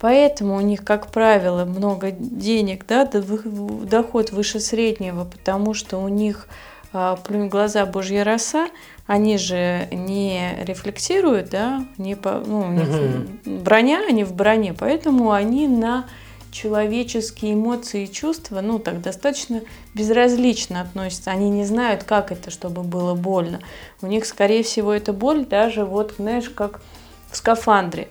Поэтому 0.00 0.56
у 0.56 0.60
них, 0.60 0.84
как 0.84 1.08
правило, 1.08 1.64
много 1.64 2.12
денег, 2.12 2.86
да, 2.86 3.04
доход 3.04 4.30
выше 4.30 4.60
среднего, 4.60 5.24
потому 5.24 5.74
что 5.74 5.98
у 5.98 6.08
них 6.08 6.46
а, 6.92 7.16
плюнь 7.16 7.48
глаза 7.48 7.84
Божья 7.84 8.22
роса, 8.22 8.68
они 9.08 9.38
же 9.38 9.88
не 9.90 10.54
рефлексируют, 10.60 11.48
да, 11.48 11.86
не 11.96 12.14
по, 12.14 12.42
ну, 12.46 12.60
у 12.60 12.70
них 12.70 12.88
угу. 12.88 13.58
броня, 13.62 14.02
они 14.06 14.22
в 14.22 14.34
броне, 14.34 14.74
поэтому 14.74 15.32
они 15.32 15.66
на 15.66 16.04
человеческие 16.52 17.54
эмоции 17.54 18.04
и 18.04 18.12
чувства, 18.12 18.60
ну, 18.60 18.78
так 18.78 19.00
достаточно 19.00 19.62
безразлично 19.94 20.82
относятся. 20.82 21.30
Они 21.30 21.48
не 21.48 21.64
знают, 21.64 22.04
как 22.04 22.32
это, 22.32 22.50
чтобы 22.50 22.82
было 22.82 23.14
больно. 23.14 23.60
У 24.02 24.06
них, 24.06 24.26
скорее 24.26 24.62
всего, 24.62 24.92
это 24.92 25.14
боль 25.14 25.46
даже 25.46 25.86
вот, 25.86 26.14
знаешь, 26.18 26.50
как 26.50 26.82
в 27.30 27.36
скафандре. 27.36 28.08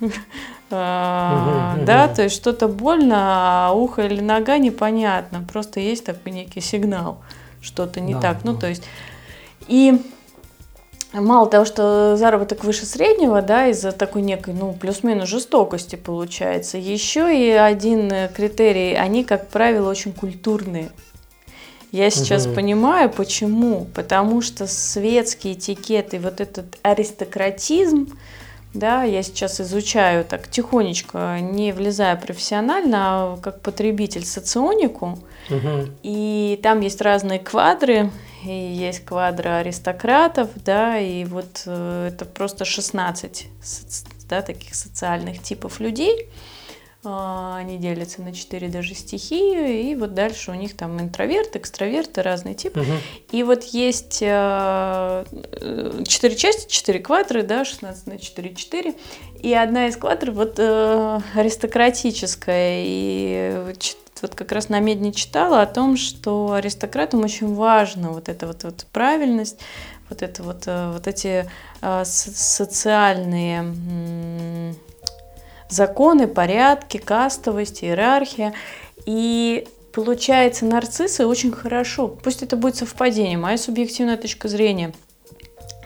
А, 0.72 1.76
да, 1.84 2.06
то 2.06 2.22
есть 2.22 2.36
что-то 2.36 2.68
больно, 2.68 3.16
а 3.16 3.72
ухо 3.72 4.02
или 4.02 4.20
нога 4.20 4.56
непонятно. 4.58 5.44
Просто 5.52 5.80
есть 5.80 6.04
такой 6.04 6.30
некий 6.30 6.60
сигнал, 6.60 7.18
что-то 7.60 7.98
не 7.98 8.14
так. 8.14 8.44
Ну, 8.44 8.56
то 8.56 8.68
есть 8.68 8.84
и 9.70 9.94
мало 11.12 11.48
того, 11.48 11.64
что 11.64 12.16
заработок 12.16 12.64
выше 12.64 12.84
среднего, 12.84 13.40
да, 13.40 13.68
из-за 13.68 13.92
такой 13.92 14.22
некой, 14.22 14.52
ну, 14.52 14.72
плюс-минус 14.72 15.28
жестокости 15.28 15.96
получается, 15.96 16.76
еще 16.76 17.34
и 17.34 17.50
один 17.50 18.12
критерий, 18.34 18.94
они, 18.94 19.24
как 19.24 19.48
правило, 19.48 19.88
очень 19.88 20.12
культурные. 20.12 20.90
Я 21.92 22.10
сейчас 22.10 22.46
угу. 22.46 22.56
понимаю, 22.56 23.10
почему. 23.10 23.86
Потому 23.94 24.42
что 24.42 24.66
светский 24.66 25.54
этикет 25.54 26.14
и 26.14 26.18
вот 26.18 26.40
этот 26.40 26.78
аристократизм, 26.82 28.16
да, 28.74 29.02
я 29.02 29.22
сейчас 29.22 29.60
изучаю 29.60 30.24
так 30.24 30.48
тихонечко, 30.48 31.38
не 31.40 31.72
влезая 31.72 32.14
профессионально, 32.14 32.98
а 32.98 33.38
как 33.42 33.60
потребитель 33.60 34.24
соционику. 34.24 35.18
Угу. 35.48 35.88
И 36.04 36.60
там 36.62 36.80
есть 36.80 37.00
разные 37.00 37.40
квадры, 37.40 38.10
и 38.44 38.72
есть 38.72 39.04
квадро 39.04 39.58
аристократов, 39.58 40.50
да, 40.56 40.98
и 40.98 41.24
вот 41.24 41.62
э, 41.66 42.10
это 42.12 42.24
просто 42.24 42.64
16 42.64 43.46
да, 44.28 44.42
таких 44.42 44.74
социальных 44.74 45.42
типов 45.42 45.80
людей. 45.80 46.28
Э, 47.04 47.54
они 47.56 47.78
делятся 47.78 48.22
на 48.22 48.32
4 48.32 48.68
даже 48.68 48.94
стихии, 48.94 49.90
и 49.90 49.94
вот 49.94 50.14
дальше 50.14 50.50
у 50.50 50.54
них 50.54 50.76
там 50.76 51.00
интроверты, 51.00 51.58
экстраверты, 51.58 52.22
разные 52.22 52.54
типы. 52.54 52.80
Угу. 52.80 52.92
И 53.32 53.42
вот 53.42 53.64
есть 53.64 54.18
э, 54.22 55.24
4 56.06 56.36
части, 56.36 56.70
4 56.70 56.98
квадры, 57.00 57.42
да, 57.42 57.64
16 57.64 58.06
на 58.06 58.18
4, 58.18 58.54
4. 58.54 58.94
И 59.42 59.54
одна 59.54 59.88
из 59.88 59.96
квадр 59.96 60.30
вот 60.30 60.54
э, 60.58 61.20
аристократическая, 61.34 62.82
и 62.84 63.74
вот 64.22 64.34
как 64.34 64.52
раз 64.52 64.68
на 64.68 64.80
Медне 64.80 65.12
читала 65.12 65.62
о 65.62 65.66
том, 65.66 65.96
что 65.96 66.52
аристократам 66.52 67.24
очень 67.24 67.54
важно 67.54 68.10
вот 68.10 68.28
эта 68.28 68.46
вот, 68.46 68.64
вот 68.64 68.86
правильность, 68.92 69.58
вот 70.08 70.22
это 70.22 70.42
вот, 70.42 70.64
э, 70.66 70.92
вот 70.92 71.06
эти 71.06 71.48
э, 71.82 72.04
социальные 72.04 73.64
законы, 75.68 76.26
порядки, 76.26 76.98
кастовость, 76.98 77.84
иерархия. 77.84 78.52
И 79.06 79.66
получается, 79.92 80.64
нарциссы 80.66 81.26
очень 81.26 81.52
хорошо, 81.52 82.08
пусть 82.08 82.42
это 82.42 82.56
будет 82.56 82.76
совпадение, 82.76 83.38
моя 83.38 83.56
субъективная 83.58 84.16
точка 84.16 84.48
зрения, 84.48 84.92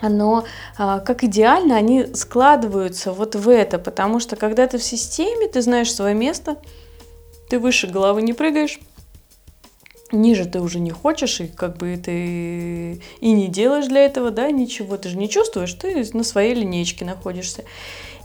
но 0.01 0.45
а, 0.77 0.99
как 0.99 1.23
идеально 1.23 1.75
они 1.75 2.05
складываются 2.13 3.11
вот 3.11 3.35
в 3.35 3.49
это, 3.49 3.79
потому 3.79 4.19
что 4.19 4.35
когда 4.35 4.67
ты 4.67 4.77
в 4.77 4.83
системе, 4.83 5.47
ты 5.47 5.61
знаешь 5.61 5.93
свое 5.93 6.13
место, 6.13 6.57
ты 7.49 7.59
выше 7.59 7.87
головы 7.87 8.21
не 8.21 8.33
прыгаешь, 8.33 8.79
ниже 10.11 10.45
ты 10.45 10.61
уже 10.61 10.79
не 10.79 10.91
хочешь, 10.91 11.41
и 11.41 11.47
как 11.47 11.77
бы 11.77 11.97
ты 11.97 13.01
и 13.19 13.31
не 13.31 13.47
делаешь 13.47 13.87
для 13.87 14.05
этого, 14.05 14.31
да, 14.31 14.51
ничего, 14.51 14.97
ты 14.97 15.09
же 15.09 15.17
не 15.17 15.29
чувствуешь, 15.29 15.73
ты 15.73 16.07
на 16.13 16.23
своей 16.23 16.53
линейке 16.53 17.05
находишься. 17.05 17.63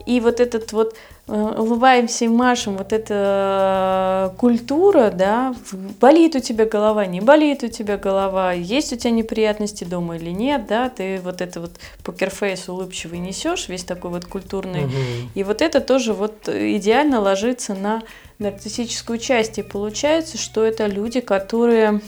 И 0.07 0.19
вот 0.21 0.41
этот 0.41 0.73
вот 0.73 0.95
э, 1.29 1.33
улыбаемся 1.33 2.25
и 2.25 2.29
машем, 2.29 2.79
вот 2.79 2.93
эта 2.93 4.35
культура, 4.39 5.11
да, 5.11 5.55
болит 6.01 6.35
у 6.35 6.41
тебя 6.41 6.65
голова, 6.65 7.05
не 7.05 7.21
болит 7.21 7.63
у 7.63 7.69
тебя 7.69 7.99
голова, 7.99 8.53
есть 8.53 8.93
у 8.95 8.97
тебя 8.97 9.11
неприятности 9.11 9.85
дома 9.85 10.17
или 10.17 10.31
нет, 10.31 10.67
да, 10.67 10.89
ты 10.89 11.21
вот 11.23 11.43
это 11.43 11.61
вот 11.61 11.73
покерфейс 12.03 12.69
улыбчивый 12.69 13.19
несешь, 13.19 13.69
весь 13.69 13.85
такой 13.85 14.11
вот 14.11 14.25
культурный. 14.25 14.85
Угу. 14.85 14.93
И 15.35 15.45
вот 15.45 15.61
это 15.61 15.81
тоже 15.81 16.15
вот 16.15 16.49
идеально 16.49 17.21
ложится 17.21 17.75
на 17.75 18.03
нарциссическую 18.41 19.19
часть. 19.19 19.59
И 19.59 19.63
получается, 19.63 20.37
что 20.37 20.65
это 20.65 20.87
люди, 20.87 21.21
которые 21.21 22.01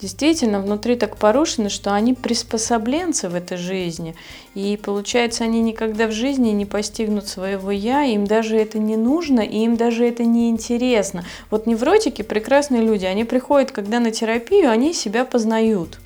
действительно 0.00 0.60
внутри 0.60 0.96
так 0.96 1.16
порушены, 1.16 1.68
что 1.68 1.94
они 1.94 2.12
приспособленцы 2.12 3.28
в 3.28 3.36
этой 3.36 3.56
жизни. 3.56 4.16
И 4.56 4.76
получается, 4.76 5.44
они 5.44 5.62
никогда 5.62 6.08
в 6.08 6.12
жизни 6.12 6.50
не 6.50 6.66
постигнут 6.66 7.28
своего 7.28 7.70
я, 7.70 8.02
им 8.02 8.26
даже 8.26 8.56
это 8.56 8.80
не 8.80 8.96
нужно, 8.96 9.40
и 9.40 9.58
им 9.58 9.76
даже 9.76 10.04
это 10.04 10.24
не 10.24 10.50
интересно. 10.50 11.24
Вот 11.50 11.66
невротики 11.66 12.22
прекрасные 12.22 12.82
люди, 12.82 13.04
они 13.04 13.24
приходят, 13.24 13.70
когда 13.70 14.00
на 14.00 14.10
терапию, 14.10 14.70
они 14.70 14.92
себя 14.92 15.24
познают. 15.24 16.01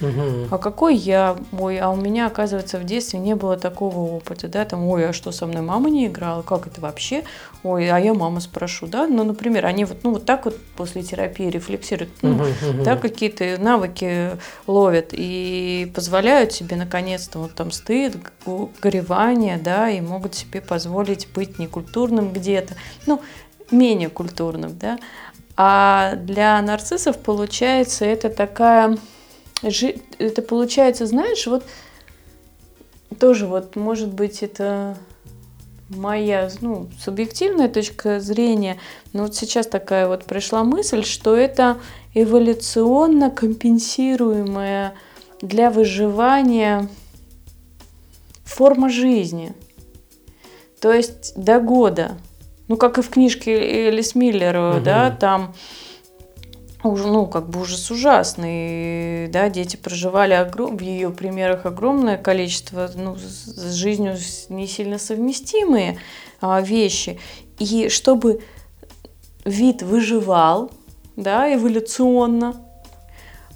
Угу. 0.00 0.48
А 0.50 0.58
какой 0.58 0.94
я? 0.94 1.36
Ой, 1.58 1.78
а 1.78 1.90
у 1.90 1.96
меня, 1.96 2.26
оказывается, 2.26 2.78
в 2.78 2.84
детстве 2.84 3.18
не 3.18 3.34
было 3.34 3.56
такого 3.56 3.98
опыта, 3.98 4.48
да, 4.48 4.64
там, 4.64 4.86
ой, 4.86 5.08
а 5.08 5.12
что 5.12 5.32
со 5.32 5.46
мной 5.46 5.62
мама 5.62 5.90
не 5.90 6.06
играла, 6.06 6.42
как 6.42 6.66
это 6.66 6.80
вообще? 6.80 7.24
Ой, 7.62 7.90
а 7.90 7.98
я 7.98 8.14
маму 8.14 8.40
спрошу, 8.40 8.86
да, 8.86 9.06
ну, 9.06 9.24
например, 9.24 9.66
они 9.66 9.84
вот, 9.84 9.98
ну, 10.04 10.12
вот 10.12 10.24
так 10.24 10.44
вот 10.44 10.56
после 10.76 11.02
терапии 11.02 11.50
рефлексируют, 11.50 12.12
ну, 12.22 12.34
угу. 12.34 12.84
да, 12.84 12.96
какие-то 12.96 13.56
навыки 13.58 14.30
ловят 14.66 15.08
и 15.12 15.90
позволяют 15.94 16.52
себе, 16.52 16.76
наконец-то, 16.76 17.40
вот 17.40 17.54
там 17.54 17.72
стыд, 17.72 18.16
горевание, 18.80 19.58
да, 19.58 19.90
и 19.90 20.00
могут 20.00 20.34
себе 20.34 20.60
позволить 20.60 21.28
быть 21.34 21.58
некультурным 21.58 22.32
где-то, 22.32 22.74
ну, 23.06 23.20
менее 23.70 24.08
культурным, 24.08 24.78
да, 24.78 24.98
а 25.56 26.14
для 26.14 26.62
нарциссов, 26.62 27.18
получается, 27.18 28.04
это 28.04 28.30
такая 28.30 28.96
это 29.62 30.42
получается, 30.42 31.06
знаешь, 31.06 31.46
вот 31.46 31.64
тоже 33.18 33.46
вот, 33.46 33.76
может 33.76 34.12
быть, 34.12 34.42
это 34.42 34.96
моя, 35.88 36.50
ну, 36.60 36.88
субъективная 37.00 37.68
точка 37.68 38.20
зрения, 38.20 38.78
но 39.12 39.22
вот 39.22 39.34
сейчас 39.34 39.66
такая 39.66 40.06
вот 40.06 40.24
пришла 40.24 40.62
мысль, 40.64 41.04
что 41.04 41.34
это 41.34 41.78
эволюционно 42.14 43.30
компенсируемая 43.30 44.94
для 45.40 45.70
выживания 45.70 46.88
форма 48.44 48.88
жизни. 48.88 49.54
То 50.80 50.92
есть 50.92 51.32
до 51.36 51.60
года. 51.60 52.18
Ну, 52.68 52.76
как 52.76 52.98
и 52.98 53.02
в 53.02 53.08
книжке 53.08 53.52
Элис 53.88 54.14
Миллера, 54.14 54.76
угу. 54.76 54.84
да, 54.84 55.10
там 55.10 55.54
ну, 56.96 57.26
как 57.26 57.48
бы 57.48 57.60
ужас 57.60 57.90
ужасный, 57.90 59.28
да, 59.28 59.48
дети 59.48 59.76
проживали 59.76 60.34
огром... 60.34 60.76
в 60.76 60.80
ее 60.80 61.10
примерах 61.10 61.66
огромное 61.66 62.16
количество, 62.16 62.90
ну, 62.94 63.16
с 63.16 63.72
жизнью 63.72 64.16
не 64.48 64.66
сильно 64.66 64.98
совместимые 64.98 65.98
а, 66.40 66.60
вещи. 66.60 67.18
И 67.58 67.88
чтобы 67.88 68.42
вид 69.44 69.82
выживал, 69.82 70.70
да, 71.16 71.52
эволюционно, 71.52 72.56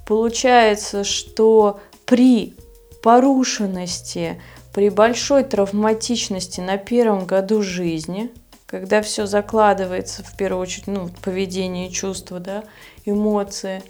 получается, 0.06 1.04
что 1.04 1.80
при 2.04 2.54
порушенности, 3.02 4.40
при 4.72 4.88
большой 4.88 5.44
травматичности 5.44 6.60
на 6.60 6.76
первом 6.76 7.26
году 7.26 7.62
жизни, 7.62 8.30
когда 8.72 9.02
все 9.02 9.26
закладывается 9.26 10.24
в 10.24 10.34
первую 10.34 10.62
очередь, 10.62 10.86
ну, 10.86 11.10
поведение 11.22 11.90
чувства, 11.90 12.40
да, 12.40 12.64
эмоции. 13.04 13.82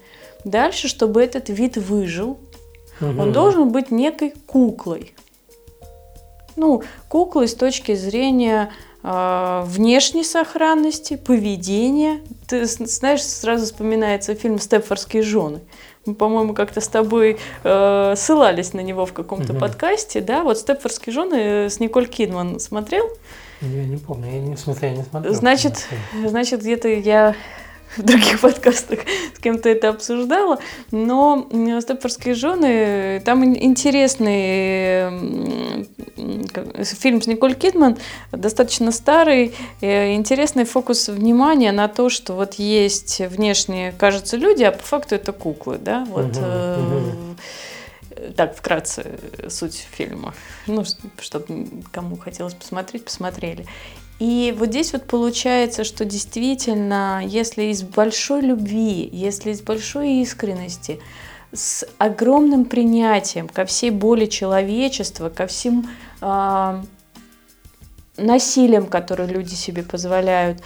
Дальше, 0.45 0.89
чтобы 0.89 1.22
этот 1.22 1.49
вид 1.51 1.76
выжил, 1.76 2.30
угу. 3.01 3.22
он 3.22 3.33
должен 3.33 3.70
быть 3.70 3.93
некой 3.93 4.35
куклой. 4.49 5.14
Ну, 6.57 6.83
куклой 7.09 7.47
с 7.47 7.55
точки 7.55 7.95
зрения 7.95 8.72
э, 9.05 9.62
внешней 9.66 10.24
сохранности, 10.24 11.14
поведения. 11.14 12.20
Ты 12.49 12.66
знаешь, 12.66 13.22
сразу 13.22 13.66
вспоминается 13.66 14.35
фильм 14.35 14.59
«Степфордские 14.59 15.22
жены». 15.22 15.61
Мы, 16.07 16.16
по-моему, 16.16 16.55
как-то 16.55 16.80
с 16.80 16.89
тобой 16.89 17.39
э, 17.62 18.14
ссылались 18.16 18.72
на 18.72 18.80
него 18.80 19.07
в 19.07 19.12
каком-то 19.12 19.53
угу. 19.53 19.61
подкасте, 19.61 20.20
да? 20.20 20.43
Вот 20.43 20.59
«Степфордские 20.59 21.12
жены» 21.12 21.70
с 21.70 21.78
Николь 21.78 22.09
Кидман 22.09 22.59
смотрел? 22.59 23.09
Я 23.63 23.85
не 23.85 23.97
помню, 23.97 24.31
я 24.31 24.41
не, 24.41 24.55
в 24.57 24.59
смысле, 24.59 24.89
я 24.89 24.97
не 24.97 25.05
смотрел. 25.05 25.35
Значит, 25.35 25.87
значит 26.27 26.61
где-то 26.61 26.89
я 26.89 27.35
в 27.97 28.03
других 28.03 28.41
подкастах 28.41 29.01
с 29.35 29.39
кем-то 29.39 29.69
это 29.69 29.91
обсуждала, 29.91 30.59
но 30.91 31.47
«Степфордские 31.81 32.35
жены», 32.35 33.23
там 33.25 33.45
интересный 33.45 34.99
фильм 36.83 37.23
с 37.23 37.27
Николь 37.27 37.55
Кидман, 37.55 37.99
достаточно 38.33 38.91
старый, 38.93 39.55
э, 39.81 40.15
интересный 40.15 40.65
фокус 40.65 41.09
внимания 41.09 41.73
на 41.73 41.89
то, 41.89 42.09
что 42.09 42.35
вот 42.35 42.55
есть 42.55 43.21
внешние, 43.21 43.93
кажется, 43.93 44.37
люди, 44.37 44.65
а 44.65 44.73
по 44.73 44.83
факту 44.83 45.15
это 45.15 45.33
куклы, 45.33 45.79
да, 45.79 46.05
вот... 46.11 46.37
Угу, 46.37 46.39
угу 46.39 47.37
так, 48.37 48.57
вкратце 48.57 49.18
суть 49.49 49.87
фильма. 49.91 50.35
Ну, 50.66 50.85
чтобы 51.20 51.68
кому 51.91 52.16
хотелось 52.16 52.55
посмотреть, 52.55 53.05
посмотрели. 53.05 53.66
И 54.18 54.55
вот 54.57 54.68
здесь 54.68 54.93
вот 54.93 55.05
получается, 55.05 55.85
что 55.85 56.05
действительно, 56.05 57.23
если 57.25 57.64
из 57.64 57.83
большой 57.83 58.43
любви, 58.43 59.09
если 59.12 59.51
из 59.51 59.61
большой 59.62 60.23
искренности, 60.23 61.01
с 61.53 61.87
огромным 61.99 62.64
принятием 62.64 63.49
ко 63.49 63.64
всей 63.64 63.91
боли 63.91 64.27
человечества, 64.27 65.29
ко 65.29 65.47
всем 65.47 65.91
э, 66.20 66.83
насилием, 68.16 68.87
которые 68.87 69.29
люди 69.29 69.55
себе 69.55 69.83
позволяют, 69.83 70.62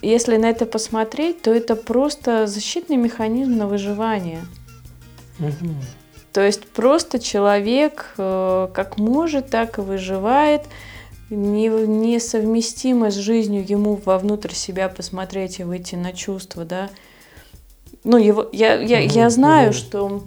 если 0.00 0.36
на 0.36 0.46
это 0.46 0.66
посмотреть, 0.66 1.42
то 1.42 1.52
это 1.52 1.76
просто 1.76 2.46
защитный 2.46 2.96
механизм 2.96 3.56
на 3.56 3.66
выживание. 3.66 4.40
Угу. 5.38 5.74
То 6.32 6.40
есть 6.40 6.66
просто 6.68 7.18
человек 7.18 8.14
э, 8.16 8.68
как 8.72 8.98
может, 8.98 9.50
так 9.50 9.78
и 9.78 9.82
выживает. 9.82 10.62
Не, 11.28 11.68
несовместимо 11.68 13.10
с 13.10 13.14
жизнью 13.14 13.64
ему 13.66 13.96
вовнутрь 13.96 14.52
себя 14.52 14.88
посмотреть 14.88 15.60
и 15.60 15.64
выйти 15.64 15.94
на 15.94 16.12
чувства, 16.12 16.64
да. 16.64 16.90
Ну, 18.04 18.16
его, 18.16 18.48
я, 18.52 18.80
я, 18.80 18.98
я 19.00 19.30
знаю, 19.30 19.72
что 19.72 20.24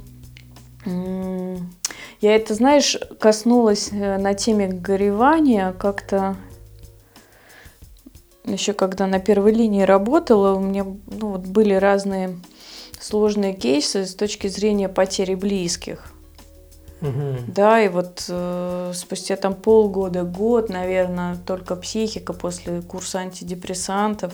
я 0.85 2.35
это, 2.35 2.53
знаешь, 2.53 2.97
коснулась 3.19 3.89
э, 3.91 4.17
на 4.17 4.33
теме 4.33 4.67
горевания 4.67 5.73
как-то. 5.73 6.37
Еще 8.45 8.73
когда 8.73 9.07
на 9.07 9.19
первой 9.19 9.53
линии 9.53 9.81
работала, 9.81 10.55
у 10.55 10.59
меня 10.59 10.83
ну, 10.83 11.29
вот 11.29 11.47
были 11.47 11.73
разные 11.73 12.37
сложные 13.05 13.53
кейсы 13.53 14.05
с 14.05 14.15
точки 14.15 14.47
зрения 14.47 14.89
потери 14.89 15.35
близких. 15.35 16.11
Угу. 17.01 17.51
Да, 17.53 17.79
и 17.79 17.87
вот 17.87 18.25
э, 18.29 18.91
спустя 18.95 19.35
там 19.35 19.53
полгода, 19.53 20.23
год, 20.23 20.69
наверное, 20.69 21.35
только 21.35 21.75
психика 21.75 22.33
после 22.33 22.81
курса 22.81 23.19
антидепрессантов 23.19 24.33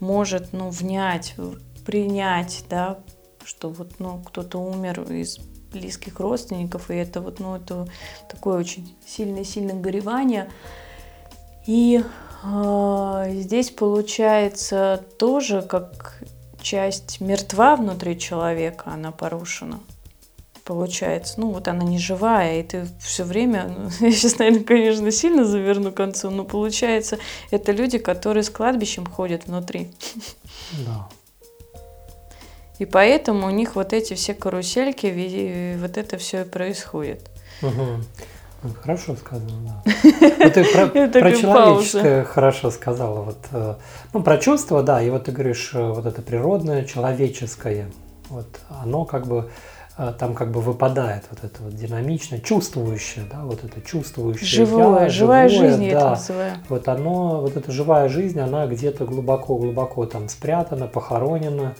может, 0.00 0.52
ну, 0.52 0.68
внять, 0.68 1.34
принять, 1.86 2.64
да, 2.68 2.98
что 3.42 3.70
вот, 3.70 3.92
ну, 4.00 4.22
кто-то 4.26 4.58
умер 4.58 5.00
из 5.10 5.38
близких 5.72 6.20
родственников, 6.20 6.90
и 6.90 6.96
это 6.96 7.22
вот, 7.22 7.40
ну, 7.40 7.56
это 7.56 7.88
такое 8.28 8.58
очень 8.58 8.94
сильное-сильное 9.06 9.80
горевание. 9.80 10.50
И 11.66 12.02
э, 12.44 13.30
здесь 13.30 13.70
получается 13.70 15.02
тоже 15.16 15.62
как 15.62 16.20
часть 16.60 17.20
мертва 17.20 17.76
внутри 17.76 18.18
человека, 18.18 18.90
она 18.92 19.12
порушена 19.12 19.80
получается. 20.70 21.34
Ну, 21.38 21.50
вот 21.50 21.66
она 21.66 21.82
не 21.82 21.98
живая, 21.98 22.60
и 22.60 22.62
ты 22.62 22.86
все 23.00 23.24
время, 23.24 23.74
ну, 23.76 23.90
я 24.06 24.12
сейчас, 24.12 24.38
наверное, 24.38 24.62
конечно, 24.62 25.10
сильно 25.10 25.44
заверну 25.44 25.90
к 25.90 25.96
концу, 25.96 26.30
но 26.30 26.44
получается, 26.44 27.18
это 27.50 27.72
люди, 27.72 27.98
которые 27.98 28.44
с 28.44 28.50
кладбищем 28.50 29.04
ходят 29.04 29.46
внутри. 29.46 29.90
Да. 30.86 31.08
И 32.78 32.86
поэтому 32.86 33.48
у 33.48 33.50
них 33.50 33.74
вот 33.74 33.92
эти 33.92 34.14
все 34.14 34.32
карусельки, 34.32 35.76
вот 35.76 35.98
это 35.98 36.18
все 36.18 36.42
и 36.42 36.44
происходит. 36.44 37.28
Угу. 37.62 38.72
Хорошо 38.82 39.16
сказано, 39.16 39.52
да. 39.64 39.82
Вот 40.38 40.54
ты 40.54 40.64
про, 40.64 40.86
про 40.86 41.32
человеческое 41.32 42.24
хорошо 42.24 42.70
сказала. 42.70 43.22
Вот, 43.22 43.38
э, 43.52 43.74
ну, 44.12 44.22
про 44.22 44.38
чувство, 44.38 44.82
да, 44.82 45.02
и 45.02 45.10
вот 45.10 45.24
ты 45.24 45.32
говоришь, 45.32 45.70
э, 45.74 45.92
вот 45.92 46.06
это 46.06 46.22
природное, 46.22 46.84
человеческое, 46.84 47.90
вот 48.28 48.46
оно 48.82 49.04
как 49.04 49.26
бы 49.26 49.50
а, 49.96 50.12
там 50.12 50.34
как 50.34 50.50
бы 50.50 50.60
выпадает 50.60 51.24
вот 51.30 51.44
это 51.44 51.62
вот 51.62 51.74
динамичное, 51.74 52.40
чувствующее, 52.40 53.26
да, 53.30 53.42
вот 53.44 53.64
это 53.64 53.82
чувствующее. 53.82 54.64
Живое, 54.64 55.02
я, 55.02 55.08
живая 55.10 55.48
живое, 55.48 55.68
жизнь, 55.68 55.90
да, 55.90 55.98
это 55.98 56.10
называю. 56.10 56.52
Вот 56.70 56.88
оно, 56.88 57.40
вот 57.42 57.56
эта 57.56 57.70
живая 57.70 58.08
жизнь, 58.08 58.40
она 58.40 58.66
где-то 58.66 59.04
глубоко-глубоко 59.04 60.06
там 60.06 60.30
спрятана, 60.30 60.86
похоронена, 60.86 61.74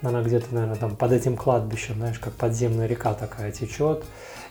она 0.00 0.22
где-то, 0.22 0.54
наверное, 0.54 0.76
там 0.76 0.94
под 0.94 1.10
этим 1.10 1.36
кладбищем, 1.36 1.96
знаешь, 1.96 2.20
как 2.20 2.34
подземная 2.34 2.86
река 2.86 3.14
такая 3.14 3.50
течет. 3.50 4.04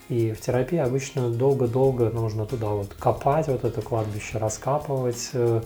И 0.09 0.33
в 0.33 0.41
терапии 0.41 0.77
обычно 0.77 1.29
долго-долго 1.29 2.09
нужно 2.09 2.45
туда 2.45 2.67
вот 2.67 2.93
копать, 2.93 3.47
вот 3.47 3.63
это 3.63 3.81
кладбище 3.81 4.37
раскапывать, 4.39 5.29
э, 5.33 5.61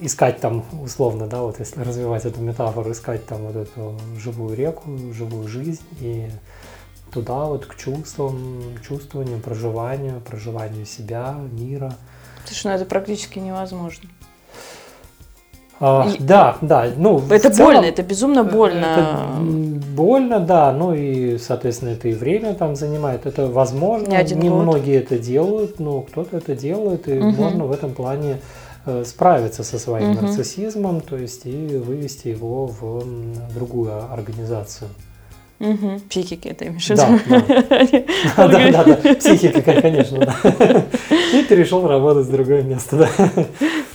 искать 0.00 0.40
там 0.40 0.64
условно, 0.82 1.26
да, 1.26 1.42
вот 1.42 1.58
если 1.58 1.82
развивать 1.82 2.24
эту 2.24 2.40
метафору, 2.40 2.92
искать 2.92 3.26
там 3.26 3.42
вот 3.46 3.56
эту 3.56 3.98
живую 4.18 4.56
реку, 4.56 4.90
живую 5.12 5.48
жизнь 5.48 5.84
и 6.00 6.30
туда 7.12 7.44
вот 7.44 7.66
к 7.66 7.76
чувствам, 7.76 8.62
чувствованию, 8.86 9.38
проживанию, 9.38 10.20
проживанию 10.20 10.84
себя, 10.84 11.36
мира. 11.52 11.94
Слушай, 12.44 12.66
ну 12.68 12.72
это 12.72 12.84
практически 12.84 13.38
невозможно. 13.38 14.08
А, 15.80 16.08
и, 16.08 16.22
да, 16.22 16.56
да. 16.60 16.88
Ну, 16.96 17.20
это 17.30 17.50
целом, 17.50 17.74
больно, 17.74 17.86
это 17.86 18.02
безумно 18.02 18.44
больно. 18.44 18.84
Это 18.84 19.40
больно, 19.40 20.40
да. 20.40 20.72
Ну 20.72 20.94
и, 20.94 21.36
соответственно, 21.38 21.90
это 21.90 22.08
и 22.08 22.14
время 22.14 22.54
там 22.54 22.76
занимает. 22.76 23.26
Это 23.26 23.46
возможно. 23.48 24.08
Не, 24.08 24.16
один 24.16 24.38
не 24.38 24.48
год. 24.48 24.62
многие 24.62 24.96
это 24.96 25.18
делают, 25.18 25.80
но 25.80 26.02
кто-то 26.02 26.36
это 26.36 26.54
делает, 26.54 27.08
и 27.08 27.18
угу. 27.18 27.30
можно 27.30 27.66
в 27.66 27.72
этом 27.72 27.92
плане 27.92 28.34
э, 28.34 28.63
справиться 29.04 29.64
со 29.64 29.78
своим 29.78 30.12
угу. 30.12 30.22
нарциссизмом, 30.22 31.00
то 31.00 31.16
есть 31.16 31.46
и 31.46 31.76
вывести 31.76 32.28
его 32.28 32.66
в 32.66 33.04
другую 33.54 34.12
организацию. 34.12 34.90
Угу. 35.60 36.00
Психики 36.10 36.48
это 36.48 36.66
имеешь 36.66 36.86
Да, 36.88 37.18
да. 38.36 38.48
да, 38.48 38.84
да, 38.84 38.84
да, 38.84 39.14
психика, 39.14 39.80
конечно, 39.80 40.18
да. 40.18 40.84
И 41.32 41.42
ты 41.44 41.54
решил 41.54 41.86
работать 41.86 42.26
в 42.26 42.32
другое 42.32 42.62
место, 42.62 42.96
да. 42.96 43.44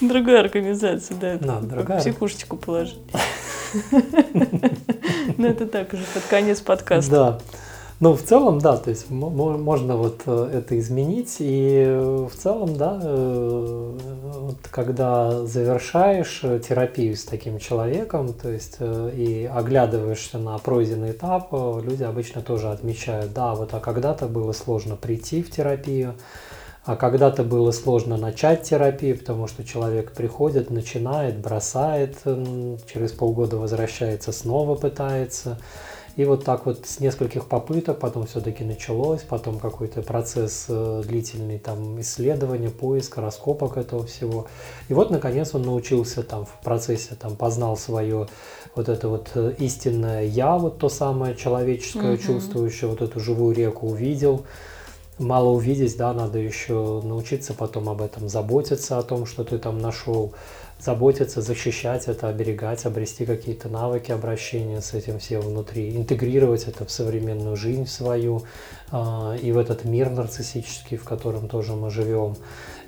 Другую 0.01 0.39
организацию, 0.39 1.17
да. 1.19 1.37
Да, 1.39 1.59
другая. 1.59 1.99
Психушечку 1.99 2.57
положить. 2.57 2.99
Ну, 5.37 5.47
это 5.47 5.67
так 5.67 5.93
уже 5.93 6.03
под 6.13 6.23
конец 6.23 6.59
подкаста. 6.59 7.11
Да. 7.11 7.39
Ну, 8.01 8.15
в 8.15 8.23
целом, 8.23 8.59
да, 8.59 8.77
то 8.77 8.91
есть 8.91 9.09
можно 9.09 9.97
вот 9.97 10.21
э, 10.25 10.51
это 10.53 10.79
изменить, 10.79 11.35
и 11.39 11.83
в 12.31 12.31
целом, 12.33 12.77
да, 12.77 12.97
э, 13.03 13.97
вот 14.39 14.55
когда 14.71 15.45
завершаешь 15.45 16.39
э, 16.43 16.61
терапию 16.65 17.17
с 17.17 17.25
таким 17.25 17.59
человеком, 17.59 18.31
то 18.31 18.49
есть 18.49 18.77
и 18.79 19.49
оглядываешься 19.53 20.37
на 20.37 20.57
пройденный 20.59 21.11
этап, 21.11 21.51
люди 21.51 22.03
обычно 22.03 22.41
тоже 22.41 22.71
отмечают, 22.71 23.33
да, 23.33 23.53
вот 23.53 23.73
а 23.73 23.81
когда-то 23.81 24.27
было 24.27 24.53
сложно 24.53 24.95
прийти 24.95 25.43
в 25.43 25.51
терапию, 25.51 26.15
а 26.85 26.95
когда-то 26.95 27.43
было 27.43 27.71
сложно 27.71 28.15
начать 28.15 28.63
терапию, 28.63 29.19
потому 29.19 29.47
что 29.47 29.65
человек 29.65 30.13
приходит, 30.13 30.69
начинает, 30.69 31.37
бросает, 31.39 32.15
через 32.23 33.11
полгода 33.11 33.57
возвращается, 33.57 34.31
снова 34.31 34.75
пытается. 34.75 35.59
И 36.19 36.25
вот 36.25 36.43
так 36.43 36.65
вот 36.65 36.85
с 36.85 36.99
нескольких 36.99 37.45
попыток 37.45 37.97
потом 37.97 38.25
все-таки 38.27 38.65
началось, 38.65 39.21
потом 39.21 39.57
какой-то 39.57 40.01
процесс 40.01 40.65
э, 40.67 41.01
длительный 41.05 41.59
там 41.59 41.97
исследования, 42.01 42.69
поиска, 42.69 43.21
раскопок 43.21 43.77
этого 43.77 44.05
всего. 44.05 44.47
И 44.89 44.93
вот 44.93 45.11
наконец 45.11 45.55
он 45.55 45.61
научился 45.61 46.21
там 46.21 46.45
в 46.45 46.61
процессе, 46.61 47.15
там 47.15 47.37
познал 47.37 47.77
свое 47.77 48.27
вот 48.75 48.89
это 48.89 49.07
вот 49.07 49.31
э, 49.35 49.53
истинное 49.59 50.25
я, 50.25 50.57
вот 50.57 50.79
то 50.79 50.89
самое 50.89 51.37
человеческое, 51.37 52.15
угу. 52.15 52.21
чувствующее, 52.21 52.89
вот 52.89 53.01
эту 53.01 53.21
живую 53.21 53.55
реку 53.55 53.87
увидел. 53.87 54.43
Мало 55.19 55.49
увидеть, 55.49 55.97
да, 55.97 56.13
надо 56.13 56.39
еще 56.39 57.01
научиться 57.03 57.53
потом 57.53 57.89
об 57.89 58.01
этом 58.01 58.29
заботиться, 58.29 58.97
о 58.97 59.03
том, 59.03 59.25
что 59.25 59.43
ты 59.43 59.57
там 59.57 59.77
нашел 59.77 60.33
заботиться, 60.79 61.41
защищать 61.41 62.07
это, 62.07 62.29
оберегать, 62.29 62.85
обрести 62.85 63.25
какие-то 63.25 63.67
навыки 63.67 64.11
обращения 64.11 64.79
с 64.79 64.93
этим 64.93 65.19
всем 65.19 65.41
внутри, 65.41 65.93
интегрировать 65.97 66.69
это 66.69 66.85
в 66.85 66.91
современную 66.91 67.57
жизнь 67.57 67.85
свою 67.85 68.43
э, 68.93 69.37
и 69.41 69.51
в 69.51 69.57
этот 69.57 69.83
мир 69.83 70.09
нарциссический, 70.09 70.95
в 70.95 71.03
котором 71.03 71.49
тоже 71.49 71.73
мы 71.73 71.91
живем. 71.91 72.37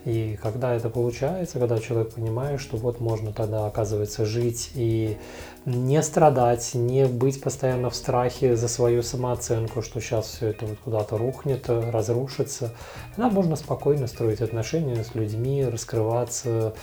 И 0.05 0.37
когда 0.41 0.73
это 0.73 0.89
получается, 0.89 1.59
когда 1.59 1.77
человек 1.77 2.15
понимает, 2.15 2.59
что 2.59 2.77
вот 2.77 2.99
можно 2.99 3.33
тогда, 3.33 3.67
оказывается, 3.67 4.25
жить 4.25 4.71
и 4.73 5.17
не 5.65 6.01
страдать, 6.01 6.71
не 6.73 7.05
быть 7.05 7.39
постоянно 7.39 7.91
в 7.91 7.95
страхе 7.95 8.55
за 8.55 8.67
свою 8.67 9.03
самооценку, 9.03 9.83
что 9.83 10.01
сейчас 10.01 10.25
все 10.25 10.47
это 10.47 10.65
вот 10.65 10.79
куда-то 10.83 11.17
рухнет, 11.17 11.69
разрушится, 11.69 12.73
тогда 13.15 13.29
можно 13.29 13.55
спокойно 13.55 14.07
строить 14.07 14.41
отношения 14.41 15.03
с 15.03 15.13
людьми, 15.13 15.63
раскрываться. 15.63 16.73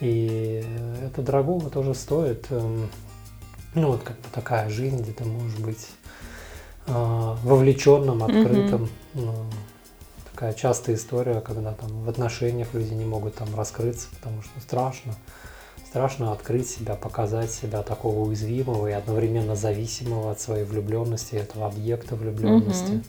И 0.00 0.64
это 1.04 1.22
дорогого 1.22 1.70
тоже 1.70 1.94
стоит. 1.94 2.46
Эм, 2.50 2.88
ну 3.74 3.88
вот 3.88 4.02
как 4.02 4.16
бы 4.16 4.28
такая 4.32 4.70
жизнь, 4.70 5.02
где 5.02 5.12
ты 5.12 5.24
можешь 5.24 5.58
быть 5.58 5.88
э, 6.86 6.92
вовлеченным, 7.42 8.22
открытым. 8.22 8.88
Mm-hmm 9.14 9.69
такая 10.40 10.54
частая 10.54 10.96
история, 10.96 11.42
когда 11.42 11.72
там 11.72 12.02
в 12.02 12.08
отношениях 12.08 12.68
люди 12.72 12.94
не 12.94 13.04
могут 13.04 13.34
там 13.34 13.48
раскрыться, 13.54 14.08
потому 14.18 14.40
что 14.40 14.58
страшно. 14.62 15.12
Страшно 15.86 16.32
открыть 16.32 16.66
себя, 16.66 16.94
показать 16.94 17.50
себя 17.50 17.82
такого 17.82 18.20
уязвимого 18.20 18.86
и 18.86 18.92
одновременно 18.92 19.54
зависимого 19.54 20.30
от 20.30 20.40
своей 20.40 20.64
влюбленности, 20.64 21.34
этого 21.34 21.66
объекта 21.66 22.16
влюбленности. 22.16 22.92
Угу. 22.92 23.02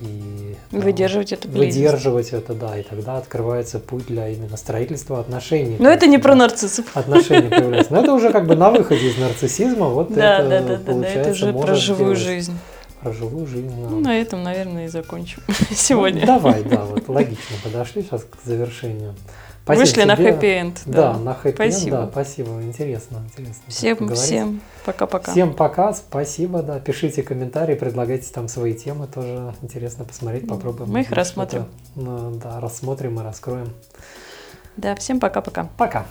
И 0.00 0.56
выдерживать 0.72 1.32
это 1.32 1.46
Выдерживать 1.46 2.32
это, 2.32 2.54
да. 2.54 2.76
И 2.76 2.82
тогда 2.82 3.18
открывается 3.18 3.78
путь 3.78 4.06
для 4.06 4.28
именно 4.30 4.56
строительства 4.56 5.20
отношений. 5.20 5.76
Но 5.78 5.90
это 5.90 6.08
не 6.08 6.18
про 6.18 6.34
нарциссов. 6.34 6.86
Отношения 6.96 7.50
появляются. 7.50 7.92
Но 7.92 8.00
это 8.00 8.12
уже 8.12 8.32
как 8.32 8.48
бы 8.48 8.56
на 8.56 8.72
выходе 8.72 9.10
из 9.10 9.18
нарциссизма. 9.20 9.86
Вот 9.90 10.12
да, 10.12 10.40
это 10.40 10.48
да, 10.48 10.60
да, 10.60 10.76
да, 10.78 10.92
да, 10.92 11.08
это 11.08 11.30
уже 11.30 11.52
про 11.52 11.74
живую 11.76 12.16
жизнь 12.16 12.54
про 13.02 13.12
живую 13.12 13.46
жизнь. 13.46 13.74
Ну, 13.74 14.00
на 14.00 14.18
этом, 14.18 14.42
наверное, 14.42 14.86
и 14.86 14.88
закончим 14.88 15.42
сегодня. 15.70 16.20
Ну, 16.20 16.26
давай, 16.26 16.62
да, 16.62 16.84
вот 16.84 17.08
логично 17.08 17.56
подошли 17.62 18.02
сейчас 18.02 18.22
к 18.24 18.44
завершению. 18.44 19.14
Спасибо 19.64 19.80
Вышли 19.80 19.94
тебе. 19.94 20.04
на 20.06 20.16
хэппи-энд. 20.16 20.82
Да, 20.86 21.12
да 21.12 21.18
на 21.18 21.34
хэппи-энд, 21.34 21.90
да, 21.90 22.08
спасибо, 22.10 22.62
интересно, 22.62 23.18
интересно. 23.30 23.62
Всем, 23.68 24.14
всем 24.14 24.60
пока-пока. 24.84 25.30
Всем 25.30 25.54
пока, 25.54 25.92
спасибо, 25.94 26.62
да, 26.62 26.80
пишите 26.80 27.22
комментарии, 27.22 27.76
предлагайте 27.76 28.32
там 28.32 28.48
свои 28.48 28.74
темы, 28.74 29.06
тоже 29.06 29.54
интересно 29.62 30.04
посмотреть, 30.04 30.48
попробуем. 30.48 30.90
Мы 30.90 31.02
их 31.02 31.12
рассмотрим. 31.12 31.66
Ну, 31.94 32.32
да, 32.42 32.58
рассмотрим 32.58 33.20
и 33.20 33.22
раскроем. 33.22 33.72
Да, 34.76 34.96
всем 34.96 35.20
пока-пока. 35.20 35.68
Пока. 35.76 35.98
-пока. 36.00 36.04
пока. 36.04 36.06